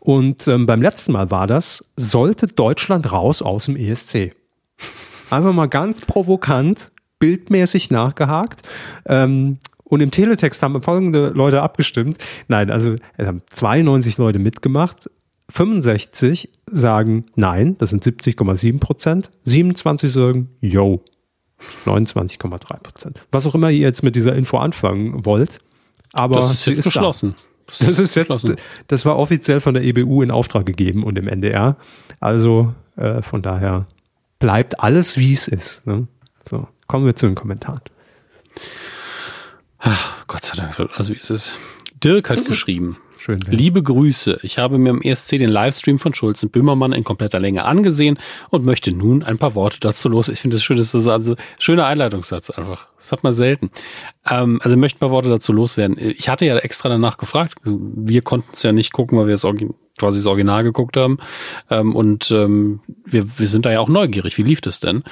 [0.00, 4.34] Und ähm, beim letzten Mal war das, sollte Deutschland raus aus dem ESC?
[5.30, 8.62] Einfach mal ganz provokant, bildmäßig nachgehakt.
[9.06, 12.18] Ähm, und im Teletext haben folgende Leute abgestimmt.
[12.48, 15.08] Nein, also es haben 92 Leute mitgemacht.
[15.48, 19.30] 65 sagen nein, das sind 70,7 Prozent.
[19.44, 21.04] 27 sagen, yo,
[21.84, 23.20] 29,3 Prozent.
[23.30, 25.58] Was auch immer ihr jetzt mit dieser Info anfangen wollt.
[26.12, 27.34] Aber das ist jetzt ist beschlossen.
[27.66, 28.54] Das, das ist, jetzt,
[28.86, 31.76] das war offiziell von der EBU in Auftrag gegeben und im NDR.
[32.20, 33.86] Also äh, von daher
[34.38, 35.84] bleibt alles, wie es ist.
[35.86, 36.06] Ne?
[36.48, 37.80] So, kommen wir zu den Kommentaren.
[39.78, 41.58] Ach, Gott sei Dank, also wie es ist.
[42.02, 42.98] Dirk hat geschrieben.
[43.26, 43.40] Schön.
[43.48, 44.38] Liebe Grüße.
[44.42, 48.20] Ich habe mir im ESC den Livestream von Schulz und Böhmermann in kompletter Länge angesehen
[48.50, 50.28] und möchte nun ein paar Worte dazu los.
[50.28, 52.86] Ich finde das schön, das ist also schöner Einleitungssatz einfach.
[52.94, 53.72] Das hat man selten.
[54.30, 55.98] Ähm, also möchte ein paar Worte dazu loswerden.
[55.98, 57.54] Ich hatte ja extra danach gefragt.
[57.64, 59.44] Wir konnten es ja nicht gucken, weil wir es
[59.98, 61.18] quasi das Original geguckt haben.
[61.70, 64.38] Ähm, und ähm, wir, wir sind da ja auch neugierig.
[64.38, 65.02] Wie lief das denn?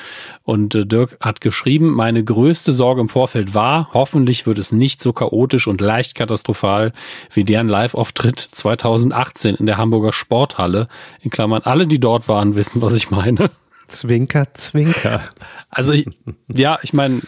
[0.43, 5.03] Und äh, Dirk hat geschrieben, meine größte Sorge im Vorfeld war, hoffentlich wird es nicht
[5.03, 6.93] so chaotisch und leicht katastrophal
[7.33, 10.89] wie deren Live-Auftritt 2018 in der Hamburger Sporthalle.
[11.21, 13.51] In Klammern, alle, die dort waren, wissen, was ich meine.
[13.87, 15.25] Zwinker, zwinker.
[15.71, 16.07] Also ich,
[16.49, 17.21] ja, ich meine,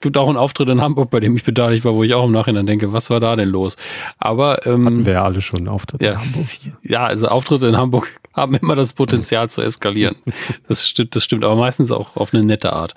[0.00, 2.32] gibt auch einen Auftritt in Hamburg, bei dem ich beteiligt war, wo ich auch im
[2.32, 3.76] Nachhinein denke, was war da denn los?
[4.18, 6.46] Aber ähm, hatten wir ja alle schon Auftritt ja, in Hamburg.
[6.82, 10.16] Ja, also Auftritte in Hamburg haben immer das Potenzial zu eskalieren.
[10.68, 12.94] Das stimmt, das stimmt, aber meistens auch auf eine nette Art.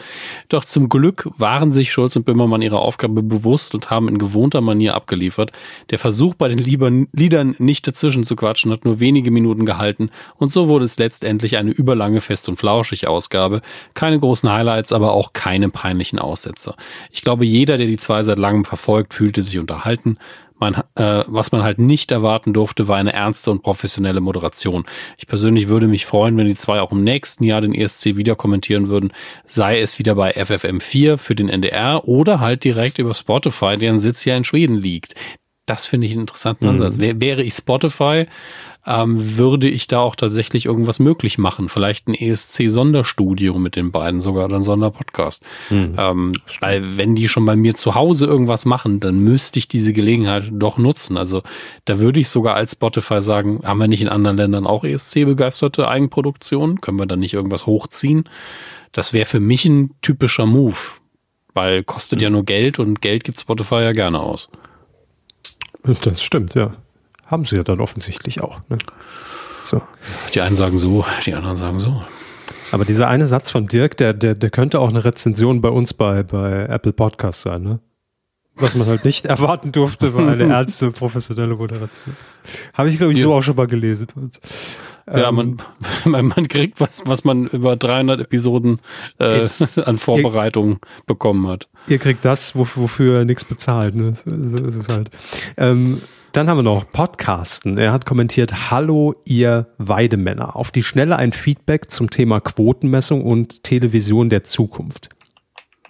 [0.49, 4.59] Doch zum Glück waren sich Schulz und Böhmermann ihrer Aufgabe bewusst und haben in gewohnter
[4.59, 5.51] Manier abgeliefert.
[5.91, 10.51] Der Versuch bei den Liedern nicht dazwischen zu quatschen hat nur wenige Minuten gehalten und
[10.51, 13.61] so wurde es letztendlich eine überlange Fest und flauschig Ausgabe.
[13.93, 16.75] Keine großen Highlights, aber auch keine peinlichen Aussetzer.
[17.11, 20.17] Ich glaube, jeder, der die zwei seit langem verfolgt, fühlte sich unterhalten.
[20.59, 24.85] Man, äh, was man halt nicht erwarten durfte, war eine ernste und professionelle Moderation.
[25.17, 28.35] Ich persönlich würde mich freuen, wenn die zwei auch im nächsten Jahr den ESC wieder
[28.35, 29.13] kommentieren würden,
[29.45, 34.25] sei es wieder bei FFM4 für den NDR oder halt direkt über Spotify, deren Sitz
[34.25, 35.15] ja in Schweden liegt.
[35.69, 36.71] Das finde ich einen interessanten mhm.
[36.71, 36.97] Ansatz.
[36.97, 38.25] Wär, wäre ich Spotify,
[38.87, 41.69] ähm, würde ich da auch tatsächlich irgendwas möglich machen.
[41.69, 45.43] Vielleicht ein ESC-Sonderstudio mit den beiden, sogar oder ein Sonderpodcast.
[45.69, 45.95] Mhm.
[45.95, 49.93] Ähm, weil wenn die schon bei mir zu Hause irgendwas machen, dann müsste ich diese
[49.93, 51.17] Gelegenheit doch nutzen.
[51.17, 51.43] Also
[51.85, 55.87] da würde ich sogar als Spotify sagen, haben wir nicht in anderen Ländern auch ESC-begeisterte
[55.87, 56.81] Eigenproduktionen?
[56.81, 58.27] Können wir da nicht irgendwas hochziehen?
[58.91, 60.77] Das wäre für mich ein typischer Move,
[61.53, 62.23] weil kostet mhm.
[62.23, 64.49] ja nur Geld und Geld gibt Spotify ja gerne aus.
[65.83, 66.71] Das stimmt, ja.
[67.25, 68.59] Haben sie ja dann offensichtlich auch.
[68.69, 68.77] Ne?
[69.65, 69.81] So.
[70.33, 72.03] Die einen sagen so, die anderen sagen so.
[72.71, 75.93] Aber dieser eine Satz von Dirk, der, der, der könnte auch eine Rezension bei uns
[75.93, 77.79] bei, bei Apple Podcasts sein, ne?
[78.55, 82.15] Was man halt nicht erwarten durfte, war eine ernste, professionelle Moderation.
[82.73, 84.07] Habe ich, glaube ich, so auch schon mal gelesen.
[85.13, 85.57] Ja, man, ähm,
[86.11, 88.79] man, man kriegt was, was man über 300 Episoden
[89.17, 89.47] äh,
[89.85, 91.67] an Vorbereitungen bekommen hat.
[91.87, 93.95] Ihr kriegt das, wofür, wofür nichts bezahlt.
[93.95, 94.13] Ne?
[94.13, 95.09] So ist es halt.
[95.57, 96.01] Ähm,
[96.31, 97.79] dann haben wir noch Podcasten.
[97.79, 100.55] Er hat kommentiert, hallo ihr Weidemänner.
[100.55, 105.09] Auf die Schnelle ein Feedback zum Thema Quotenmessung und Television der Zukunft.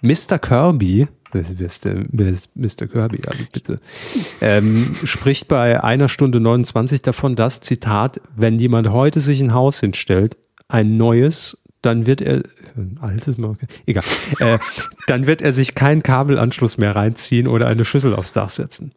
[0.00, 0.38] Mr.
[0.38, 2.86] Kirby, wer ist, Mr.
[2.86, 3.80] Kirby, also bitte,
[4.40, 9.80] ähm, spricht bei einer Stunde 29 davon, dass, Zitat, wenn jemand heute sich ein Haus
[9.80, 10.36] hinstellt,
[10.68, 12.42] ein neues, dann wird er,
[12.76, 13.36] ein altes,
[13.86, 14.04] egal,
[14.38, 14.58] äh,
[15.06, 18.92] dann wird er sich keinen Kabelanschluss mehr reinziehen oder eine Schüssel aufs Dach setzen.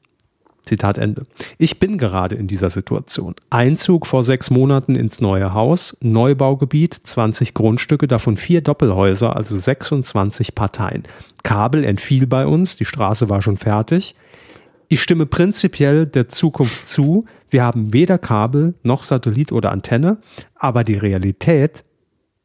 [0.63, 1.25] Zitat Ende.
[1.57, 3.35] Ich bin gerade in dieser Situation.
[3.49, 10.55] Einzug vor sechs Monaten ins neue Haus, Neubaugebiet, 20 Grundstücke, davon vier Doppelhäuser, also 26
[10.55, 11.03] Parteien.
[11.43, 14.15] Kabel entfiel bei uns, die Straße war schon fertig.
[14.87, 17.25] Ich stimme prinzipiell der Zukunft zu.
[17.49, 20.17] Wir haben weder Kabel noch Satellit oder Antenne,
[20.55, 21.83] aber die Realität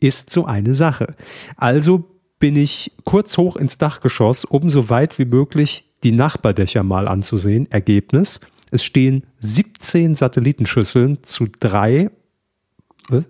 [0.01, 1.15] ist so eine Sache.
[1.57, 2.05] Also
[2.39, 7.71] bin ich kurz hoch ins Dachgeschoss, um so weit wie möglich die Nachbardächer mal anzusehen.
[7.71, 8.41] Ergebnis:
[8.71, 12.11] Es stehen 17 Satellitenschüsseln zu drei.
[13.09, 13.25] Was?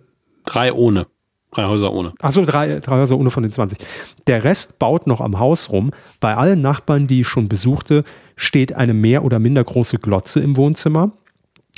[0.45, 1.07] Drei ohne.
[1.51, 2.12] Drei Häuser ohne.
[2.21, 3.79] Achso, drei, drei Häuser ohne von den 20.
[4.27, 5.93] Der Rest baut noch am Haus rum.
[6.21, 8.05] Bei allen Nachbarn, die ich schon besuchte,
[8.37, 11.12] steht eine mehr oder minder große Glotze im Wohnzimmer.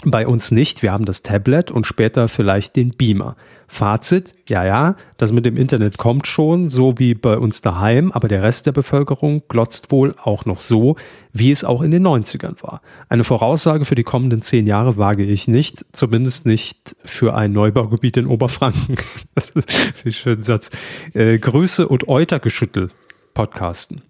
[0.05, 0.83] Bei uns nicht.
[0.83, 3.37] Wir haben das Tablet und später vielleicht den Beamer.
[3.69, 8.27] Fazit, ja, ja, das mit dem Internet kommt schon, so wie bei uns daheim, aber
[8.27, 10.97] der Rest der Bevölkerung glotzt wohl auch noch so,
[11.33, 12.81] wie es auch in den 90ern war.
[13.09, 18.17] Eine Voraussage für die kommenden zehn Jahre wage ich nicht, zumindest nicht für ein Neubaugebiet
[18.17, 18.97] in Oberfranken.
[19.35, 19.69] Das ist
[20.05, 20.71] ein schöner Satz.
[21.15, 22.91] Äh, Grüße und Eutergeschüttel
[23.35, 24.03] podcasten.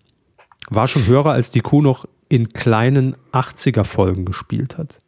[0.71, 5.00] War schon höher, als die Kuh noch in kleinen 80er Folgen gespielt hat.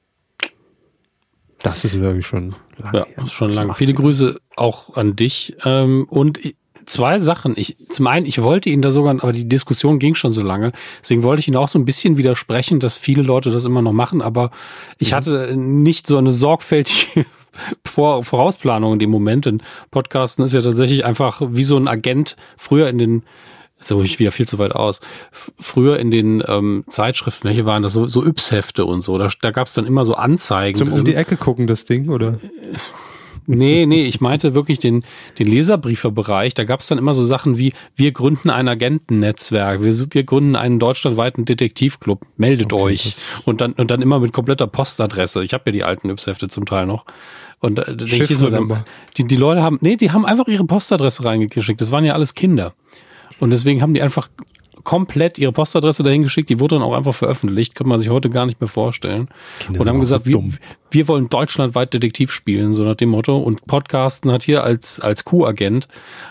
[1.62, 2.98] Das ist wirklich schon lange.
[2.98, 3.26] Ja, her.
[3.26, 3.74] schon lange.
[3.74, 5.56] Viele Grüße auch an dich.
[5.64, 6.40] Ähm, und
[6.86, 7.54] zwei Sachen.
[7.56, 10.72] Ich, zum einen, ich wollte ihn da sogar, aber die Diskussion ging schon so lange.
[11.00, 13.92] Deswegen wollte ich ihn auch so ein bisschen widersprechen, dass viele Leute das immer noch
[13.92, 14.22] machen.
[14.22, 14.50] Aber
[14.98, 15.16] ich mhm.
[15.16, 17.26] hatte nicht so eine sorgfältige
[17.84, 19.44] Vor Vorausplanung in dem Moment.
[19.44, 23.22] Denn Podcasten ist ja tatsächlich einfach wie so ein Agent früher in den
[23.82, 25.00] so ich wieder viel zu weit aus.
[25.30, 29.50] Früher in den ähm, Zeitschriften, welche waren das so, so Yps-Hefte und so, da, da
[29.50, 30.78] gab es dann immer so Anzeigen.
[30.78, 32.38] Zum um die Ecke gucken, das Ding, oder?
[33.46, 35.04] Nee, nee, ich meinte wirklich den,
[35.38, 36.54] den Leserbrieferbereich.
[36.54, 40.54] Da gab es dann immer so Sachen wie, wir gründen ein Agentennetzwerk, wir, wir gründen
[40.54, 43.16] einen deutschlandweiten Detektivclub, meldet okay, euch.
[43.44, 45.42] Und dann, und dann immer mit kompletter Postadresse.
[45.42, 47.04] Ich habe ja die alten Yps-Hefte zum Teil noch.
[47.58, 48.48] Und da denke ich so,
[49.16, 51.80] die, die Leute haben, nee, die haben einfach ihre Postadresse reingeschickt.
[51.80, 52.74] Das waren ja alles Kinder.
[53.42, 54.28] Und deswegen haben die einfach
[54.84, 56.48] komplett ihre Postadresse dahin geschickt.
[56.48, 57.74] Die wurde dann auch einfach veröffentlicht.
[57.74, 59.28] Kann man sich heute gar nicht mehr vorstellen.
[59.58, 60.52] Kinder und haben gesagt, so wir,
[60.92, 63.36] wir wollen deutschlandweit Detektiv spielen, so nach dem Motto.
[63.36, 65.88] Und Podcasten hat hier als, als Q-Agent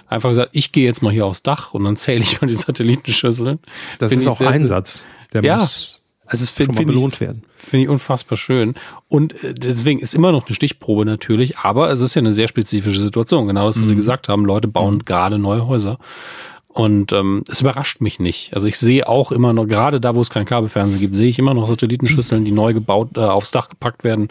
[0.07, 2.53] einfach gesagt, ich gehe jetzt mal hier aufs Dach und dann zähle ich mal die
[2.55, 3.59] Satellitenschüsseln.
[3.99, 5.03] Das find ist auch Einsatz.
[5.33, 5.57] Der ja.
[5.57, 5.97] muss
[6.31, 7.43] also es finde find belohnt ich, werden.
[7.55, 8.75] Finde ich unfassbar schön.
[9.09, 12.47] Und äh, deswegen ist immer noch eine Stichprobe natürlich, aber es ist ja eine sehr
[12.47, 13.47] spezifische Situation.
[13.47, 13.89] Genau das, was mhm.
[13.89, 14.45] Sie gesagt haben.
[14.45, 15.05] Leute bauen mhm.
[15.05, 15.99] gerade neue Häuser.
[16.73, 18.53] Und ähm, es überrascht mich nicht.
[18.53, 21.37] Also ich sehe auch immer noch, gerade da, wo es kein Kabelfernsehen gibt, sehe ich
[21.37, 24.29] immer noch Satellitenschüsseln, die neu gebaut, äh, aufs Dach gepackt werden.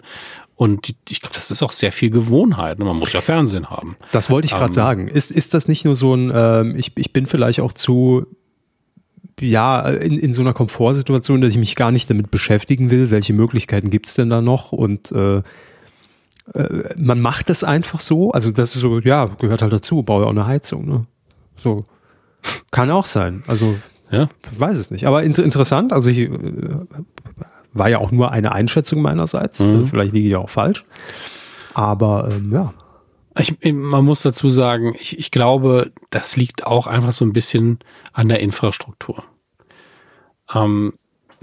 [0.55, 2.79] Und die, ich glaube, das ist auch sehr viel Gewohnheit.
[2.79, 2.85] Ne?
[2.85, 3.95] Man muss ja Fernsehen haben.
[4.11, 5.07] Das wollte ich gerade ähm, sagen.
[5.07, 8.25] Ist, ist das nicht nur so ein, ähm, ich, ich bin vielleicht auch zu,
[9.39, 13.33] ja, in, in so einer Komfortsituation, dass ich mich gar nicht damit beschäftigen will, welche
[13.33, 14.71] Möglichkeiten gibt's denn da noch?
[14.71, 15.37] Und äh,
[16.53, 18.31] äh, man macht das einfach so.
[18.31, 20.87] Also das ist so, ja, gehört halt dazu, baue auch eine Heizung.
[20.87, 21.05] Ne?
[21.55, 21.85] So.
[22.71, 23.43] Kann auch sein.
[23.47, 23.75] Also,
[24.09, 24.29] ja.
[24.57, 25.05] weiß es nicht.
[25.07, 25.93] Aber inter interessant.
[25.93, 26.29] Also, ich, äh,
[27.73, 29.59] war ja auch nur eine Einschätzung meinerseits.
[29.59, 29.87] Mhm.
[29.87, 30.85] Vielleicht liege ich auch falsch.
[31.73, 32.73] Aber, ähm, ja.
[33.37, 37.79] Ich, man muss dazu sagen, ich, ich glaube, das liegt auch einfach so ein bisschen
[38.11, 39.23] an der Infrastruktur.
[40.53, 40.93] Ähm,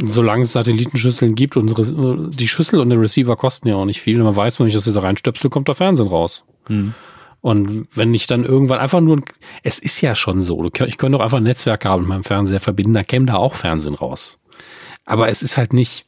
[0.00, 1.74] Solange es Satellitenschüsseln gibt und
[2.38, 4.22] die Schüssel und der Receiver kosten ja auch nicht viel.
[4.22, 6.44] Man weiß, wenn ich das jetzt reinstöpsel, kommt der Fernsehen raus.
[6.66, 6.94] Hm.
[7.40, 9.22] Und wenn ich dann irgendwann einfach nur,
[9.62, 12.94] es ist ja schon so, ich könnte doch einfach ein Netzwerkkabel mit meinem Fernseher verbinden,
[12.94, 14.38] dann käme da auch Fernsehen raus.
[15.04, 16.06] Aber es ist halt nicht,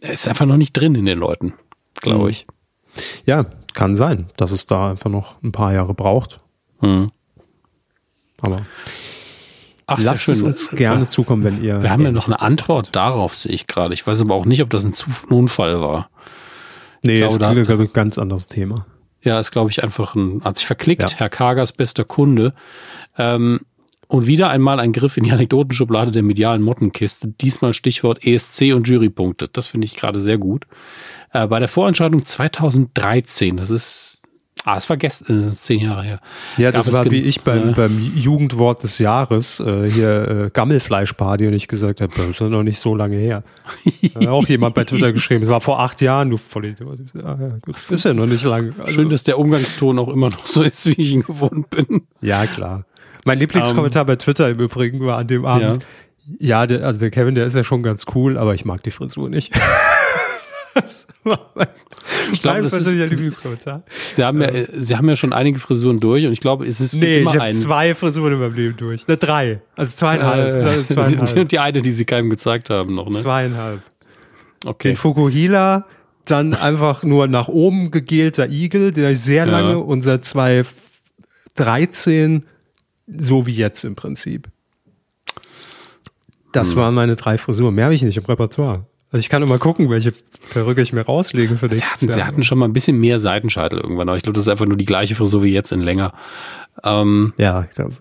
[0.00, 1.54] es ist einfach noch nicht drin in den Leuten,
[2.00, 2.30] glaube hm.
[2.30, 2.46] ich.
[3.26, 6.40] Ja, kann sein, dass es da einfach noch ein paar Jahre braucht.
[6.80, 7.12] Hm.
[8.40, 8.66] Aber
[9.88, 11.80] Ach, Lasst es uns gerne zukommen, wenn ihr.
[11.80, 13.94] Wir haben ja noch eine Antwort darauf, sehe ich gerade.
[13.94, 14.92] Ich weiß aber auch nicht, ob das ein
[15.28, 16.10] Unfall war.
[17.02, 18.86] Nee, das ist ein ganz anderes Thema.
[19.22, 21.18] Ja, ist, glaube ich, einfach ein, hat sich verklickt, ja.
[21.18, 22.54] Herr Kagers bester Kunde.
[23.18, 23.60] Ähm,
[24.08, 27.28] und wieder einmal ein Griff in die Anekdotenschublade der medialen Mottenkiste.
[27.28, 29.48] Diesmal Stichwort ESC und Jurypunkte.
[29.48, 30.64] Das finde ich gerade sehr gut.
[31.32, 34.22] Äh, bei der Vorentscheidung 2013, das ist
[34.68, 36.20] Ah, es war gestern, das ist zehn Jahre her.
[36.56, 41.52] Ja, das war wie ich beim, beim Jugendwort des Jahres, äh, hier äh, Gammelfleischparty und
[41.52, 43.44] ich gesagt habe, das ist noch nicht so lange her.
[44.26, 46.98] auch jemand bei Twitter geschrieben, es war vor acht Jahren, du Vollidiot.
[47.14, 48.72] Ah, ja, gut, ist ja noch nicht lange.
[48.76, 52.02] Also, Schön, dass der Umgangston auch immer noch so ist, wie ich ihn gewohnt bin.
[52.20, 52.86] Ja, klar.
[53.24, 55.84] Mein Lieblingskommentar um, bei Twitter im Übrigen war an dem Abend,
[56.40, 58.82] ja, ja der, also der Kevin, der ist ja schon ganz cool, aber ich mag
[58.82, 59.54] die Frisur nicht.
[62.32, 63.82] Ich glaube, das ist Lieblingskommentar.
[64.12, 66.96] Sie haben ja, Sie haben ja schon einige Frisuren durch und ich glaube, es ist
[66.96, 69.06] nee, immer ich habe zwei Frisuren in meinem Leben durch.
[69.06, 70.54] Ne, drei, also zweieinhalb.
[70.54, 71.36] Äh, also zweieinhalb.
[71.46, 73.16] Und die eine, die Sie keinem gezeigt haben noch, ne?
[73.16, 73.82] Zweieinhalb.
[74.64, 74.90] Okay.
[74.90, 75.86] Den Fukuhila,
[76.24, 79.76] dann einfach nur nach oben gegelter Igel, der sehr lange ja.
[79.76, 82.44] und seit 2013
[83.06, 84.48] so wie jetzt im Prinzip.
[86.52, 86.78] Das hm.
[86.78, 87.74] waren meine drei Frisuren.
[87.74, 88.86] Mehr habe ich nicht im Repertoire.
[89.12, 90.12] Also ich kann immer gucken, welche
[90.50, 93.78] Perücke ich mir rauslege für sie hatten, sie hatten schon mal ein bisschen mehr Seitenscheitel
[93.78, 96.12] irgendwann, aber ich glaube, das ist einfach nur die gleiche Frisur wie jetzt in länger.
[96.84, 97.94] Ähm, ja, ich glaube.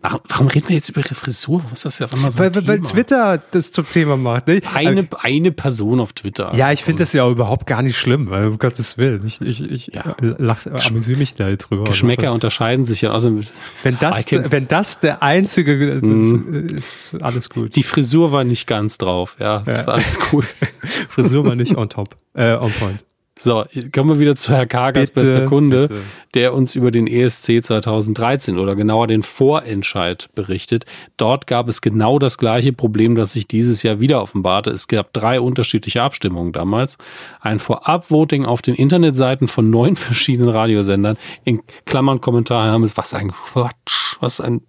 [0.00, 1.58] Warum, warum reden wir jetzt über ihre Frisur?
[1.58, 4.46] Warum ist das ja immer so weil, weil Twitter das zum Thema macht.
[4.46, 4.60] Ne?
[4.72, 6.54] Eine, eine Person auf Twitter.
[6.54, 9.26] Ja, ich finde das ja überhaupt gar nicht schlimm, weil um Gottes Willen.
[9.26, 10.16] Ich, ich, ich ja.
[10.18, 11.84] amüsiere mich da drüber.
[11.84, 13.10] Geschmäcker also, unterscheiden sich ja.
[13.10, 13.38] Also,
[13.82, 16.68] wenn, das, wenn das der einzige mhm.
[16.68, 17.74] ist, alles gut.
[17.76, 19.58] Die Frisur war nicht ganz drauf, ja.
[19.58, 19.92] Ist ja.
[19.92, 20.44] alles cool.
[21.08, 23.04] Frisur war nicht on top, äh, on point.
[23.38, 23.64] So,
[23.94, 26.00] kommen wir wieder zu Herr Kagas bitte, bester Kunde, bitte.
[26.34, 30.84] der uns über den ESC 2013 oder genauer den Vorentscheid berichtet.
[31.16, 34.70] Dort gab es genau das gleiche Problem, das sich dieses Jahr wieder offenbarte.
[34.70, 36.98] Es gab drei unterschiedliche Abstimmungen damals.
[37.40, 41.16] Ein Vorabvoting auf den Internetseiten von neun verschiedenen Radiosendern.
[41.44, 44.60] In Klammern Kommentar haben es, was ein Quatsch, was ein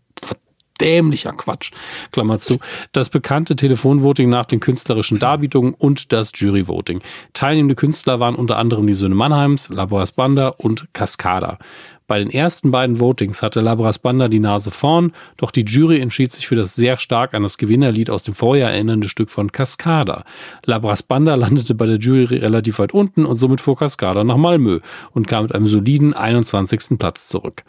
[0.80, 1.72] dämlicher Quatsch.
[2.12, 2.60] Klammer zu.
[2.92, 7.02] Das bekannte Telefonvoting nach den künstlerischen Darbietungen und das Juryvoting.
[7.34, 11.60] Teilnehmende Künstler waren unter anderem die Söhne Mannheims, Labras Banda und Cascada.
[12.06, 16.32] Bei den ersten beiden Votings hatte Labras Banda die Nase vorn, doch die Jury entschied
[16.32, 20.26] sich für das sehr stark an das Gewinnerlied aus dem Vorjahr erinnernde Stück von Cascada.
[20.66, 24.82] Labras Banda landete bei der Jury relativ weit unten und somit fuhr Cascada nach Malmö
[25.12, 27.00] und kam mit einem soliden 21.
[27.00, 27.64] Platz zurück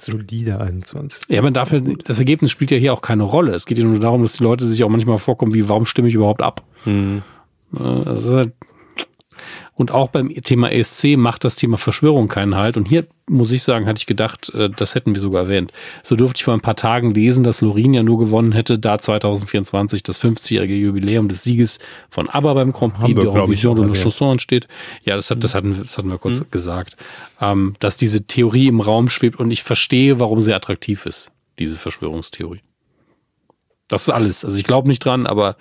[0.00, 1.24] solide 21.
[1.28, 3.52] Ja, man darf ja, das Ergebnis spielt ja hier auch keine Rolle.
[3.54, 6.08] Es geht ja nur darum, dass die Leute sich auch manchmal vorkommen, wie, warum stimme
[6.08, 6.62] ich überhaupt ab?
[6.84, 7.22] Hm.
[7.72, 8.52] Das ist halt
[9.76, 12.76] und auch beim Thema ESC macht das Thema Verschwörung keinen Halt.
[12.76, 15.72] Und hier muss ich sagen, hatte ich gedacht, äh, das hätten wir sogar erwähnt.
[16.02, 18.98] So durfte ich vor ein paar Tagen lesen, dass Lorin ja nur gewonnen hätte, da
[18.98, 23.92] 2024 das 50-jährige Jubiläum des Sieges von ABBA beim Grand Prix der Eurovision de la
[23.94, 24.68] Chanson steht.
[25.02, 26.50] Ja, das, hat, das, hatten, das hatten wir kurz mhm.
[26.52, 26.96] gesagt.
[27.40, 31.76] Ähm, dass diese Theorie im Raum schwebt und ich verstehe, warum sie attraktiv ist, diese
[31.76, 32.60] Verschwörungstheorie.
[33.88, 34.44] Das ist alles.
[34.44, 35.56] Also ich glaube nicht dran, aber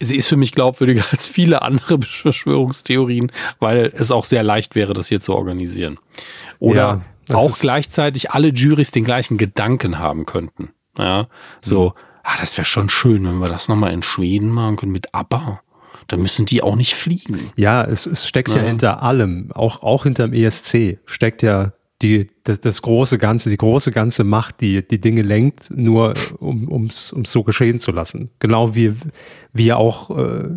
[0.00, 4.94] sie ist für mich glaubwürdiger als viele andere Verschwörungstheorien, weil es auch sehr leicht wäre,
[4.94, 5.98] das hier zu organisieren.
[6.58, 10.70] Oder ja, auch gleichzeitig alle Juries den gleichen Gedanken haben könnten.
[10.96, 11.28] Ja,
[11.60, 11.92] so, mhm.
[12.22, 15.60] ah, das wäre schon schön, wenn wir das nochmal in Schweden machen können mit ABBA.
[16.06, 17.50] Dann müssen die auch nicht fliegen.
[17.56, 18.56] Ja, es, es steckt ja.
[18.56, 21.72] ja hinter allem, auch, auch hinterm ESC steckt ja
[22.04, 26.70] die, das, das, große Ganze, die große ganze Macht, die die Dinge lenkt, nur um
[26.70, 28.30] ums ums so geschehen zu lassen.
[28.40, 28.94] Genau wie
[29.54, 30.50] wie auch äh,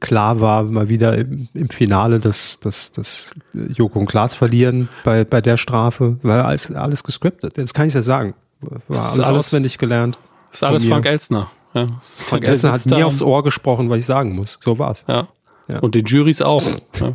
[0.00, 5.24] klar war mal wieder im, im Finale, dass dass dass Joko und Klaas verlieren bei
[5.24, 7.56] bei der Strafe, weil alles alles gescriptet.
[7.56, 10.18] Jetzt kann ich ja sagen, war alles, alles auswendig gelernt.
[10.52, 11.50] Ist alles Frank Elstner.
[11.72, 12.00] Ja.
[12.14, 14.58] Frank Elstner hat mir aufs Ohr gesprochen, was ich sagen muss.
[14.60, 15.04] So war's.
[15.08, 15.28] Ja.
[15.66, 15.78] ja.
[15.78, 16.62] Und den Juries auch.
[17.00, 17.14] ja.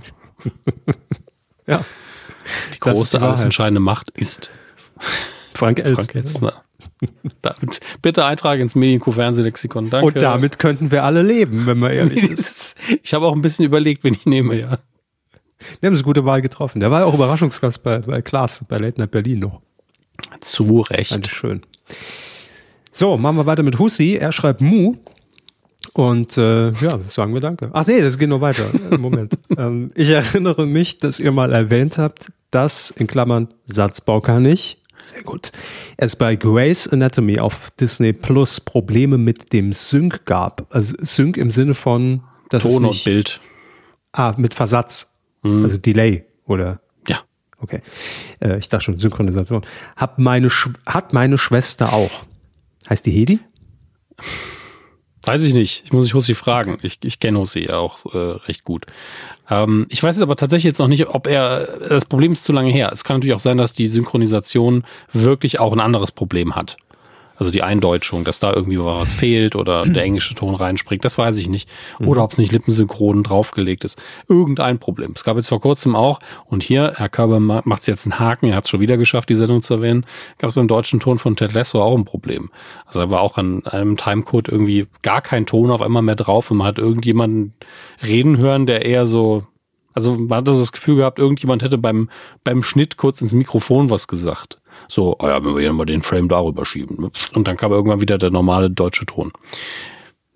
[1.67, 1.85] ja.
[2.73, 4.51] Die große, alles entscheidende Macht ist
[5.53, 5.95] Frank Elstner.
[5.95, 6.63] Frank Elstner.
[7.41, 9.89] damit, bitte Eintrag ins Medienco-Fernsehlexikon.
[9.89, 10.07] Danke.
[10.07, 12.77] Und damit könnten wir alle leben, wenn man ehrlich ist.
[13.03, 14.77] ich habe auch ein bisschen überlegt, wen ich nehme, ja.
[15.81, 16.79] Wir haben eine gute Wahl getroffen.
[16.79, 19.61] Der war ja auch Überraschungsgast bei, bei Klaas, bei Late Night Berlin noch.
[20.39, 21.11] Zu Recht.
[21.11, 21.61] Fand schön.
[22.91, 24.15] So, machen wir weiter mit Hussi.
[24.15, 24.95] Er schreibt Mu.
[25.93, 27.69] Und äh, ja, sagen wir Danke.
[27.73, 28.65] Ach nee, das geht noch weiter.
[28.97, 29.37] Moment.
[29.57, 34.77] ähm, ich erinnere mich, dass ihr mal erwähnt habt, dass in Klammern Satzbau kann ich.
[35.01, 35.51] Sehr gut.
[35.97, 40.67] Es bei Grey's Anatomy auf Disney Plus Probleme mit dem Sync gab.
[40.69, 43.39] Also Sync im Sinne von das Ton nicht, und Bild.
[44.11, 45.11] Ah, mit Versatz.
[45.43, 45.63] Mhm.
[45.63, 47.19] Also Delay oder ja.
[47.59, 47.81] Okay.
[48.39, 49.65] Äh, ich dachte schon Synchronisation.
[49.95, 50.49] Hat meine,
[50.85, 52.23] hat meine Schwester auch.
[52.89, 53.39] Heißt die Hedi?
[55.29, 55.83] Weiß ich nicht.
[55.85, 56.79] Ich muss ich Hussi fragen.
[56.81, 58.87] Ich, ich kenne Hussi ja auch äh, recht gut.
[59.47, 61.67] Ähm, ich weiß jetzt aber tatsächlich jetzt noch nicht, ob er.
[61.87, 62.89] Das Problem ist zu lange her.
[62.91, 66.77] Es kann natürlich auch sein, dass die Synchronisation wirklich auch ein anderes Problem hat.
[67.39, 71.37] Also die Eindeutschung, dass da irgendwie was fehlt oder der englische Ton reinspringt, das weiß
[71.37, 71.69] ich nicht.
[71.99, 72.25] Oder mhm.
[72.25, 73.99] ob es nicht lippensynchron draufgelegt ist.
[74.27, 75.13] Irgendein Problem.
[75.15, 78.57] Es gab jetzt vor kurzem auch, und hier, Herr Körber macht jetzt einen Haken, er
[78.57, 80.05] hat es schon wieder geschafft, die Sendung zu erwähnen,
[80.37, 82.51] gab es beim deutschen Ton von Ted Lasso auch ein Problem.
[82.85, 86.51] Also da war auch an einem Timecode irgendwie gar kein Ton auf einmal mehr drauf
[86.51, 87.53] und man hat irgendjemanden
[88.03, 89.45] reden hören, der eher so
[89.93, 92.09] also man hat das Gefühl gehabt, irgendjemand hätte beim,
[92.43, 94.61] beim Schnitt kurz ins Mikrofon was gesagt.
[94.89, 97.11] So, oh ja, wenn wir hier mal den Frame darüber schieben.
[97.35, 99.31] Und dann kam irgendwann wieder der normale deutsche Ton.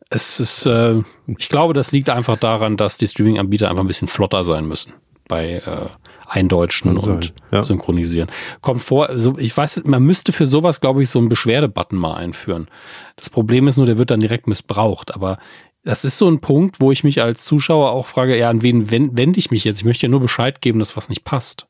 [0.10, 4.08] Es ist, äh, ich glaube, das liegt einfach daran, dass die Streaming-Anbieter einfach ein bisschen
[4.08, 4.94] flotter sein müssen
[5.28, 5.90] bei äh,
[6.28, 7.64] Eindeutschen und ja.
[7.64, 8.30] Synchronisieren.
[8.62, 12.16] Kommt vor, also ich weiß, man müsste für sowas, glaube ich, so einen Beschwerdebutton mal
[12.16, 12.68] einführen.
[13.16, 15.14] Das Problem ist nur, der wird dann direkt missbraucht.
[15.16, 15.40] Aber
[15.84, 18.92] das ist so ein Punkt, wo ich mich als Zuschauer auch frage, ja, an wen
[18.92, 19.80] wende ich mich jetzt?
[19.80, 21.68] Ich möchte ja nur Bescheid geben, dass was nicht passt.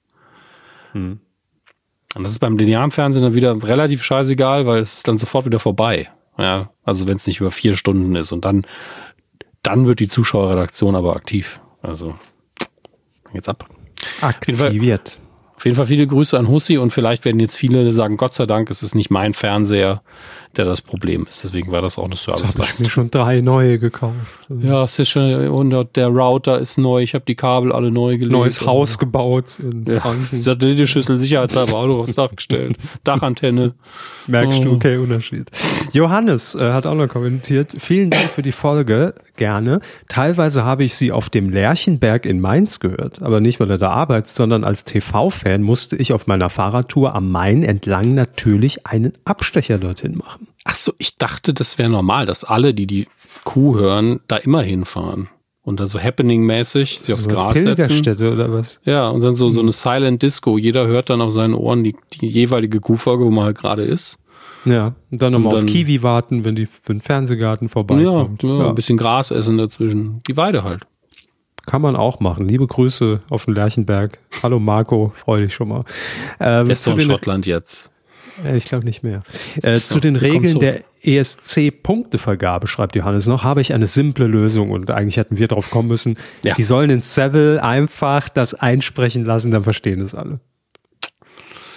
[0.91, 1.19] Hm.
[2.15, 5.45] Und das ist beim linearen Fernsehen dann wieder relativ scheißegal, weil es ist dann sofort
[5.45, 6.09] wieder vorbei.
[6.37, 8.65] Ja, also wenn es nicht über vier Stunden ist und dann,
[9.61, 11.59] dann wird die Zuschauerredaktion aber aktiv.
[11.81, 12.15] Also,
[13.31, 13.67] geht's ab.
[14.21, 15.19] Aktiviert.
[15.55, 18.45] Auf jeden Fall viele Grüße an Hussi und vielleicht werden jetzt viele sagen, Gott sei
[18.45, 20.01] Dank, es ist nicht mein Fernseher,
[20.57, 21.43] der das Problem ist.
[21.43, 22.55] Deswegen war das auch eine Service.
[22.55, 24.15] Ich habe mir schon drei neue gekauft.
[24.49, 27.01] Ja, es ist schon, und der Router ist neu.
[27.01, 28.31] Ich habe die Kabel alle neu gelegt.
[28.31, 29.99] Neues Haus gebaut in ja.
[29.99, 30.37] Franken.
[30.37, 32.77] Satellitenschüssel sicherheitshalber auch noch aufs Dach gestellt.
[33.03, 33.73] Dachantenne.
[34.27, 34.63] Merkst oh.
[34.63, 35.49] du, okay, Unterschied.
[35.91, 37.73] Johannes äh, hat auch noch kommentiert.
[37.77, 39.15] Vielen Dank für die Folge.
[39.35, 39.79] Gerne.
[40.07, 43.89] Teilweise habe ich sie auf dem Lerchenberg in Mainz gehört, aber nicht, weil er da
[43.89, 49.79] arbeitet, sondern als TV-Fan musste ich auf meiner Fahrradtour am Main entlang natürlich einen Abstecher
[49.79, 50.42] dorthin machen.
[50.65, 53.07] Ach so, ich dachte, das wäre normal, dass alle, die die
[53.43, 55.29] Kuh hören, da immer hinfahren.
[55.65, 58.23] Und dann so Happening-mäßig sich aufs Gras setzen.
[58.33, 58.81] oder was?
[58.83, 60.57] Ja, und dann so, so eine Silent Disco.
[60.57, 64.17] Jeder hört dann auf seinen Ohren die, die jeweilige Kuhfolge, wo man halt gerade ist.
[64.65, 68.43] Ja, und dann nochmal auf Kiwi warten, wenn die für den Fernsehgarten vorbeikommt.
[68.43, 70.19] Ja, ja, ja, ein bisschen Gras essen dazwischen.
[70.27, 70.85] Die Weide halt.
[71.65, 72.47] Kann man auch machen.
[72.47, 74.19] Liebe Grüße auf den Lerchenberg.
[74.41, 75.85] Hallo Marco, freue dich schon mal.
[76.41, 77.92] Ähm, Western-Schottland jetzt.
[78.45, 79.23] Äh, ich glaube nicht mehr.
[79.61, 84.89] Äh, zu den Regeln der ESC-Punktevergabe, schreibt Johannes noch, habe ich eine simple Lösung und
[84.91, 86.17] eigentlich hätten wir drauf kommen müssen.
[86.43, 86.55] Ja.
[86.55, 90.39] Die sollen in Seville einfach das einsprechen lassen, dann verstehen es alle.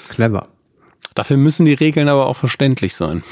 [0.09, 0.49] Clever.
[1.17, 3.23] Dafür müssen die Regeln aber auch verständlich sein.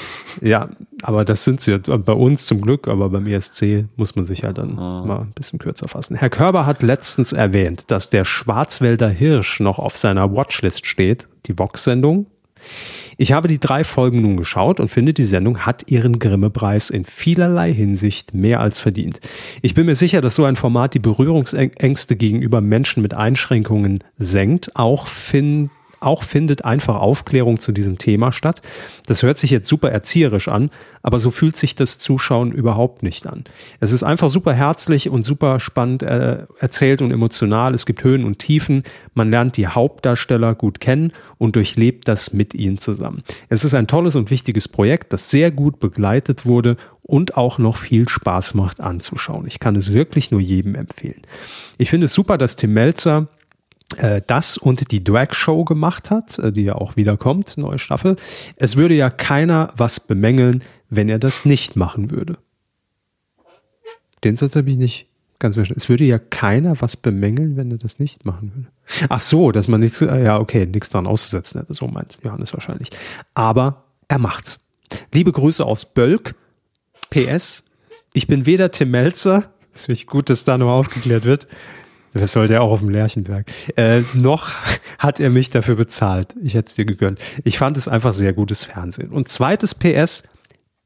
[0.41, 0.71] Ja,
[1.03, 4.55] aber das sind sie bei uns zum Glück, aber beim ESC muss man sich ja
[4.55, 5.05] dann ah.
[5.05, 6.17] mal ein bisschen kürzer fassen.
[6.17, 11.59] Herr Körber hat letztens erwähnt, dass der Schwarzwälder Hirsch noch auf seiner Watchlist steht, die
[11.59, 12.27] Vox-Sendung.
[13.17, 17.05] Ich habe die drei Folgen nun geschaut und finde, die Sendung hat ihren Grimme-Preis in
[17.05, 19.21] vielerlei Hinsicht mehr als verdient.
[19.63, 24.75] Ich bin mir sicher, dass so ein Format die Berührungsängste gegenüber Menschen mit Einschränkungen senkt.
[24.75, 25.71] Auch finde
[26.05, 28.63] auch findet einfach Aufklärung zu diesem Thema statt.
[29.07, 30.71] Das hört sich jetzt super erzieherisch an,
[31.03, 33.45] aber so fühlt sich das Zuschauen überhaupt nicht an.
[33.81, 37.75] Es ist einfach super herzlich und super spannend äh, erzählt und emotional.
[37.75, 38.85] Es gibt Höhen und Tiefen.
[39.15, 43.23] Man lernt die Hauptdarsteller gut kennen und durchlebt das mit ihnen zusammen.
[43.49, 47.77] Es ist ein tolles und wichtiges Projekt, das sehr gut begleitet wurde und auch noch
[47.77, 49.47] viel Spaß macht anzuschauen.
[49.47, 51.23] Ich kann es wirklich nur jedem empfehlen.
[51.77, 53.29] Ich finde es super, dass Tim Melzer
[54.27, 58.17] das und die Drag Show gemacht hat, äh, die ja auch wiederkommt, neue Staffel.
[58.57, 62.39] Es würde ja keiner was bemängeln, wenn er das nicht machen würde.
[64.25, 65.09] Den Satz habe ich nicht
[65.39, 65.81] ganz verstanden.
[65.81, 68.69] Es würde ja keiner was bemängeln, wenn er das nicht machen würde.
[69.11, 72.53] Ach so, dass man nichts, äh, ja, okay, nichts dran auszusetzen hätte, so meint Johannes
[72.55, 72.91] wahrscheinlich.
[73.35, 74.61] Aber er macht's.
[75.13, 76.35] Liebe Grüße aus Bölk.
[77.11, 77.65] PS.
[78.13, 81.47] Ich bin weder Tim Melzer, ist gut, dass da noch aufgeklärt wird,
[82.21, 83.47] das sollte er auch auf dem Lärchenberg.
[83.77, 84.51] Äh, noch
[84.99, 86.35] hat er mich dafür bezahlt.
[86.43, 87.19] Ich hätte es dir gegönnt.
[87.43, 89.11] Ich fand es einfach sehr gutes Fernsehen.
[89.11, 90.23] Und zweites PS,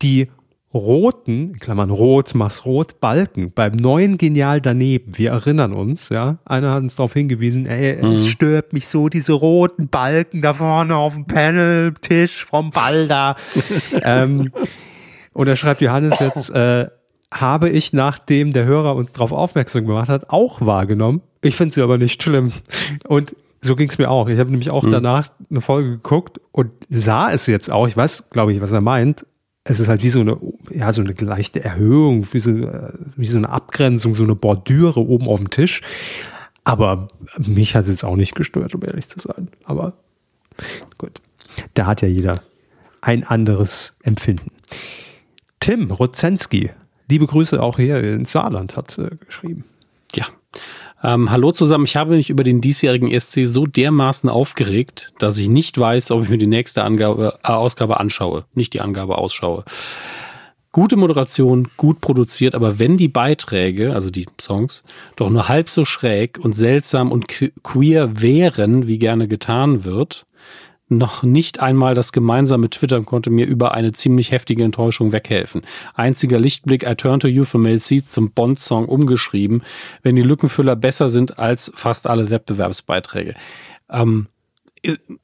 [0.01, 0.29] die
[0.73, 5.17] roten, in Klammern rot, mach's rot, Balken beim neuen Genial daneben.
[5.17, 6.39] Wir erinnern uns, ja.
[6.45, 8.15] Einer hat uns darauf hingewiesen, ey, mhm.
[8.15, 13.37] es stört mich so, diese roten Balken da vorne auf dem Panel-Tisch vom Ball da.
[14.03, 14.53] ähm,
[15.33, 16.89] und da schreibt Johannes jetzt, äh,
[17.33, 21.21] habe ich, nachdem der Hörer uns darauf aufmerksam gemacht hat, auch wahrgenommen.
[21.43, 22.53] Ich finde sie aber nicht schlimm.
[23.07, 24.29] Und so ging es mir auch.
[24.29, 24.91] Ich habe nämlich auch mhm.
[24.91, 27.87] danach eine Folge geguckt und sah es jetzt auch.
[27.87, 29.27] Ich weiß, glaube ich, was er meint.
[29.65, 30.39] Es ist halt wie so eine,
[30.71, 32.53] ja, so eine leichte Erhöhung, wie so,
[33.17, 35.83] wie so eine Abgrenzung, so eine Bordüre oben auf dem Tisch.
[36.65, 39.49] Aber mich hat es jetzt auch nicht gestört, um ehrlich zu sein.
[39.65, 39.95] Aber
[40.97, 41.21] gut.
[41.75, 42.41] Da hat ja jeder
[43.01, 44.51] ein anderes Empfinden.
[45.61, 46.71] Tim Rozensky,
[47.09, 49.65] liebe Grüße auch hier ins Saarland, hat äh, geschrieben.
[50.15, 50.27] Ja.
[51.03, 55.49] Ähm, hallo zusammen, ich habe mich über den diesjährigen ESC so dermaßen aufgeregt, dass ich
[55.49, 59.65] nicht weiß, ob ich mir die nächste Angabe, äh, Ausgabe anschaue, nicht die Angabe ausschaue.
[60.71, 64.85] Gute Moderation, gut produziert, aber wenn die Beiträge, also die Songs,
[65.17, 70.27] doch nur halb so schräg und seltsam und queer wären, wie gerne getan wird,
[70.89, 75.63] noch nicht einmal das gemeinsame Twittern konnte mir über eine ziemlich heftige Enttäuschung weghelfen.
[75.95, 79.63] Einziger Lichtblick I Turn to You von Mel C zum Bond-Song umgeschrieben,
[80.03, 83.35] wenn die Lückenfüller besser sind als fast alle Wettbewerbsbeiträge.
[83.91, 84.29] Ähm,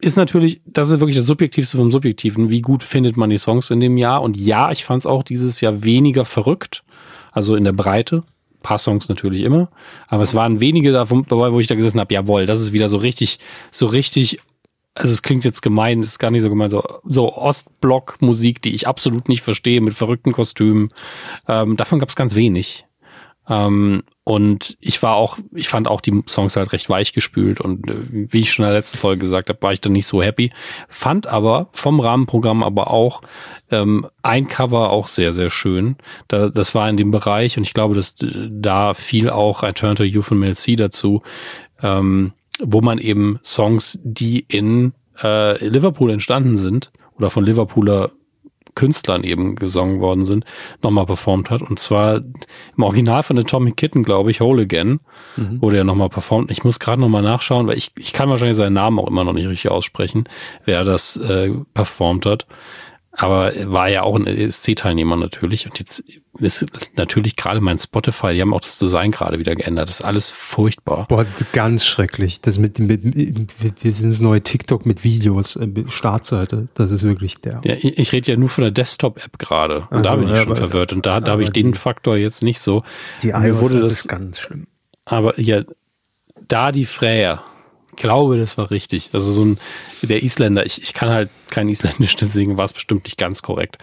[0.01, 2.51] ist natürlich, das ist wirklich das Subjektivste vom Subjektiven.
[2.51, 4.23] Wie gut findet man die Songs in dem Jahr?
[4.23, 6.83] Und ja, ich fand es auch dieses Jahr weniger verrückt,
[7.33, 8.17] also in der Breite.
[8.17, 9.71] Ein paar Songs natürlich immer,
[10.09, 12.97] aber es waren wenige dabei, wo ich da gesessen habe, jawohl, das ist wieder so
[12.97, 13.39] richtig,
[13.71, 14.41] so richtig
[14.95, 18.75] also es klingt jetzt gemein, es ist gar nicht so gemein, so, so Ostblock-Musik, die
[18.75, 20.91] ich absolut nicht verstehe, mit verrückten Kostümen.
[21.49, 22.87] Ähm, davon gab es ganz wenig.
[23.49, 27.91] Ähm, und ich war auch, ich fand auch die Songs halt recht weich gespült und
[27.91, 30.23] äh, wie ich schon in der letzten Folge gesagt habe, war ich dann nicht so
[30.23, 30.51] happy.
[30.89, 33.21] Fand aber vom Rahmenprogramm aber auch
[33.71, 35.97] ähm, ein Cover auch sehr, sehr schön.
[36.29, 39.73] Da, das war in dem Bereich und ich glaube, dass äh, da fiel auch I
[39.73, 41.23] Turn to You von Mel C dazu.
[41.83, 48.13] Ähm, wo man eben Songs, die in äh, Liverpool entstanden sind oder von Liverpooler
[48.75, 50.45] Künstlern eben gesungen worden sind,
[50.83, 51.63] nochmal performt hat.
[51.63, 52.17] Und zwar
[52.77, 55.01] im Original von Atomic Kitten, glaube ich, Whole Again,
[55.37, 55.63] mhm.
[55.63, 56.51] wurde er nochmal performt.
[56.51, 59.33] Ich muss gerade nochmal nachschauen, weil ich, ich kann wahrscheinlich seinen Namen auch immer noch
[59.33, 60.25] nicht richtig aussprechen,
[60.65, 62.47] wer das äh, performt hat.
[63.17, 65.67] Aber war ja auch ein ESC-Teilnehmer natürlich.
[65.67, 66.03] Und jetzt
[66.39, 66.67] ist
[66.97, 69.89] natürlich gerade mein Spotify, die haben auch das Design gerade wieder geändert.
[69.89, 71.07] Das ist alles furchtbar.
[71.09, 72.41] Boah, ganz schrecklich.
[72.41, 76.69] Das mit, mit, mit wir sind das neue TikTok mit Videos, äh, Startseite.
[76.75, 77.61] Das ist wirklich der.
[77.65, 79.87] Ja, ich, ich rede ja nur von der Desktop-App gerade.
[79.91, 80.93] Und also, da bin ich ja, schon verwirrt.
[80.93, 82.83] Und da, da habe ich den Faktor jetzt nicht so.
[83.23, 84.67] Die iOS wurde das ist ganz schlimm.
[85.05, 85.63] Aber ja,
[86.49, 87.45] da die Freya
[87.97, 89.11] glaube, das war richtig.
[89.13, 89.59] Also so ein,
[90.03, 93.79] der Isländer, ich, ich kann halt kein Isländisch, deswegen war es bestimmt nicht ganz korrekt.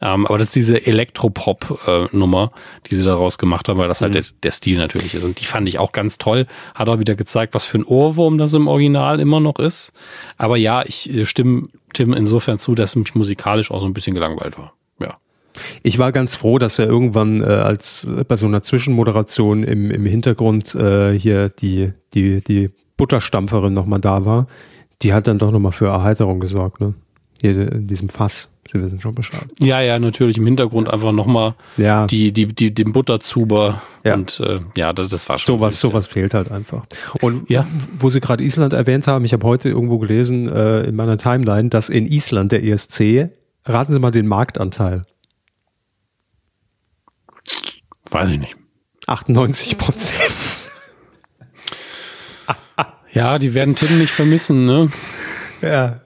[0.00, 2.52] Ähm, aber das ist diese Elektropop-Nummer,
[2.90, 4.18] die sie daraus gemacht haben, weil das halt mhm.
[4.18, 5.24] halt der, der, Stil natürlich ist.
[5.24, 6.46] Und die fand ich auch ganz toll.
[6.74, 9.92] Hat auch wieder gezeigt, was für ein Ohrwurm das im Original immer noch ist.
[10.36, 14.58] Aber ja, ich stimme Tim insofern zu, dass mich musikalisch auch so ein bisschen gelangweilt
[14.58, 14.74] war.
[15.00, 15.18] Ja.
[15.82, 19.90] Ich war ganz froh, dass er irgendwann äh, als äh, bei so einer Zwischenmoderation im,
[19.90, 24.46] im Hintergrund äh, hier die, die, die Butterstampferin nochmal da war,
[25.02, 26.94] die hat dann doch nochmal für Erheiterung gesorgt, ne?
[27.40, 28.48] Hier in diesem Fass.
[28.70, 29.46] Sie wissen schon Bescheid.
[29.58, 32.06] Ja, ja, natürlich im Hintergrund einfach nochmal ja.
[32.06, 33.82] die, die, die, den Butterzuber.
[34.04, 34.14] Ja.
[34.14, 35.58] Und äh, ja, das, das war schon.
[35.58, 36.86] Sowas, sowas fehlt halt einfach.
[37.20, 37.66] Und ja.
[37.98, 41.68] wo Sie gerade Island erwähnt haben, ich habe heute irgendwo gelesen äh, in meiner Timeline,
[41.68, 43.28] dass in Island der ESC,
[43.66, 45.02] raten Sie mal den Marktanteil.
[48.10, 48.56] Weiß ich nicht.
[49.06, 50.33] 98 Prozent.
[53.14, 54.90] Ja, die werden Tim nicht vermissen, ne?
[55.62, 56.00] Ja,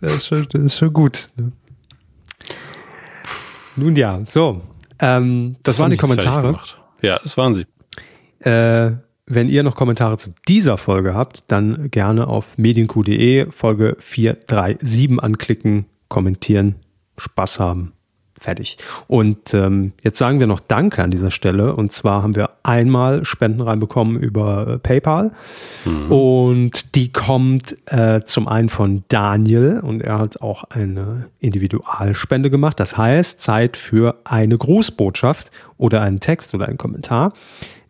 [0.00, 1.28] das ist schon, das ist schon gut.
[1.36, 1.52] Ne?
[3.76, 4.62] Nun ja, so.
[4.98, 6.58] Ähm, das, das waren die Kommentare.
[7.02, 7.66] Ja, das waren sie.
[8.40, 8.92] Äh,
[9.26, 15.86] wenn ihr noch Kommentare zu dieser Folge habt, dann gerne auf medienq.de Folge 437 anklicken,
[16.08, 16.76] kommentieren,
[17.18, 17.92] Spaß haben.
[18.38, 18.76] Fertig.
[19.06, 21.74] Und ähm, jetzt sagen wir noch Danke an dieser Stelle.
[21.74, 25.32] Und zwar haben wir einmal Spenden reinbekommen über äh, PayPal.
[25.84, 26.12] Mhm.
[26.12, 32.78] Und die kommt äh, zum einen von Daniel und er hat auch eine Individualspende gemacht.
[32.78, 37.32] Das heißt, Zeit für eine Grußbotschaft oder einen Text oder einen Kommentar.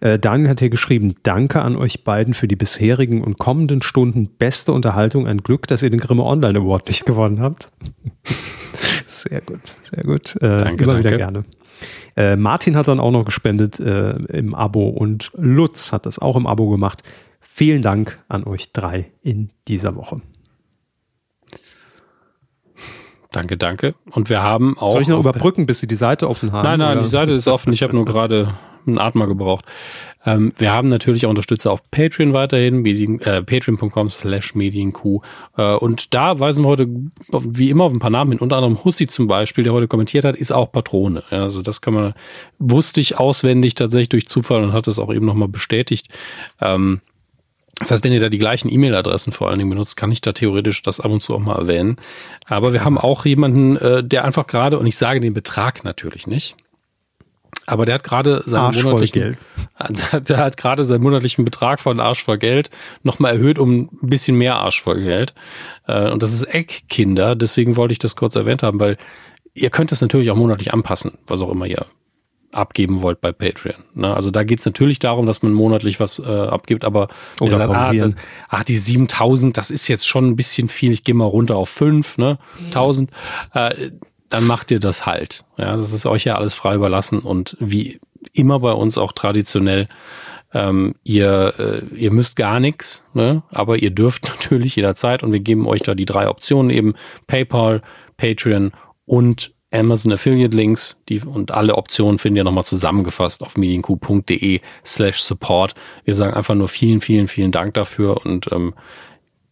[0.00, 4.28] Äh, Daniel hat hier geschrieben, danke an euch beiden für die bisherigen und kommenden Stunden
[4.28, 5.26] beste Unterhaltung.
[5.26, 7.70] Ein Glück, dass ihr den Grimme Online Award nicht gewonnen habt.
[9.06, 10.36] Sehr gut, sehr gut.
[10.36, 11.08] Äh, danke, immer danke.
[11.08, 11.44] wieder gerne.
[12.16, 16.36] Äh, Martin hat dann auch noch gespendet äh, im Abo und Lutz hat das auch
[16.36, 17.02] im Abo gemacht.
[17.40, 20.20] Vielen Dank an euch drei in dieser Woche.
[23.32, 23.94] Danke, danke.
[24.10, 24.92] Und wir haben auch.
[24.92, 26.64] Soll ich noch überbrücken, bis Sie die Seite offen haben?
[26.64, 27.04] Nein, nein, oder?
[27.04, 27.72] die Seite ist offen.
[27.72, 28.54] Ich habe nur gerade
[28.86, 29.64] einen Atmer gebraucht.
[30.24, 32.84] Ähm, wir haben natürlich auch Unterstützer auf Patreon weiterhin,
[33.20, 35.22] äh, patreon.com slash medienq.
[35.56, 36.88] Äh, und da weisen wir heute
[37.30, 38.40] wie immer auf ein paar Namen hin.
[38.40, 41.22] Unter anderem Hussi zum Beispiel, der heute kommentiert hat, ist auch Patrone.
[41.30, 42.14] Also das kann man,
[42.58, 46.08] wusste ich auswendig tatsächlich durch Zufall und hat es auch eben nochmal bestätigt.
[46.60, 47.00] Ähm,
[47.78, 50.32] das heißt, wenn ihr da die gleichen E-Mail-Adressen vor allen Dingen benutzt, kann ich da
[50.32, 51.98] theoretisch das ab und zu auch mal erwähnen.
[52.46, 56.26] Aber wir haben auch jemanden, äh, der einfach gerade, und ich sage den Betrag natürlich
[56.26, 56.56] nicht,
[57.66, 59.38] aber der hat gerade seinen monatlichen, Geld.
[60.28, 62.70] der hat gerade seinen monatlichen Betrag von Arsch voll Geld
[63.02, 65.34] nochmal erhöht um ein bisschen mehr Arsch voll Geld.
[65.86, 67.34] Äh, und das ist Eckkinder.
[67.34, 68.96] Deswegen wollte ich das kurz erwähnt haben, weil
[69.54, 71.86] ihr könnt das natürlich auch monatlich anpassen, was auch immer ihr
[72.52, 73.82] abgeben wollt bei Patreon.
[73.94, 74.14] Ne?
[74.14, 77.08] Also da geht es natürlich darum, dass man monatlich was äh, abgibt, aber
[77.40, 78.16] Oder sagt, ah, dann,
[78.48, 81.68] ah, die 7000, das ist jetzt schon ein bisschen viel, ich gehe mal runter auf
[81.68, 82.38] 5, ne?
[82.66, 83.10] 1000.
[83.52, 83.90] Äh,
[84.28, 85.44] dann macht ihr das halt.
[85.56, 88.00] Ja, das ist euch ja alles frei überlassen und wie
[88.32, 89.88] immer bei uns auch traditionell,
[90.52, 93.42] ähm, ihr, äh, ihr müsst gar nichts, ne?
[93.50, 96.94] aber ihr dürft natürlich jederzeit und wir geben euch da die drei Optionen eben
[97.26, 97.82] PayPal,
[98.16, 98.72] Patreon
[99.04, 105.20] und Amazon Affiliate Links die, und alle Optionen findet ihr nochmal zusammengefasst auf medienq.de slash
[105.20, 105.74] support.
[106.04, 108.74] Wir sagen einfach nur vielen, vielen, vielen Dank dafür und ähm,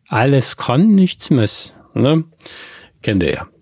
[0.09, 1.74] alles kann, nichts muss.
[1.94, 2.24] Ne?
[3.02, 3.53] Kennt ihr ja.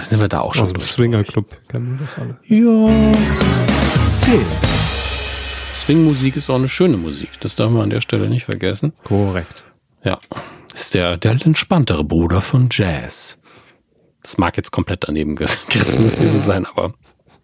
[0.00, 0.64] Dann sind wir da auch schon.
[0.64, 2.38] Aus dem Swinger Club kennen wir das alle.
[2.46, 3.12] Ja.
[4.22, 4.46] Film.
[5.74, 7.28] Swing-Musik ist auch eine schöne Musik.
[7.40, 8.94] Das darf man an der Stelle nicht vergessen.
[9.04, 9.64] Korrekt.
[10.02, 10.18] Ja.
[10.74, 13.40] Ist der, der entspanntere Bruder von Jazz.
[14.22, 16.94] Das mag jetzt komplett daneben gewesen sein, aber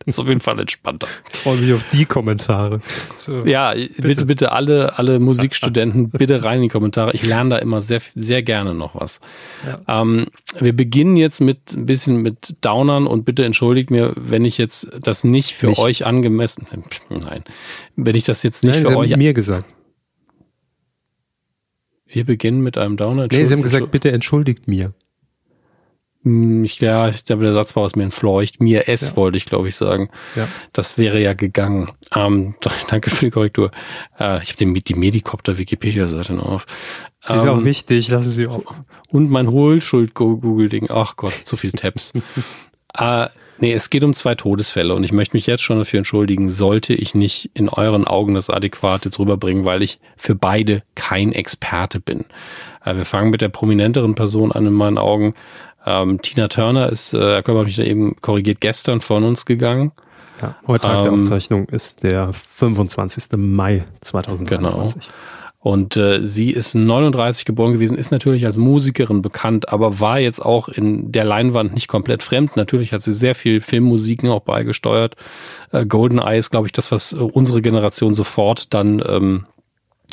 [0.17, 1.09] ist auf jeden Fall entspannter.
[1.29, 2.81] Ich freue mich auf die Kommentare.
[3.17, 4.03] So, ja, bitte.
[4.03, 7.13] bitte, bitte alle, alle Musikstudenten, bitte rein in die Kommentare.
[7.13, 9.21] Ich lerne da immer sehr, sehr gerne noch was.
[9.67, 10.03] Ja.
[10.03, 10.29] Ähm,
[10.61, 14.89] wir beginnen jetzt mit ein bisschen mit Downern und bitte entschuldigt mir, wenn ich jetzt
[15.03, 15.79] das nicht für nicht.
[15.79, 16.67] euch angemessen,
[17.11, 17.43] nein,
[17.97, 19.13] wenn ich das jetzt nicht nein, für Sie euch.
[19.13, 19.67] Haben mir gesagt.
[22.07, 23.27] Wir beginnen mit einem Downer.
[23.31, 24.95] Nee, Sie haben gesagt, bitte entschuldigt mir.
[26.27, 28.61] Hm, ich, ja, ich glaube, der Satz war aus mir entfleucht.
[28.61, 29.17] Mir es ja.
[29.17, 30.11] wollte ich, glaube ich, sagen.
[30.35, 30.49] Ja.
[30.73, 31.93] Das wäre ja gegangen.
[32.13, 32.57] Ähm,
[32.89, 33.71] danke für die Korrektur.
[34.19, 36.67] Äh, ich habe die Medikopter-Wikipedia-Seite noch auf.
[37.31, 38.65] Die ist ähm, auch wichtig, lassen Sie auf.
[39.09, 40.89] Und mein Hohlschuld-Google-Ding.
[40.91, 42.13] Ach Gott, zu viel Tabs.
[42.99, 43.29] äh,
[43.59, 46.93] nee, es geht um zwei Todesfälle und ich möchte mich jetzt schon dafür entschuldigen, sollte
[46.93, 52.01] ich nicht in euren Augen das adäquat jetzt rüberbringen, weil ich für beide kein Experte
[52.01, 52.25] bin.
[52.85, 55.35] Äh, wir fangen mit der prominenteren Person an in meinen Augen.
[55.87, 59.47] Ähm, Tina Turner ist, äh, Herr Körper hat mich da eben korrigiert, gestern von uns
[59.47, 59.93] gegangen.
[60.43, 63.25] Ja, heute Tag ähm, der Aufzeichnung ist der 25.
[63.37, 65.03] Mai 2023.
[65.03, 65.15] Genau.
[65.67, 70.39] Und äh, sie ist 39 geboren gewesen, ist natürlich als Musikerin bekannt, aber war jetzt
[70.39, 72.57] auch in der Leinwand nicht komplett fremd.
[72.57, 75.17] Natürlich hat sie sehr viel Filmmusiken auch beigesteuert.
[75.73, 79.47] Äh, Golden Eye ist, glaube ich, das, was äh, unsere Generation sofort dann ähm,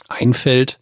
[0.09, 0.79] einfällt.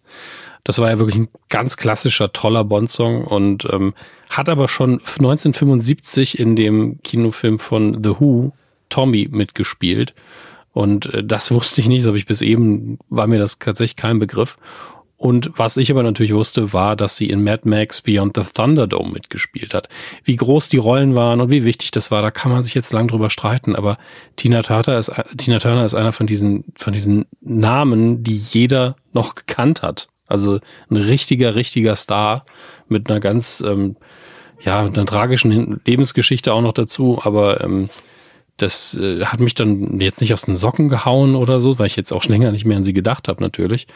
[0.64, 3.94] Das war ja wirklich ein ganz klassischer, toller Bond-Song und ähm,
[4.30, 8.54] hat aber schon 1975 in dem Kinofilm von The Who
[8.90, 10.14] Tommy mitgespielt.
[10.74, 13.96] Und äh, das wusste ich nicht, das habe ich bis eben, war mir das tatsächlich
[13.96, 14.58] kein Begriff.
[15.22, 19.12] Und was ich aber natürlich wusste, war, dass sie in Mad Max Beyond the Thunderdome
[19.12, 19.88] mitgespielt hat.
[20.24, 22.92] Wie groß die Rollen waren und wie wichtig das war, da kann man sich jetzt
[22.92, 23.76] lang drüber streiten.
[23.76, 24.00] Aber
[24.36, 29.36] Tina Turner ist, Tina Turner ist einer von diesen, von diesen Namen, die jeder noch
[29.36, 30.08] gekannt hat.
[30.32, 30.60] Also
[30.90, 32.46] ein richtiger, richtiger Star
[32.88, 33.96] mit einer ganz, ähm,
[34.62, 37.90] ja, einer tragischen Lebensgeschichte auch noch dazu, aber ähm,
[38.58, 41.96] das äh, hat mich dann jetzt nicht aus den Socken gehauen oder so, weil ich
[41.96, 43.88] jetzt auch schon länger nicht mehr an sie gedacht habe, natürlich.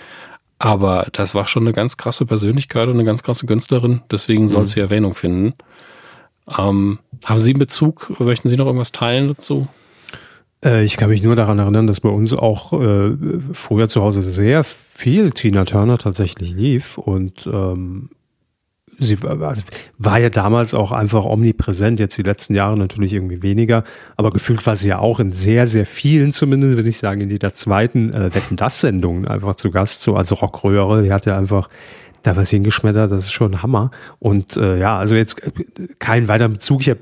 [0.58, 4.62] Aber das war schon eine ganz krasse Persönlichkeit und eine ganz krasse Künstlerin, deswegen soll
[4.62, 4.66] mhm.
[4.68, 5.54] sie Erwähnung finden.
[6.48, 8.20] Ähm, haben Sie einen Bezug?
[8.20, 9.68] Möchten Sie noch irgendwas teilen dazu?
[10.64, 13.18] Äh, ich kann mich nur daran erinnern, dass bei uns auch äh,
[13.54, 18.10] früher zu Hause sehr viel Tina Turner tatsächlich lief und ähm,
[19.00, 19.64] sie also
[19.98, 23.84] war ja damals auch einfach omnipräsent, jetzt die letzten Jahre natürlich irgendwie weniger,
[24.16, 27.30] aber gefühlt war sie ja auch in sehr, sehr vielen, zumindest würde ich sagen, in
[27.30, 31.38] jeder zweiten äh, Wetten das Sendung einfach zu Gast, so als Rockröhre, die hat ja
[31.38, 31.70] einfach
[32.24, 35.52] da was hingeschmettert, das ist schon Hammer und äh, ja, also jetzt äh,
[36.00, 37.02] kein weiterer Bezug, ich habe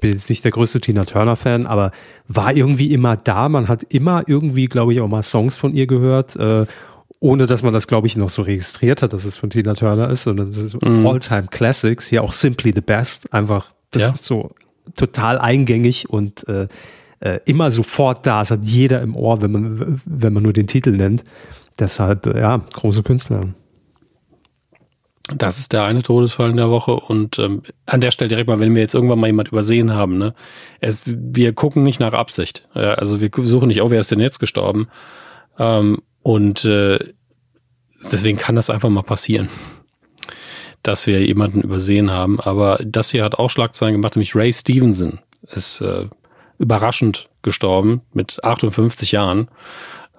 [0.00, 1.92] bin jetzt nicht der größte Tina Turner-Fan, aber
[2.26, 3.48] war irgendwie immer da.
[3.48, 6.66] Man hat immer irgendwie, glaube ich, auch mal Songs von ihr gehört, äh,
[7.20, 10.08] ohne dass man das, glaube ich, noch so registriert hat, dass es von Tina Turner
[10.08, 11.06] ist, sondern es ist mm.
[11.06, 12.06] All-Time Classics.
[12.06, 13.32] Hier auch Simply the Best.
[13.32, 14.08] Einfach, das ja.
[14.10, 14.52] ist so
[14.96, 16.66] total eingängig und äh,
[17.20, 18.42] äh, immer sofort da.
[18.42, 21.24] Es hat jeder im Ohr, wenn man, wenn man nur den Titel nennt.
[21.78, 23.54] Deshalb, ja, große Künstlerin.
[25.36, 26.92] Das ist der eine Todesfall in der Woche.
[26.92, 30.18] Und ähm, an der Stelle direkt mal, wenn wir jetzt irgendwann mal jemand übersehen haben,
[30.18, 30.34] ne,
[30.80, 32.68] es, wir gucken nicht nach Absicht.
[32.74, 34.88] Ja, also wir suchen nicht, oh, wer ist denn jetzt gestorben?
[35.58, 36.98] Ähm, und äh,
[38.00, 39.48] deswegen kann das einfach mal passieren,
[40.82, 42.40] dass wir jemanden übersehen haben.
[42.40, 45.20] Aber das hier hat auch Schlagzeilen gemacht, nämlich Ray Stevenson
[45.50, 46.06] ist äh,
[46.58, 49.48] überraschend gestorben mit 58 Jahren.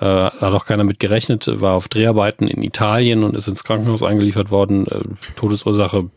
[0.02, 4.02] Äh, hat auch keiner mit gerechnet, war auf Dreharbeiten in Italien und ist ins Krankenhaus
[4.02, 4.88] eingeliefert worden.
[4.88, 5.02] Äh,
[5.36, 6.10] Todesursache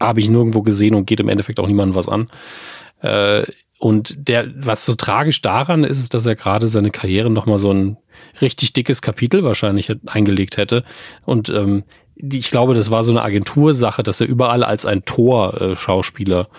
[0.00, 2.30] habe ich nirgendwo gesehen und geht im Endeffekt auch niemandem was an.
[3.02, 3.44] Äh,
[3.78, 7.70] und der, was so tragisch daran ist, ist, dass er gerade seine Karriere nochmal so
[7.72, 7.98] ein
[8.40, 10.84] richtig dickes Kapitel wahrscheinlich eingelegt hätte.
[11.26, 11.84] Und ähm,
[12.14, 16.54] ich glaube, das war so eine Agentursache, dass er überall als ein Tor-Schauspieler äh,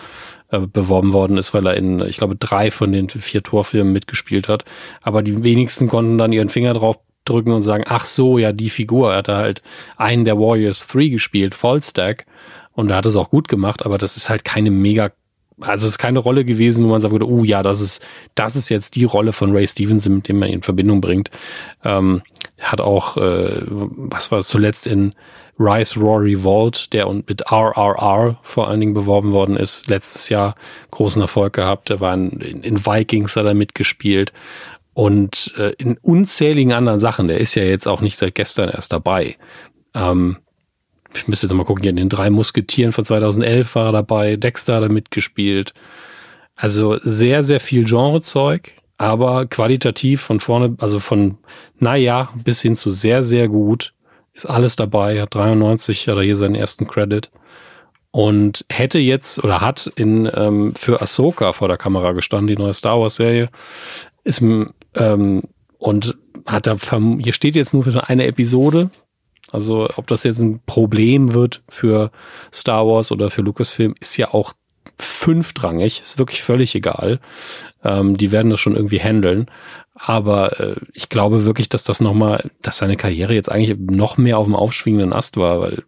[0.59, 4.65] beworben worden ist, weil er in, ich glaube, drei von den vier Torfilmen mitgespielt hat.
[5.01, 8.69] Aber die wenigsten konnten dann ihren Finger drauf drücken und sagen, ach so, ja, die
[8.69, 9.11] Figur.
[9.11, 9.61] Er hatte halt
[9.97, 12.25] einen der Warriors 3 gespielt, Fallstack.
[12.73, 15.11] Und er hat es auch gut gemacht, aber das ist halt keine mega,
[15.59, 18.69] also es ist keine Rolle gewesen, wo man sagt, oh ja, das ist, das ist
[18.69, 21.29] jetzt die Rolle von Ray Stevenson, mit dem man ihn in Verbindung bringt.
[21.83, 22.21] Ähm,
[22.59, 25.13] hat auch, äh, was war es zuletzt in
[25.59, 30.55] Rise Rory Vault, der und mit RRR vor allen Dingen beworben worden ist, letztes Jahr
[30.91, 31.89] großen Erfolg gehabt.
[31.89, 34.33] Der war in, in Vikings hat er mitgespielt
[34.93, 37.27] und äh, in unzähligen anderen Sachen.
[37.27, 39.37] Der ist ja jetzt auch nicht seit gestern erst dabei.
[39.93, 40.37] Ähm,
[41.13, 44.35] ich müsste jetzt mal gucken, hier in den drei Musketieren von 2011 war er dabei,
[44.37, 45.73] Dexter hat er mitgespielt.
[46.55, 51.37] Also sehr, sehr viel Genrezeug, aber qualitativ von vorne, also von
[51.79, 53.93] naja bis hin zu sehr, sehr gut
[54.43, 57.31] ist alles dabei, hat 93, hat er hier seinen ersten Credit
[58.11, 62.73] und hätte jetzt oder hat in ähm, für Ahsoka vor der Kamera gestanden, die neue
[62.73, 63.49] Star Wars Serie,
[64.23, 65.43] ist ähm,
[65.77, 66.75] und hat da
[67.19, 68.89] hier steht jetzt nur für eine Episode.
[69.51, 72.11] Also ob das jetzt ein Problem wird für
[72.53, 74.53] Star Wars oder für Lucasfilm, ist ja auch
[74.97, 77.19] fünftrangig, ist wirklich völlig egal.
[77.83, 79.49] Ähm, die werden das schon irgendwie handeln.
[80.03, 84.39] Aber äh, ich glaube wirklich, dass das nochmal, dass seine Karriere jetzt eigentlich noch mehr
[84.39, 85.83] auf dem aufschwingenden Ast war, weil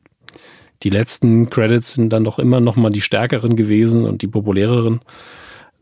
[0.83, 5.01] die letzten Credits sind dann doch immer nochmal die stärkeren gewesen und die populäreren.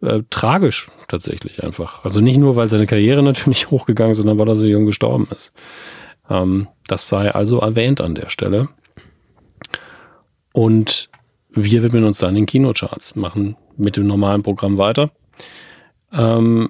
[0.02, 2.04] Äh, tragisch tatsächlich einfach.
[2.04, 5.28] Also nicht nur, weil seine Karriere natürlich hochgegangen ist, sondern weil er so jung gestorben
[5.34, 5.54] ist.
[6.30, 8.70] Ähm, das sei also erwähnt an der Stelle.
[10.54, 11.10] Und
[11.50, 15.12] wir widmen uns dann den Kinocharts, machen mit dem normalen Programm weiter.
[16.14, 16.70] Ähm,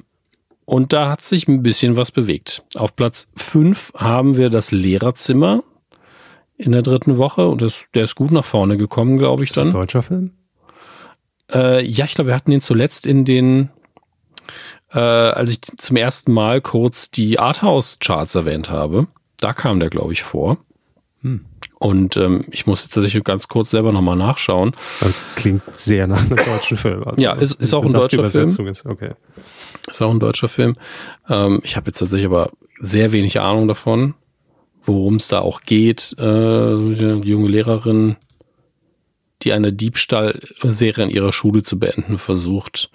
[0.71, 2.63] und da hat sich ein bisschen was bewegt.
[2.75, 5.65] Auf Platz 5 haben wir das Lehrerzimmer
[6.55, 9.67] in der dritten Woche und das, der ist gut nach vorne gekommen, glaube ich dann.
[9.67, 10.31] Ist ein deutscher Film?
[11.51, 13.69] Äh, ja, ich glaube, wir hatten den zuletzt in den,
[14.93, 19.07] äh, als ich zum ersten Mal kurz die Arthouse-Charts erwähnt habe.
[19.41, 20.57] Da kam der, glaube ich, vor.
[21.21, 21.47] Hm.
[21.81, 24.73] Und ähm, ich muss jetzt tatsächlich ganz kurz selber nochmal nachschauen.
[24.99, 27.03] Das klingt sehr nach einem deutschen Film.
[27.03, 28.67] Also, ja, ist, ist auch ein deutscher Film.
[28.67, 29.13] Ist, okay.
[29.89, 30.75] ist auch ein deutscher Film.
[31.27, 34.13] Ähm, ich habe jetzt tatsächlich aber sehr wenig Ahnung davon,
[34.83, 36.13] worum es da auch geht.
[36.19, 38.15] Äh, die junge Lehrerin,
[39.41, 42.91] die eine Diebstahlserie in ihrer Schule zu beenden versucht.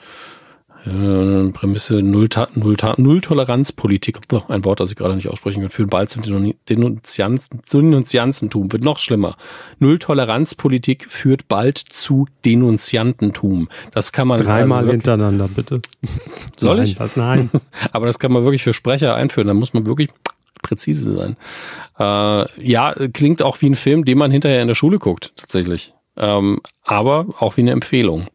[0.87, 4.19] Äh, Prämisse Null, Null, Null Toleranzpolitik,
[4.49, 6.23] ein Wort, das ich gerade nicht aussprechen kann, führen bald zum
[6.69, 9.37] Denunzianzen, Denunzianzentum, wird noch schlimmer.
[9.81, 13.69] Null Toleranzpolitik führt bald zu Denunziantentum.
[13.93, 15.81] Das kann man dreimal also hintereinander, bitte.
[16.57, 16.95] Soll ich?
[16.95, 17.51] das, nein.
[17.93, 19.49] Aber das kann man wirklich für Sprecher einführen.
[19.49, 20.11] Da muss man wirklich
[20.63, 21.37] präzise sein.
[21.99, 25.95] Äh, ja, klingt auch wie ein Film, den man hinterher in der Schule guckt, tatsächlich.
[26.17, 28.27] Ähm, aber auch wie eine Empfehlung.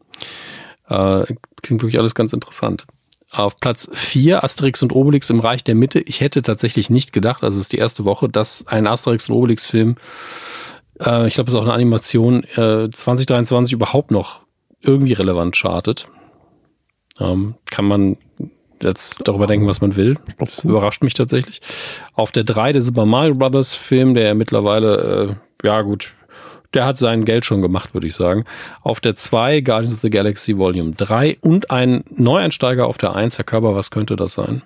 [0.88, 1.24] Äh,
[1.62, 2.86] klingt wirklich alles ganz interessant.
[3.30, 6.00] Auf Platz 4 Asterix und Obelix im Reich der Mitte.
[6.00, 9.36] Ich hätte tatsächlich nicht gedacht, also es ist die erste Woche, dass ein Asterix und
[9.36, 9.96] Obelix-Film,
[11.00, 14.42] äh, ich glaube, es ist auch eine Animation, äh, 2023 überhaupt noch
[14.82, 16.08] irgendwie relevant chartet.
[17.20, 18.18] Ähm, kann man
[18.82, 20.18] jetzt darüber denken, was man will.
[20.38, 21.60] Das überrascht mich tatsächlich.
[22.14, 26.14] Auf der 3 der Super Mario Brothers Film, der mittlerweile, äh, ja gut,
[26.74, 28.44] der hat sein Geld schon gemacht, würde ich sagen.
[28.82, 33.38] Auf der 2 Guardians of the Galaxy Volume 3 und ein Neueinsteiger auf der 1.
[33.38, 34.62] Herr Körper, was könnte das sein?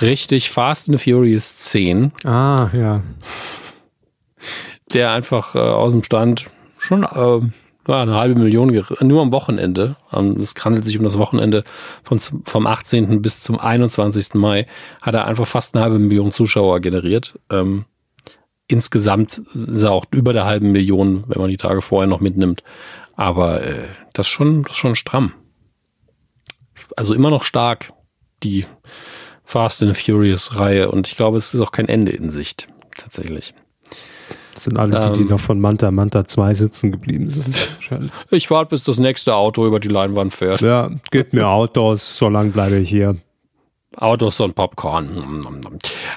[0.00, 2.12] Richtig, Fast and Furious 10.
[2.24, 3.02] Ah, ja.
[4.92, 6.48] Der einfach äh, aus dem Stand
[6.78, 7.40] schon äh,
[7.92, 9.96] eine halbe Million, nur am Wochenende.
[10.12, 11.64] Ähm, es handelt sich um das Wochenende
[12.02, 13.22] von, vom 18.
[13.22, 14.34] bis zum 21.
[14.34, 14.66] Mai.
[15.02, 17.38] Hat er einfach fast eine halbe Million Zuschauer generiert.
[17.50, 17.84] Ähm,
[18.68, 22.62] insgesamt ist er auch über der halben Million, wenn man die Tage vorher noch mitnimmt.
[23.16, 25.32] Aber äh, das ist schon, das ist schon stramm.
[26.96, 27.92] Also immer noch stark,
[28.42, 28.64] die
[29.42, 30.90] Fast and Furious Reihe.
[30.90, 33.54] Und ich glaube, es ist auch kein Ende in Sicht, tatsächlich.
[34.54, 35.28] Das sind alle die, die Ähm.
[35.28, 37.56] noch von Manta Manta 2 sitzen geblieben sind.
[38.30, 40.60] Ich warte, bis das nächste Auto über die Leinwand fährt.
[40.60, 43.16] ja, gebt mir Autos, so lange bleibe ich hier.
[43.96, 45.42] Autos und Popcorn.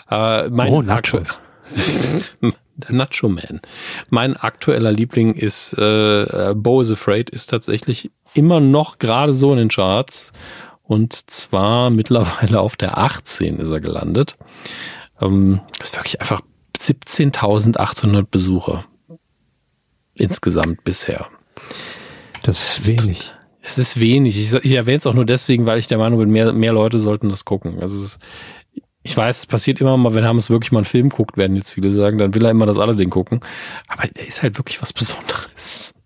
[0.10, 1.40] Äh, mein Oh, Nachos.
[2.78, 3.62] Der Nacho Man.
[4.10, 9.52] Mein aktueller Liebling ist äh, äh, Bo is Afraid ist tatsächlich immer noch gerade so
[9.52, 10.32] in den Charts
[10.84, 14.38] und zwar mittlerweile auf der 18 ist er gelandet.
[15.20, 16.42] Ähm, das ist wirklich einfach
[16.80, 18.86] 17.800 Besucher
[20.16, 21.28] insgesamt bisher.
[22.44, 23.34] Das ist wenig.
[23.62, 24.38] Es ist wenig.
[24.38, 26.98] Ich, ich erwähne es auch nur deswegen, weil ich der Meinung bin, mehr, mehr Leute
[26.98, 27.80] sollten das gucken.
[27.80, 28.20] Also es ist,
[29.04, 31.72] ich weiß, es passiert immer mal, wenn Hermes wirklich mal einen Film guckt, werden jetzt
[31.72, 33.40] viele sagen, dann will er immer das alle Ding gucken.
[33.88, 36.00] Aber er ist halt wirklich was Besonderes.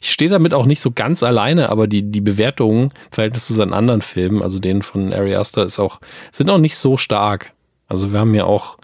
[0.00, 3.54] Ich stehe damit auch nicht so ganz alleine, aber die, die Bewertungen im Verhältnis zu
[3.54, 6.00] seinen anderen Filmen, also denen von Ari Aster, ist auch,
[6.30, 7.52] sind auch nicht so stark.
[7.88, 8.78] Also wir haben ja auch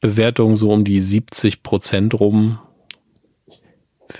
[0.00, 2.58] Bewertungen so um die 70 Prozent rum.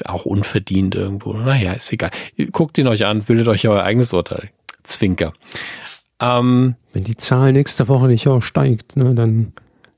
[0.06, 1.32] Auch unverdient irgendwo.
[1.32, 2.10] Naja, ist egal.
[2.52, 4.50] Guckt ihn euch an, bildet euch euer eigenes Urteil.
[4.82, 5.32] Zwinker.
[6.24, 9.52] Ähm, Wenn die Zahl nächste Woche nicht auch steigt, ne, dann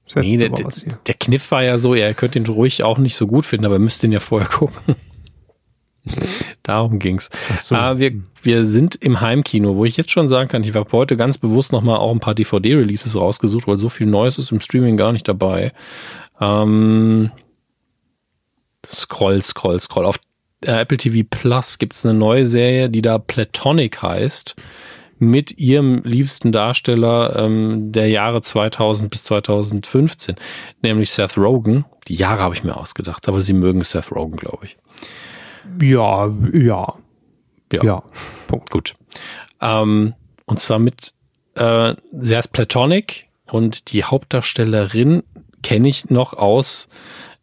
[0.07, 0.99] setzt nee, der, der, was hier.
[1.07, 3.77] der Kniff war ja so, ihr könnt ihn ruhig auch nicht so gut finden, aber
[3.77, 4.97] ihr müsst ihn ja vorher gucken.
[6.63, 7.31] Darum ging's.
[7.57, 7.75] So.
[7.75, 8.13] Äh, wir,
[8.43, 11.73] wir sind im Heimkino, wo ich jetzt schon sagen kann, ich habe heute ganz bewusst
[11.73, 15.27] nochmal auch ein paar DVD-Releases rausgesucht, weil so viel Neues ist im Streaming gar nicht
[15.27, 15.73] dabei.
[16.41, 17.33] Ähm,
[18.87, 20.07] scroll, scroll, scroll.
[20.07, 20.21] Auf
[20.61, 24.55] äh, Apple TV Plus gibt's eine neue Serie, die da Platonic heißt,
[25.19, 30.37] mit ihrem liebsten Darsteller ähm, der Jahre 2000 bis 2015,
[30.83, 31.85] nämlich Seth Rogen.
[32.09, 34.77] Die Jahre habe ich mir ausgedacht, aber sie mögen Seth Rogen, glaube ich.
[35.83, 36.95] Ja, ja,
[37.73, 37.85] Ja.
[37.85, 38.03] ja.
[38.47, 38.71] Punkt.
[38.71, 38.95] Gut.
[39.61, 40.15] Ähm,
[40.45, 41.15] und zwar mit,
[41.55, 45.23] äh, sie heißt Platonic und die Hauptdarstellerin
[45.63, 46.89] kenne ich noch aus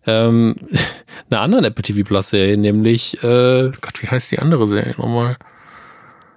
[0.06, 0.56] ähm,
[1.30, 5.38] einer anderen Apple TV Plus Serie, nämlich, äh, Gott, wie heißt die andere Serie nochmal?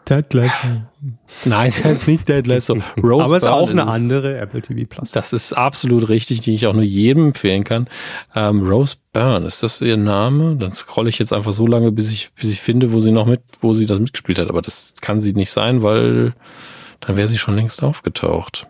[0.06, 0.68] Ted Lasso.
[1.44, 1.72] Nein,
[2.06, 2.78] nicht Dead Lasso.
[3.02, 5.10] Rose Aber es ist auch eine andere Apple TV Plus.
[5.10, 7.88] Das ist absolut richtig, die ich auch nur jedem empfehlen kann.
[8.34, 10.56] Ähm, Rose Byrne, ist das ihr Name?
[10.56, 13.26] Dann scrolle ich jetzt einfach so lange, bis ich, bis ich finde, wo sie noch
[13.26, 14.48] mit, wo sie das mitgespielt hat.
[14.48, 16.34] Aber das kann sie nicht sein, weil
[17.00, 18.68] dann wäre sie schon längst aufgetaucht.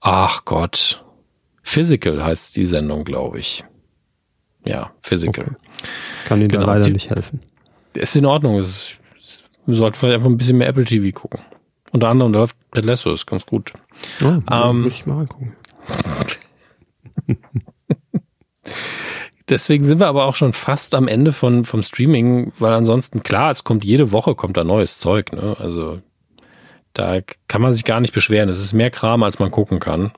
[0.00, 1.04] Ach Gott.
[1.62, 3.64] Physical heißt die Sendung, glaube ich.
[4.64, 5.44] Ja, Physical.
[5.44, 5.56] Okay.
[6.26, 7.40] Kann Ihnen Genau, da leider die- nicht helfen.
[7.94, 8.58] Ist in Ordnung.
[8.58, 8.94] Es
[9.74, 11.40] sollten vielleicht einfach ein bisschen mehr Apple TV gucken.
[11.92, 13.72] Unter anderem da läuft Ted Lasso, ist ganz gut.
[14.20, 15.56] Ja, Ähm, muss ich mal angucken.
[19.48, 23.52] Deswegen sind wir aber auch schon fast am Ende von, vom Streaming, weil ansonsten, klar,
[23.52, 25.56] es kommt jede Woche kommt da neues Zeug, ne?
[25.60, 26.00] Also
[26.94, 28.48] da kann man sich gar nicht beschweren.
[28.48, 30.10] Es ist mehr Kram, als man gucken kann.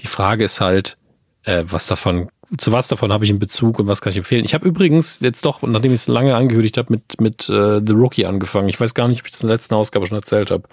[0.00, 0.98] Die Frage ist halt,
[1.42, 4.44] äh, was davon, zu was davon habe ich einen Bezug und was kann ich empfehlen?
[4.44, 7.92] Ich habe übrigens jetzt doch, nachdem ich es lange angekündigt habe, mit, mit äh, The
[7.92, 8.68] Rookie angefangen.
[8.68, 10.64] Ich weiß gar nicht, ob ich das in der letzten Ausgabe schon erzählt habe.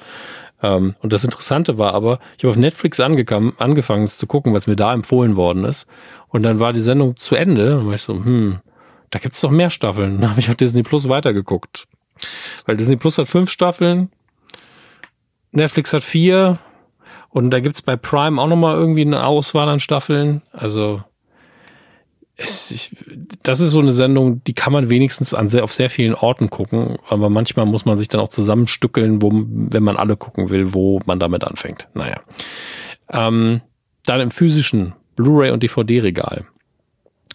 [0.61, 4.51] Ähm, und das Interessante war aber, ich habe auf Netflix angekam, angefangen, es zu gucken,
[4.53, 5.87] weil es mir da empfohlen worden ist.
[6.29, 7.79] Und dann war die Sendung zu Ende.
[7.79, 8.59] Und war ich so, hm,
[9.09, 10.17] da gibt's doch mehr Staffeln.
[10.21, 11.87] Dann habe ich auf Disney Plus weitergeguckt.
[12.65, 14.09] Weil Disney Plus hat fünf Staffeln,
[15.51, 16.59] Netflix hat vier
[17.29, 20.41] und da gibt's bei Prime auch nochmal irgendwie eine Auswahl an Staffeln.
[20.51, 21.03] Also
[22.43, 22.91] es, ich,
[23.43, 26.49] das ist so eine Sendung, die kann man wenigstens an sehr, auf sehr vielen Orten
[26.49, 30.73] gucken, aber manchmal muss man sich dann auch zusammenstückeln, wo, wenn man alle gucken will,
[30.73, 31.87] wo man damit anfängt.
[31.93, 32.21] Naja.
[33.09, 33.61] Ähm,
[34.05, 36.45] dann im physischen Blu-ray und DVD-Regal.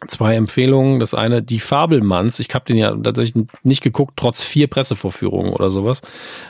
[0.09, 1.01] Zwei Empfehlungen.
[1.01, 2.39] Das eine, die Fabelmanns.
[2.39, 6.03] Ich habe den ja tatsächlich nicht geguckt, trotz vier Pressevorführungen oder sowas.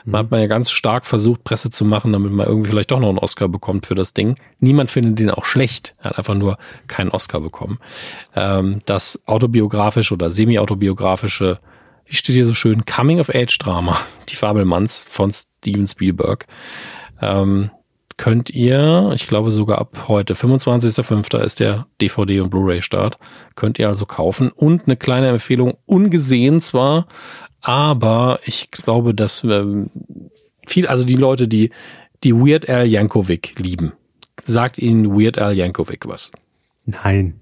[0.04, 2.98] Man hat man ja ganz stark versucht, Presse zu machen, damit man irgendwie vielleicht doch
[2.98, 4.34] noch einen Oscar bekommt für das Ding.
[4.58, 5.94] Niemand findet den auch schlecht.
[5.98, 6.58] Er hat einfach nur
[6.88, 7.78] keinen Oscar bekommen.
[8.34, 11.60] Ähm, das autobiografische oder semi-autobiografische,
[12.04, 13.98] wie steht hier so schön, Coming-of-Age-Drama,
[14.28, 16.46] die Fabelmanns von Steven Spielberg.
[17.20, 17.70] Ähm,
[18.16, 21.38] könnt ihr, ich glaube sogar ab heute, 25.05.
[21.38, 23.18] ist der DVD- und Blu-ray-Start,
[23.54, 24.50] könnt ihr also kaufen.
[24.50, 27.06] Und eine kleine Empfehlung, ungesehen zwar,
[27.60, 29.90] aber ich glaube, dass ähm,
[30.66, 31.70] viel, also die Leute, die
[32.24, 33.92] die Weird Al Yankovic lieben,
[34.42, 36.32] sagt ihnen Weird Al Yankovic was.
[36.84, 37.40] Nein.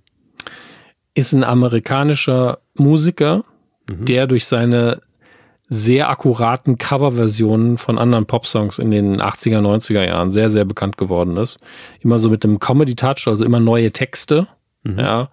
[1.14, 3.44] Ist ein amerikanischer Musiker,
[3.88, 5.02] der durch seine
[5.68, 11.36] sehr akkuraten Coverversionen von anderen Popsongs in den 80er, 90er Jahren sehr, sehr bekannt geworden
[11.36, 11.60] ist.
[12.00, 14.46] Immer so mit einem Comedy-Touch, also immer neue Texte.
[14.84, 15.30] Ja,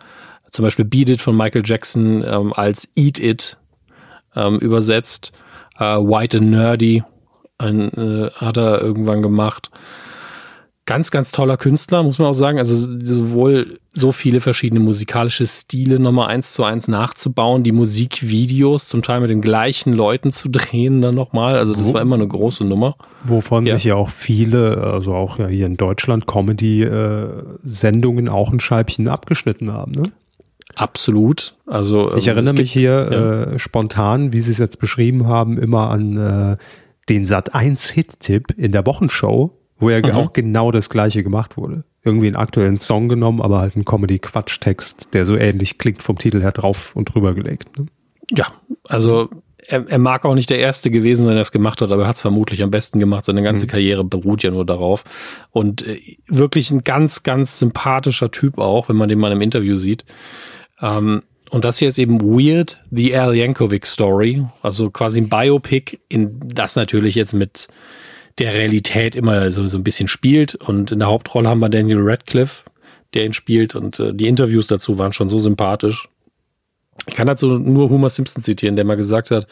[0.49, 3.57] zum Beispiel Beat It von Michael Jackson ähm, als Eat It
[4.35, 5.33] ähm, übersetzt.
[5.77, 7.03] Äh, White and Nerdy
[7.57, 9.71] ein, äh, hat er irgendwann gemacht.
[10.91, 12.57] Ganz, ganz toller Künstler, muss man auch sagen.
[12.57, 19.01] Also sowohl so viele verschiedene musikalische Stile nochmal eins zu eins nachzubauen, die Musikvideos zum
[19.01, 21.57] Teil mit den gleichen Leuten zu drehen dann nochmal.
[21.57, 22.97] Also das war immer eine große Nummer.
[23.23, 23.75] Wovon ja.
[23.75, 29.71] sich ja auch viele, also auch ja hier in Deutschland, Comedy-Sendungen auch ein Scheibchen abgeschnitten
[29.71, 30.11] haben, ne?
[30.75, 31.55] Absolut.
[31.65, 33.43] Also ich ähm, erinnere mich hier ja.
[33.43, 36.57] äh, spontan, wie Sie es jetzt beschrieben haben, immer an äh,
[37.07, 40.11] den Sat 1 Hit-Tipp in der Wochenshow, wo ja mhm.
[40.11, 41.83] auch genau das gleiche gemacht wurde.
[42.03, 46.41] Irgendwie einen aktuellen Song genommen, aber halt einen Comedy-Quatsch-Text, der so ähnlich klingt vom Titel
[46.41, 47.77] her drauf und drüber gelegt.
[47.77, 47.87] Ne?
[48.31, 48.47] Ja,
[48.87, 49.29] also
[49.67, 52.07] er, er, mag auch nicht der Erste gewesen sein, der es gemacht hat, aber er
[52.07, 53.25] hat es vermutlich am besten gemacht.
[53.25, 53.69] Seine ganze mhm.
[53.69, 55.03] Karriere beruht ja nur darauf.
[55.51, 59.75] Und äh, wirklich ein ganz, ganz sympathischer Typ auch, wenn man den mal im Interview
[59.75, 60.05] sieht.
[60.81, 64.45] Ähm, und das hier ist eben Weird, The Al Yankovic Story.
[64.61, 67.67] Also quasi ein Biopic, in das natürlich jetzt mit
[68.37, 70.55] der Realität immer so, so ein bisschen spielt.
[70.55, 72.63] Und in der Hauptrolle haben wir Daniel Radcliffe,
[73.13, 73.75] der ihn spielt.
[73.75, 76.07] Und äh, die Interviews dazu waren schon so sympathisch.
[77.07, 79.47] Ich kann dazu nur Homer Simpson zitieren, der mal gesagt hat,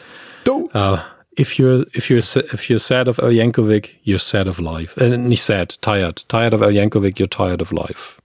[0.48, 0.98] uh,
[1.38, 5.00] if you're if you're if you're sad of Al Yankovic, you're sad of life.
[5.00, 6.28] Äh, nicht sad, tired.
[6.28, 8.20] Tired of Al Yankovic, you're tired of life.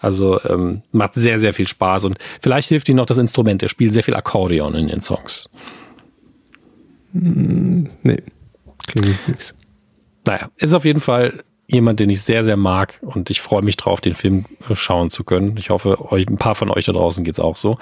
[0.00, 3.62] Also ähm, macht sehr, sehr viel Spaß und vielleicht hilft ihm noch das Instrument.
[3.62, 5.48] Er spielt sehr viel Akkordeon in den Songs.
[7.12, 8.22] Hm, nee,
[8.86, 9.54] klingt nichts.
[10.26, 13.76] Naja, ist auf jeden Fall jemand, den ich sehr, sehr mag und ich freue mich
[13.76, 15.56] drauf, den Film schauen zu können.
[15.56, 17.78] Ich hoffe, euch, ein paar von euch da draußen geht's auch so.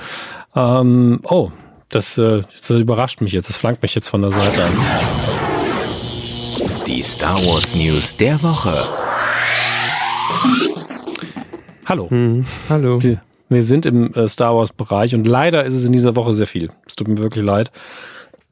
[0.54, 1.50] Ähm, oh,
[1.88, 3.48] das, äh, das überrascht mich jetzt.
[3.48, 4.72] Das flankt mich jetzt von der Seite an.
[6.86, 8.74] Die Star Wars News der Woche.
[11.86, 12.08] Hallo.
[12.10, 13.00] Hm, hallo.
[13.48, 16.70] Wir, sind im äh, Star Wars-Bereich und leider ist es in dieser Woche sehr viel.
[16.86, 17.70] Es tut mir wirklich leid.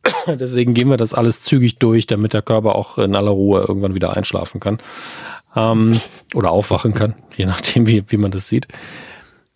[0.27, 3.95] Deswegen gehen wir das alles zügig durch, damit der Körper auch in aller Ruhe irgendwann
[3.95, 4.79] wieder einschlafen kann.
[5.57, 6.01] Ähm,
[6.35, 8.69] oder aufwachen kann, je nachdem, wie, wie man das sieht.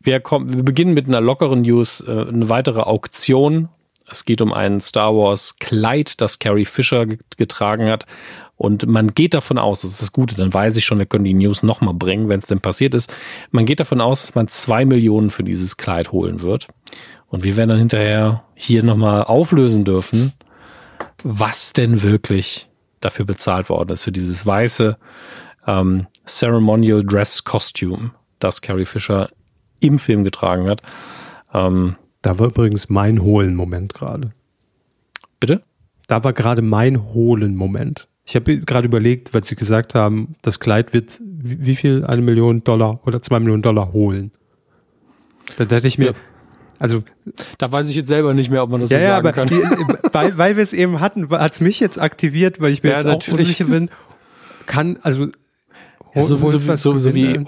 [0.00, 3.68] Wir, kommen, wir beginnen mit einer lockeren News, äh, eine weitere Auktion.
[4.10, 7.06] Es geht um ein Star Wars Kleid, das Carrie Fisher
[7.36, 8.06] getragen hat.
[8.56, 11.24] Und man geht davon aus, das ist das Gute, dann weiß ich schon, wir können
[11.24, 13.12] die News nochmal bringen, wenn es denn passiert ist.
[13.50, 16.68] Man geht davon aus, dass man zwei Millionen für dieses Kleid holen wird.
[17.34, 20.34] Und wir werden dann hinterher hier nochmal auflösen dürfen,
[21.24, 22.68] was denn wirklich
[23.00, 24.96] dafür bezahlt worden ist, für dieses weiße
[25.66, 29.30] ähm, Ceremonial Dress Costume, das Carrie Fisher
[29.80, 30.80] im Film getragen hat.
[31.52, 34.30] Ähm, da war übrigens mein Hohlen-Moment gerade.
[35.40, 35.64] Bitte?
[36.06, 38.06] Da war gerade mein Hohlen-Moment.
[38.24, 42.04] Ich habe gerade überlegt, weil Sie gesagt haben, das Kleid wird wie viel?
[42.04, 44.30] Eine Million Dollar oder zwei Millionen Dollar holen.
[45.58, 46.14] Da dachte ich mir, ja.
[46.84, 47.02] Also.
[47.56, 49.48] Da weiß ich jetzt selber nicht mehr, ob man das ja, so sagen ja, kann.
[49.48, 49.62] Die,
[50.12, 52.96] weil, weil wir es eben hatten, hat es mich jetzt aktiviert, weil ich mir ja,
[52.96, 53.34] jetzt natürlich.
[53.34, 53.90] auch unsicher bin.
[54.66, 55.28] Kann, also.
[56.14, 57.40] Ja, so, so, so, so wie,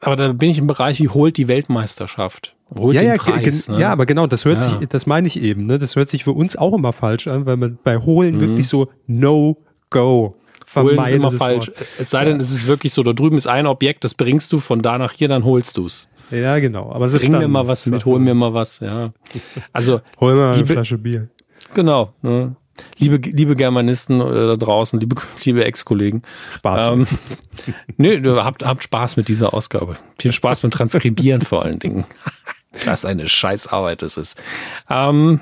[0.00, 2.56] aber da bin ich im Bereich, wie holt die Weltmeisterschaft?
[2.76, 3.78] Holt ja, den ja, Preis, ne?
[3.78, 5.78] ja, aber genau, das hört sich, das meine ich eben, ne?
[5.78, 8.40] Das hört sich für uns auch immer falsch an, weil man bei Holen mhm.
[8.40, 9.58] wirklich so no
[9.90, 10.34] go.
[10.66, 11.68] Vermeide immer falsch.
[11.68, 11.76] Wort.
[11.98, 12.42] Es sei denn, ja.
[12.42, 15.12] es ist wirklich so, da drüben ist ein Objekt, das bringst du von da nach
[15.12, 16.08] hier, dann holst du es.
[16.30, 16.92] Ja, genau.
[16.92, 19.12] Aber Bring mir mal was mit, hol mir mal was, ja.
[19.72, 20.00] Also.
[20.20, 21.28] hol mir mal eine Flasche Bier.
[21.74, 22.12] Genau.
[22.22, 22.56] Ne?
[22.98, 26.22] Liebe, liebe Germanisten äh, da draußen, liebe, liebe Ex-Kollegen.
[26.52, 26.88] Spaß.
[26.88, 27.06] Ähm,
[27.96, 29.94] nö, habt, habt Spaß mit dieser Ausgabe.
[30.18, 32.04] Viel Spaß beim Transkribieren vor allen Dingen.
[32.84, 34.42] Was eine Scheißarbeit das ist.
[34.88, 35.40] Ähm,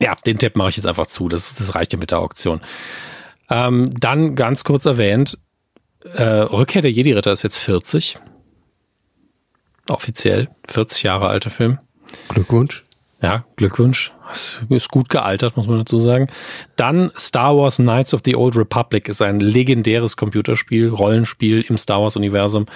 [0.00, 1.28] ja, den Tipp mache ich jetzt einfach zu.
[1.28, 2.60] Das, das reicht ja mit der Auktion.
[3.50, 5.38] Ähm, dann ganz kurz erwähnt,
[6.04, 8.18] äh, Rückkehr der Jedi-Ritter ist jetzt 40.
[9.88, 10.48] Offiziell.
[10.66, 11.78] 40 Jahre alter Film.
[12.28, 12.84] Glückwunsch.
[13.20, 14.12] Ja, Glückwunsch.
[14.68, 16.28] Ist gut gealtert, muss man dazu sagen.
[16.76, 22.02] Dann Star Wars Knights of the Old Republic ist ein legendäres Computerspiel, Rollenspiel im Star
[22.02, 22.66] Wars-Universum.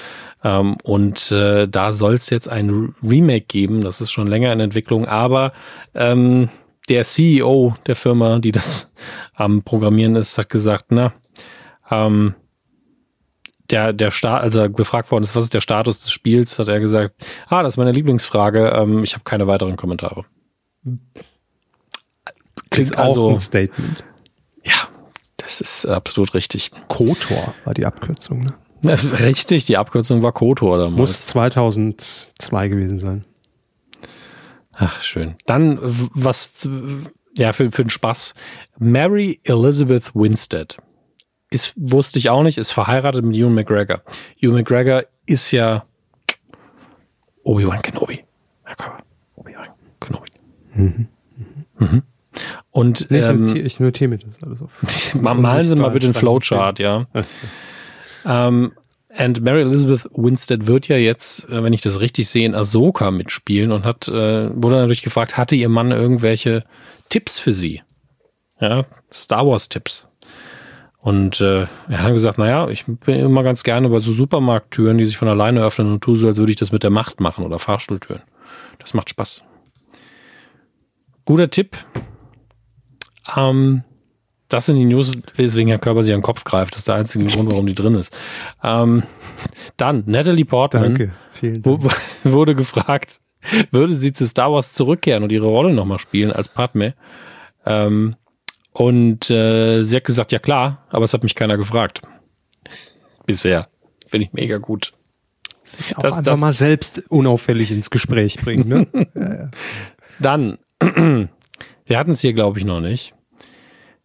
[0.43, 3.83] Ähm, und äh, da soll es jetzt ein Remake geben.
[3.83, 5.53] Das ist schon länger in Entwicklung, aber
[5.95, 6.49] ähm,
[6.89, 8.93] der CEO der Firma, die das
[9.35, 11.13] am Programmieren ist, hat gesagt, na,
[11.91, 12.35] ähm,
[13.73, 16.69] der, der Start, als er gefragt worden ist, was ist der Status des Spiels, hat
[16.69, 17.15] er gesagt,
[17.49, 20.25] ah, das ist meine Lieblingsfrage, ähm, ich habe keine weiteren Kommentare.
[22.71, 24.05] Klingt also ein Statement.
[24.65, 24.89] Ja,
[25.37, 26.71] das ist absolut richtig.
[26.89, 28.55] KOTOR war die Abkürzung, ne?
[28.85, 30.99] Richtig, die Abkürzung war KOTOR damals.
[30.99, 33.23] Muss 2002 gewesen sein.
[34.73, 35.37] Ach, schön.
[35.47, 36.69] Dann was,
[37.37, 38.35] ja, für, für den Spaß.
[38.79, 40.79] Mary Elizabeth Winstead.
[41.53, 44.03] Ist, wusste ich auch nicht, ist verheiratet mit Ewan McGregor.
[44.41, 45.85] Ewan McGregor ist ja
[47.45, 48.25] Obi-Wan Kenobi.
[49.37, 49.69] Obi-Wan
[50.01, 50.29] Kenobi.
[50.75, 51.09] Mhm.
[51.79, 52.03] Mhm.
[52.71, 55.15] Und nee, ich, ähm, notiere, ich notiere mir das alles auf.
[55.21, 57.07] malen Sie mal bitte den Flowchart, ja.
[58.25, 58.73] ähm,
[59.15, 63.11] and Mary Elizabeth Winstead wird ja jetzt, äh, wenn ich das richtig sehe, in Ahsoka
[63.11, 66.65] mitspielen und hat, äh, wurde natürlich gefragt, hatte ihr Mann irgendwelche
[67.11, 67.83] Tipps für sie?
[68.61, 70.09] Ja, Star Wars Tipps.
[71.03, 75.05] Und äh, er hat gesagt, naja, ich bin immer ganz gerne bei so Supermarkttüren, die
[75.05, 77.45] sich von alleine öffnen und tue so, als würde ich das mit der Macht machen
[77.45, 78.23] oder Fahrstuhltüren.
[78.79, 79.43] Das macht Spaß.
[81.25, 81.77] Guter Tipp.
[83.37, 83.83] Ähm,
[84.47, 86.75] das sind die News, weswegen Herr Körper sich an den Kopf greift.
[86.75, 88.17] Das ist der einzige Grund, warum die drin ist.
[88.63, 89.03] Ähm,
[89.77, 91.83] dann, Natalie Portman Danke, vielen Dank.
[92.23, 93.19] wurde gefragt,
[93.73, 96.95] würde sie zu Star Wars zurückkehren und ihre Rolle nochmal spielen als Padme?
[97.67, 98.15] Ähm,
[98.73, 102.03] und äh, sie hat gesagt, ja klar, aber es hat mich keiner gefragt.
[103.27, 103.69] Bisher.
[104.07, 104.93] Finde ich mega gut.
[105.65, 108.69] Sich auch das, einfach das, mal selbst unauffällig ins Gespräch bringen.
[108.69, 108.87] Ne?
[109.15, 109.51] ja, ja.
[110.19, 113.15] Dann, wir hatten es hier, glaube ich, noch nicht.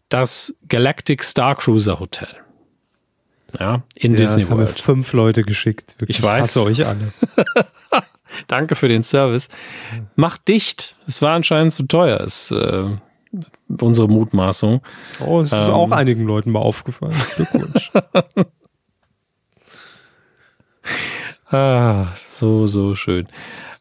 [0.10, 2.30] Das Galactic Star Cruiser Hotel.
[3.60, 4.68] Ja, in ja, Disney das World.
[4.68, 5.96] Haben wir fünf Leute geschickt.
[6.00, 6.56] Wirklich, ich weiß.
[6.56, 7.14] Ich euch alle.
[8.48, 9.50] Danke für den Service.
[10.16, 10.96] Macht dicht.
[11.08, 12.20] Es war anscheinend zu teuer.
[12.20, 12.90] Es äh,
[13.82, 14.82] unsere Mutmaßung.
[15.26, 17.16] Oh, es ist ähm, auch einigen Leuten mal aufgefallen.
[17.36, 17.92] Glückwunsch.
[21.52, 23.28] ah, so, so schön.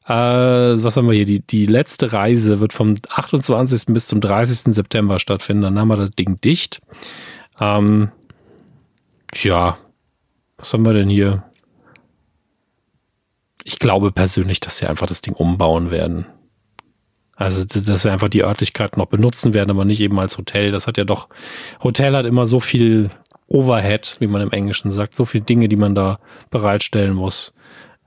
[0.07, 1.25] Äh, was haben wir hier?
[1.25, 3.87] Die, die letzte Reise wird vom 28.
[3.87, 4.73] bis zum 30.
[4.75, 5.63] September stattfinden.
[5.63, 6.81] Dann haben wir das Ding dicht.
[7.61, 8.13] Ähm,
[9.33, 9.79] tja,
[10.59, 11.43] was haben wir denn hier?
[13.65, 16.27] Ich glaube persönlich, dass sie einfach das Ding umbauen werden.
[17.37, 20.71] Also, dass wir einfach die Örtlichkeit noch benutzen werden, aber nicht eben als Hotel.
[20.71, 21.29] Das hat ja doch,
[21.83, 23.11] Hotel hat immer so viel
[23.47, 26.19] Overhead, wie man im Englischen sagt, so viele Dinge, die man da
[26.51, 27.55] bereitstellen muss.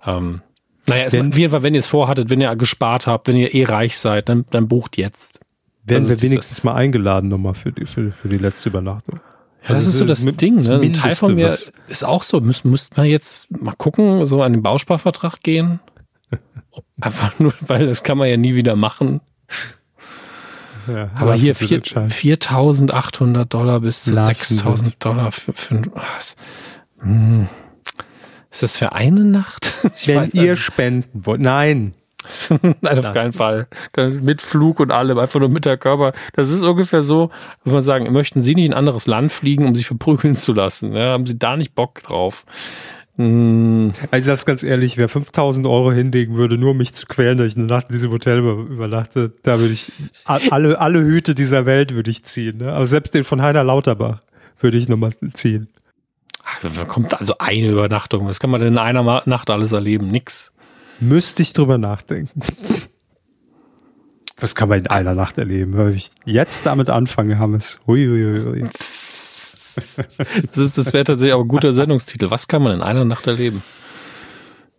[0.04, 0.42] Ähm,
[0.88, 3.36] naja, es, wenn, auf jeden Fall, wenn ihr es vorhattet, wenn ihr gespart habt, wenn
[3.36, 5.40] ihr eh reich seid, dann, dann bucht jetzt.
[5.86, 9.20] Werden wir wenigstens mal eingeladen nochmal für die, für, für die letzte Übernachtung.
[9.64, 10.58] Ja, das, das ist so das Ding.
[10.58, 10.80] Ne?
[10.80, 11.56] Ein Teil von mir
[11.88, 15.80] ist auch so, müssten müsst wir jetzt mal gucken, so an den Bausparvertrag gehen.
[17.02, 19.22] Einfach nur, weil das kann man ja nie wieder machen.
[20.88, 26.36] Ja, Aber hier 4.800 Dollar bis zu 6.000 Dollar für, für was?
[27.00, 27.48] Hm.
[28.52, 29.74] Ist das für eine Nacht?
[29.96, 31.40] Ich Wenn weiß, ihr spenden wollt.
[31.42, 31.94] Nein.
[32.82, 33.68] Nein, auf keinen Fall.
[33.96, 36.12] Mit Flug und allem, einfach nur mit der Körper.
[36.34, 37.32] Das ist ungefähr so,
[37.64, 40.54] wenn man sagen, möchten Sie nicht in ein anderes Land fliegen, um sich verprügeln zu
[40.54, 40.94] lassen?
[40.94, 42.46] Ja, haben Sie da nicht Bock drauf?
[43.20, 43.92] Hm.
[44.12, 47.48] Also das ganz ehrlich, wer 5000 Euro hinlegen würde, nur um mich zu quälen, dass
[47.48, 49.92] ich eine Nacht in diesem Hotel über, übernachte, da würde ich
[50.24, 52.60] alle, alle Hüte dieser Welt würde ich ziehen.
[52.60, 52.72] Ne?
[52.72, 54.22] Aber selbst den von Heiner Lauterbach
[54.58, 55.68] würde ich nochmal ziehen.
[56.46, 58.26] Ach, da kommt also eine Übernachtung.
[58.26, 60.08] Was kann man denn in einer Nacht alles erleben?
[60.08, 60.54] Nix.
[61.02, 62.42] Müsste ich drüber nachdenken.
[64.40, 65.78] Was kann man in einer Nacht erleben?
[65.78, 67.82] Weil ich jetzt damit anfange, haben es.
[67.86, 68.62] Huiuiui.
[68.62, 69.19] Das, ist,
[69.76, 72.32] das wäre tatsächlich auch ein guter Sendungstitel.
[72.32, 73.64] Was kann man in einer Nacht erleben?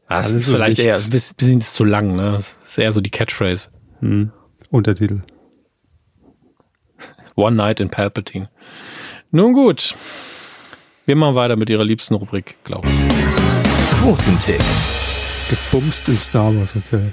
[0.09, 2.33] Das ist vielleicht eher ein bisschen zu lang, ne?
[2.33, 3.71] Das ist eher so die Catchphrase.
[4.01, 4.33] Hm.
[4.71, 5.23] Untertitel.
[7.37, 8.51] One Night in Palpatine.
[9.31, 9.95] Nun gut.
[11.07, 14.01] Wir machen weiter mit ihrer liebsten Rubrik, glaube ich.
[14.01, 14.63] Quotentipp.
[15.49, 17.13] Gebumst im Star Wars Hotel.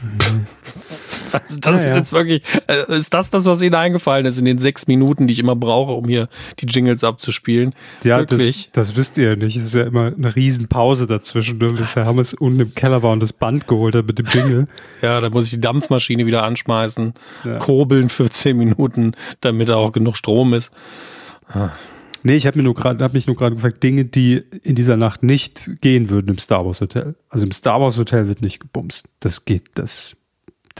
[1.38, 1.98] Also das ja, ja.
[1.98, 5.32] ist wirklich, äh, ist das das, was Ihnen eingefallen ist in den sechs Minuten, die
[5.32, 6.28] ich immer brauche, um hier
[6.58, 7.74] die Jingles abzuspielen?
[8.02, 9.56] Ja, das, das, wisst ihr ja nicht.
[9.56, 11.58] Es ist ja immer eine Riesenpause dazwischen.
[11.58, 11.72] Ne?
[11.72, 14.26] Bisher haben wir es unten im Keller war und das Band geholt hat mit dem
[14.26, 14.68] Jingle.
[15.02, 17.14] ja, da muss ich die Dampfmaschine wieder anschmeißen,
[17.44, 17.58] ja.
[17.58, 20.72] kurbeln für zehn Minuten, damit da auch genug Strom ist.
[21.48, 21.70] Ah.
[22.22, 24.96] Nee, ich habe mir nur gerade, habe mich nur gerade gefragt, Dinge, die in dieser
[24.96, 27.14] Nacht nicht gehen würden im Star Wars Hotel.
[27.28, 29.08] Also im Star Wars Hotel wird nicht gebumst.
[29.20, 30.17] Das geht, das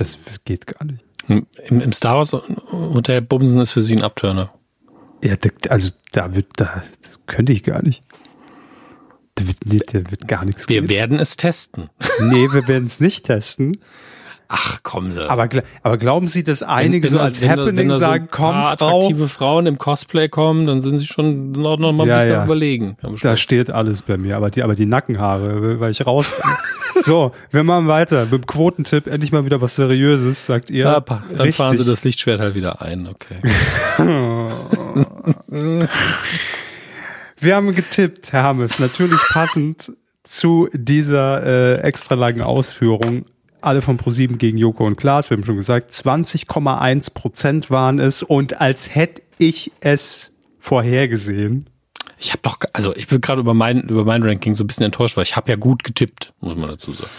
[0.00, 1.04] das geht gar nicht.
[1.28, 1.46] Im,
[1.80, 4.52] im Star Wars Hotel Bumsen ist für sie ein Abturner.
[5.22, 5.34] Ja,
[5.68, 6.82] also da wird, da
[7.26, 8.02] könnte ich gar nicht.
[9.34, 10.90] Da wird, da wird gar nichts Wir gehen.
[10.90, 11.90] werden es testen.
[12.20, 13.78] Nee, wir werden es nicht testen.
[14.50, 15.28] Ach, kommen Sie.
[15.28, 15.46] Aber,
[15.82, 18.62] aber glauben Sie, dass einige wenn, wenn so als wenn Happening wenn sagen, so komm,
[18.62, 18.68] Frau.
[18.68, 22.32] attraktive Frauen im Cosplay kommen, dann sind Sie schon noch, noch mal ein ja, bisschen
[22.32, 22.44] ja.
[22.44, 22.96] überlegen.
[23.22, 26.34] Da steht alles bei mir, aber die, aber die Nackenhaare, weil ich raus.
[27.02, 28.24] so, wir machen weiter.
[28.24, 30.86] Mit dem Quotentipp endlich mal wieder was Seriöses, sagt ihr.
[30.86, 31.56] Ja, dann Richtig.
[31.56, 33.42] fahren Sie das Lichtschwert halt wieder ein, okay.
[37.38, 39.92] wir haben getippt, Herr Hammes, natürlich passend
[40.22, 43.26] zu dieser äh, extra langen Ausführung
[43.60, 48.22] alle von ProSieben gegen Joko und Klaas, wir haben schon gesagt, 20,1 Prozent waren es
[48.22, 51.68] und als hätte ich es vorhergesehen.
[52.18, 54.86] Ich habe doch, also ich bin gerade über mein, über mein Ranking so ein bisschen
[54.86, 57.10] enttäuscht, weil ich habe ja gut getippt, muss man dazu sagen.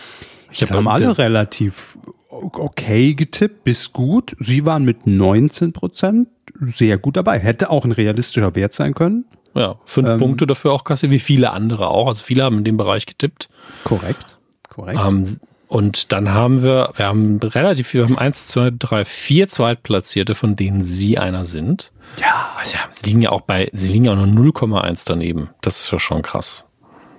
[0.51, 1.97] Ich hab haben alle relativ
[2.29, 4.35] okay getippt, bis gut.
[4.39, 6.27] Sie waren mit 19 Prozent
[6.59, 7.39] sehr gut dabei.
[7.39, 9.25] Hätte auch ein realistischer Wert sein können.
[9.55, 12.07] Ja, fünf ähm, Punkte dafür auch kassiert, wie viele andere auch.
[12.07, 13.49] Also viele haben in dem Bereich getippt.
[13.83, 14.37] Korrekt.
[14.69, 14.99] Korrekt.
[14.99, 15.23] Ähm,
[15.69, 20.33] und dann haben wir, wir haben relativ viel, wir haben eins, zwei, drei, vier Zweitplatzierte,
[20.33, 21.91] von denen Sie einer sind.
[22.19, 22.57] Ja.
[22.63, 25.51] Sie liegen ja auch bei, sie liegen ja auch nur 0,1 daneben.
[25.61, 26.67] Das ist ja schon krass.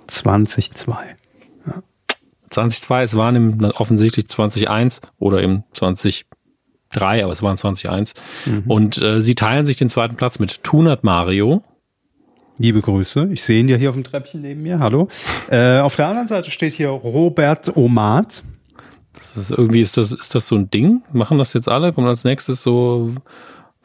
[0.09, 0.89] 20,2.
[1.65, 1.81] Ja.
[2.51, 6.25] 20,2, es waren im, offensichtlich 20,1 oder eben 20
[6.89, 8.15] drei, aber es waren 20-1.
[8.47, 8.63] Mhm.
[8.67, 11.63] Und äh, sie teilen sich den zweiten Platz mit Tunat Mario.
[12.61, 13.29] Liebe Grüße.
[13.31, 14.77] Ich sehe ihn ja hier auf dem Treppchen neben mir.
[14.77, 15.07] Hallo.
[15.49, 18.43] Äh, auf der anderen Seite steht hier Robert Omat.
[19.15, 21.01] Das ist irgendwie, ist das, ist das so ein Ding?
[21.11, 21.91] Machen das jetzt alle?
[21.91, 23.15] Kommt als nächstes so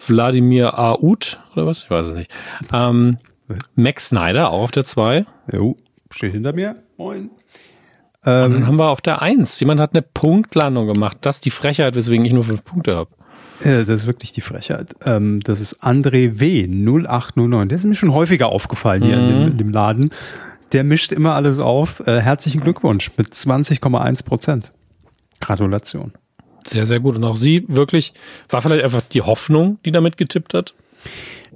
[0.06, 1.84] Wladimir Aoud oder was?
[1.84, 2.30] Ich weiß es nicht.
[2.70, 3.16] Ähm,
[3.76, 5.24] Max Snyder auch auf der 2.
[5.50, 5.78] Jo,
[6.10, 6.76] steht hinter mir.
[6.98, 7.30] Moin.
[8.26, 11.16] Ähm, und dann haben wir auf der Eins, jemand hat eine Punktlandung gemacht.
[11.22, 13.10] Das ist die Frechheit, weswegen ich nur fünf Punkte habe.
[13.64, 14.94] Ja, das ist wirklich die Frechheit.
[15.04, 16.66] Ähm, das ist André W.
[16.66, 17.68] 0809.
[17.68, 19.22] Der ist mir schon häufiger aufgefallen hier mhm.
[19.22, 20.10] in, dem, in, dem, Laden.
[20.72, 22.06] Der mischt immer alles auf.
[22.06, 24.72] Äh, herzlichen Glückwunsch mit 20,1 Prozent.
[25.40, 26.12] Gratulation.
[26.66, 27.16] Sehr, sehr gut.
[27.16, 28.12] Und auch sie wirklich,
[28.48, 30.74] war vielleicht einfach die Hoffnung, die damit getippt hat?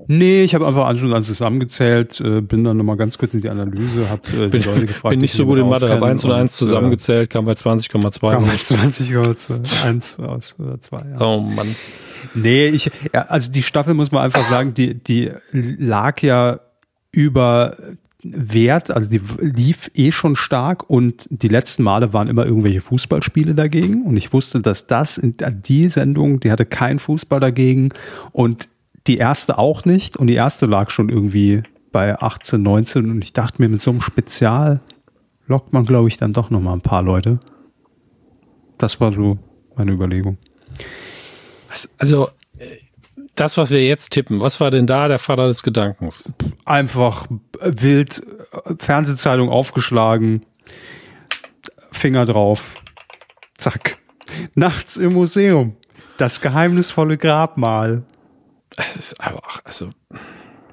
[0.07, 3.41] Nee, ich habe einfach alles und alles zusammengezählt, äh, bin dann nochmal ganz kurz in
[3.41, 5.11] die Analyse, habe äh, die Leute gefragt.
[5.11, 8.31] Bin nicht so gut in Mathe, habe 1 und 1 zusammengezählt, kam bei 20,2.
[8.31, 10.97] Kam bei 20,1 aus oder 2.
[10.97, 11.21] Ja.
[11.21, 11.77] Oh Mann.
[12.35, 16.61] Nee, ich, ja, also die Staffel muss man einfach sagen, die, die lag ja
[17.13, 17.77] über
[18.23, 23.55] Wert, also die lief eh schon stark und die letzten Male waren immer irgendwelche Fußballspiele
[23.55, 27.91] dagegen und ich wusste, dass das in die Sendung, die hatte keinen Fußball dagegen
[28.33, 28.69] und
[29.07, 31.63] die erste auch nicht und die erste lag schon irgendwie
[31.93, 34.81] bei 18, 19 und ich dachte mir, mit so einem Spezial
[35.47, 37.41] lockt man, glaube ich, dann doch noch mal ein paar Leute.
[38.79, 39.39] Das war so
[39.77, 40.39] meine Überlegung.
[41.99, 42.29] Also,
[43.35, 46.33] das, was wir jetzt tippen, was war denn da der Vater des Gedankens?
[46.65, 47.27] Einfach
[47.61, 48.23] wild,
[48.79, 50.45] Fernsehzeitung aufgeschlagen,
[51.93, 52.77] Finger drauf,
[53.57, 53.99] zack.
[54.55, 55.77] Nachts im Museum.
[56.17, 58.05] Das geheimnisvolle Grabmal.
[58.77, 59.89] Es ist einfach, also.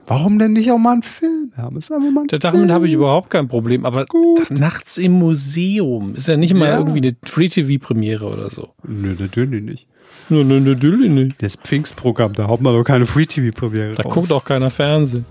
[0.06, 1.52] Warum denn nicht auch mal ein Film?
[1.56, 1.90] Hermes?
[1.90, 4.06] Mal Damit habe ich überhaupt kein Problem, aber
[4.38, 6.78] das nachts im Museum ist ja nicht mal ja.
[6.78, 8.70] irgendwie eine Free-TV-Premiere oder so.
[8.88, 9.88] Nö, natürlich nicht.
[10.30, 11.42] Nö, nö, natürlich nicht.
[11.42, 14.14] Das Pfingstprogramm, da haut man doch keine Free-TV-Premiere Da raus.
[14.14, 15.26] guckt auch keiner Fernsehen.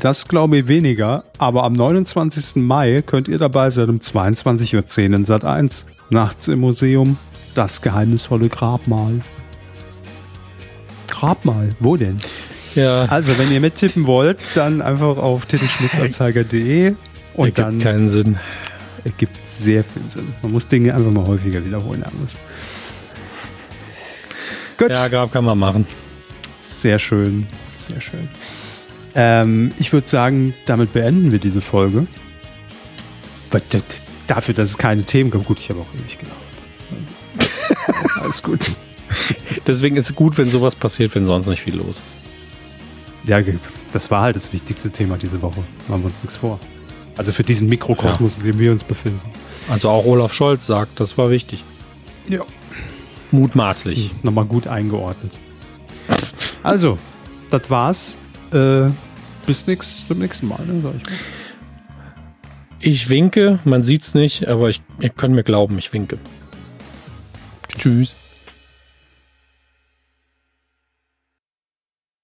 [0.00, 2.56] Das glaube ich weniger, aber am 29.
[2.56, 5.86] Mai könnt ihr dabei sein um 22.10 Uhr in Sat 1.
[6.10, 7.18] Nachts im Museum,
[7.54, 9.20] das geheimnisvolle Grabmal.
[11.18, 11.74] Grabmal.
[11.80, 12.16] Wo denn?
[12.74, 13.06] Ja.
[13.06, 16.94] Also, wenn ihr mittippen wollt, dann einfach auf titelschmutzanzeiger.de
[17.34, 17.78] und Ergibt dann.
[17.80, 18.38] keinen Sinn.
[19.04, 20.28] Ergibt sehr viel Sinn.
[20.42, 22.04] Man muss Dinge einfach mal häufiger wiederholen.
[22.04, 22.36] Alles.
[24.76, 24.90] Gut.
[24.90, 25.86] Ja, Grab kann man machen.
[26.62, 27.48] Sehr schön.
[27.88, 28.28] Sehr schön.
[29.16, 32.06] Ähm, ich würde sagen, damit beenden wir diese Folge.
[34.28, 35.44] Dafür, dass es keine Themen gab.
[35.44, 38.12] Gut, ich habe auch ewig gelaufen.
[38.20, 38.76] Alles gut.
[39.66, 42.16] Deswegen ist es gut, wenn sowas passiert, wenn sonst nicht viel los ist.
[43.24, 43.40] Ja,
[43.92, 45.62] das war halt das wichtigste Thema diese Woche.
[45.88, 46.58] Machen wir uns nichts vor.
[47.16, 48.40] Also für diesen Mikrokosmos, ja.
[48.40, 49.20] in dem wir uns befinden.
[49.68, 51.62] Also auch Olaf Scholz sagt, das war wichtig.
[52.28, 52.42] Ja.
[53.30, 54.10] Mutmaßlich.
[54.10, 55.32] Hm, nochmal gut eingeordnet.
[56.62, 56.98] Also,
[57.50, 58.16] das war's.
[58.52, 58.88] Äh,
[59.46, 61.18] bis nix, zum nächsten Mal, ne, sag ich mal.
[62.80, 66.18] Ich winke, man sieht's nicht, aber ich, ihr könnt mir glauben, ich winke.
[67.76, 68.16] Tschüss.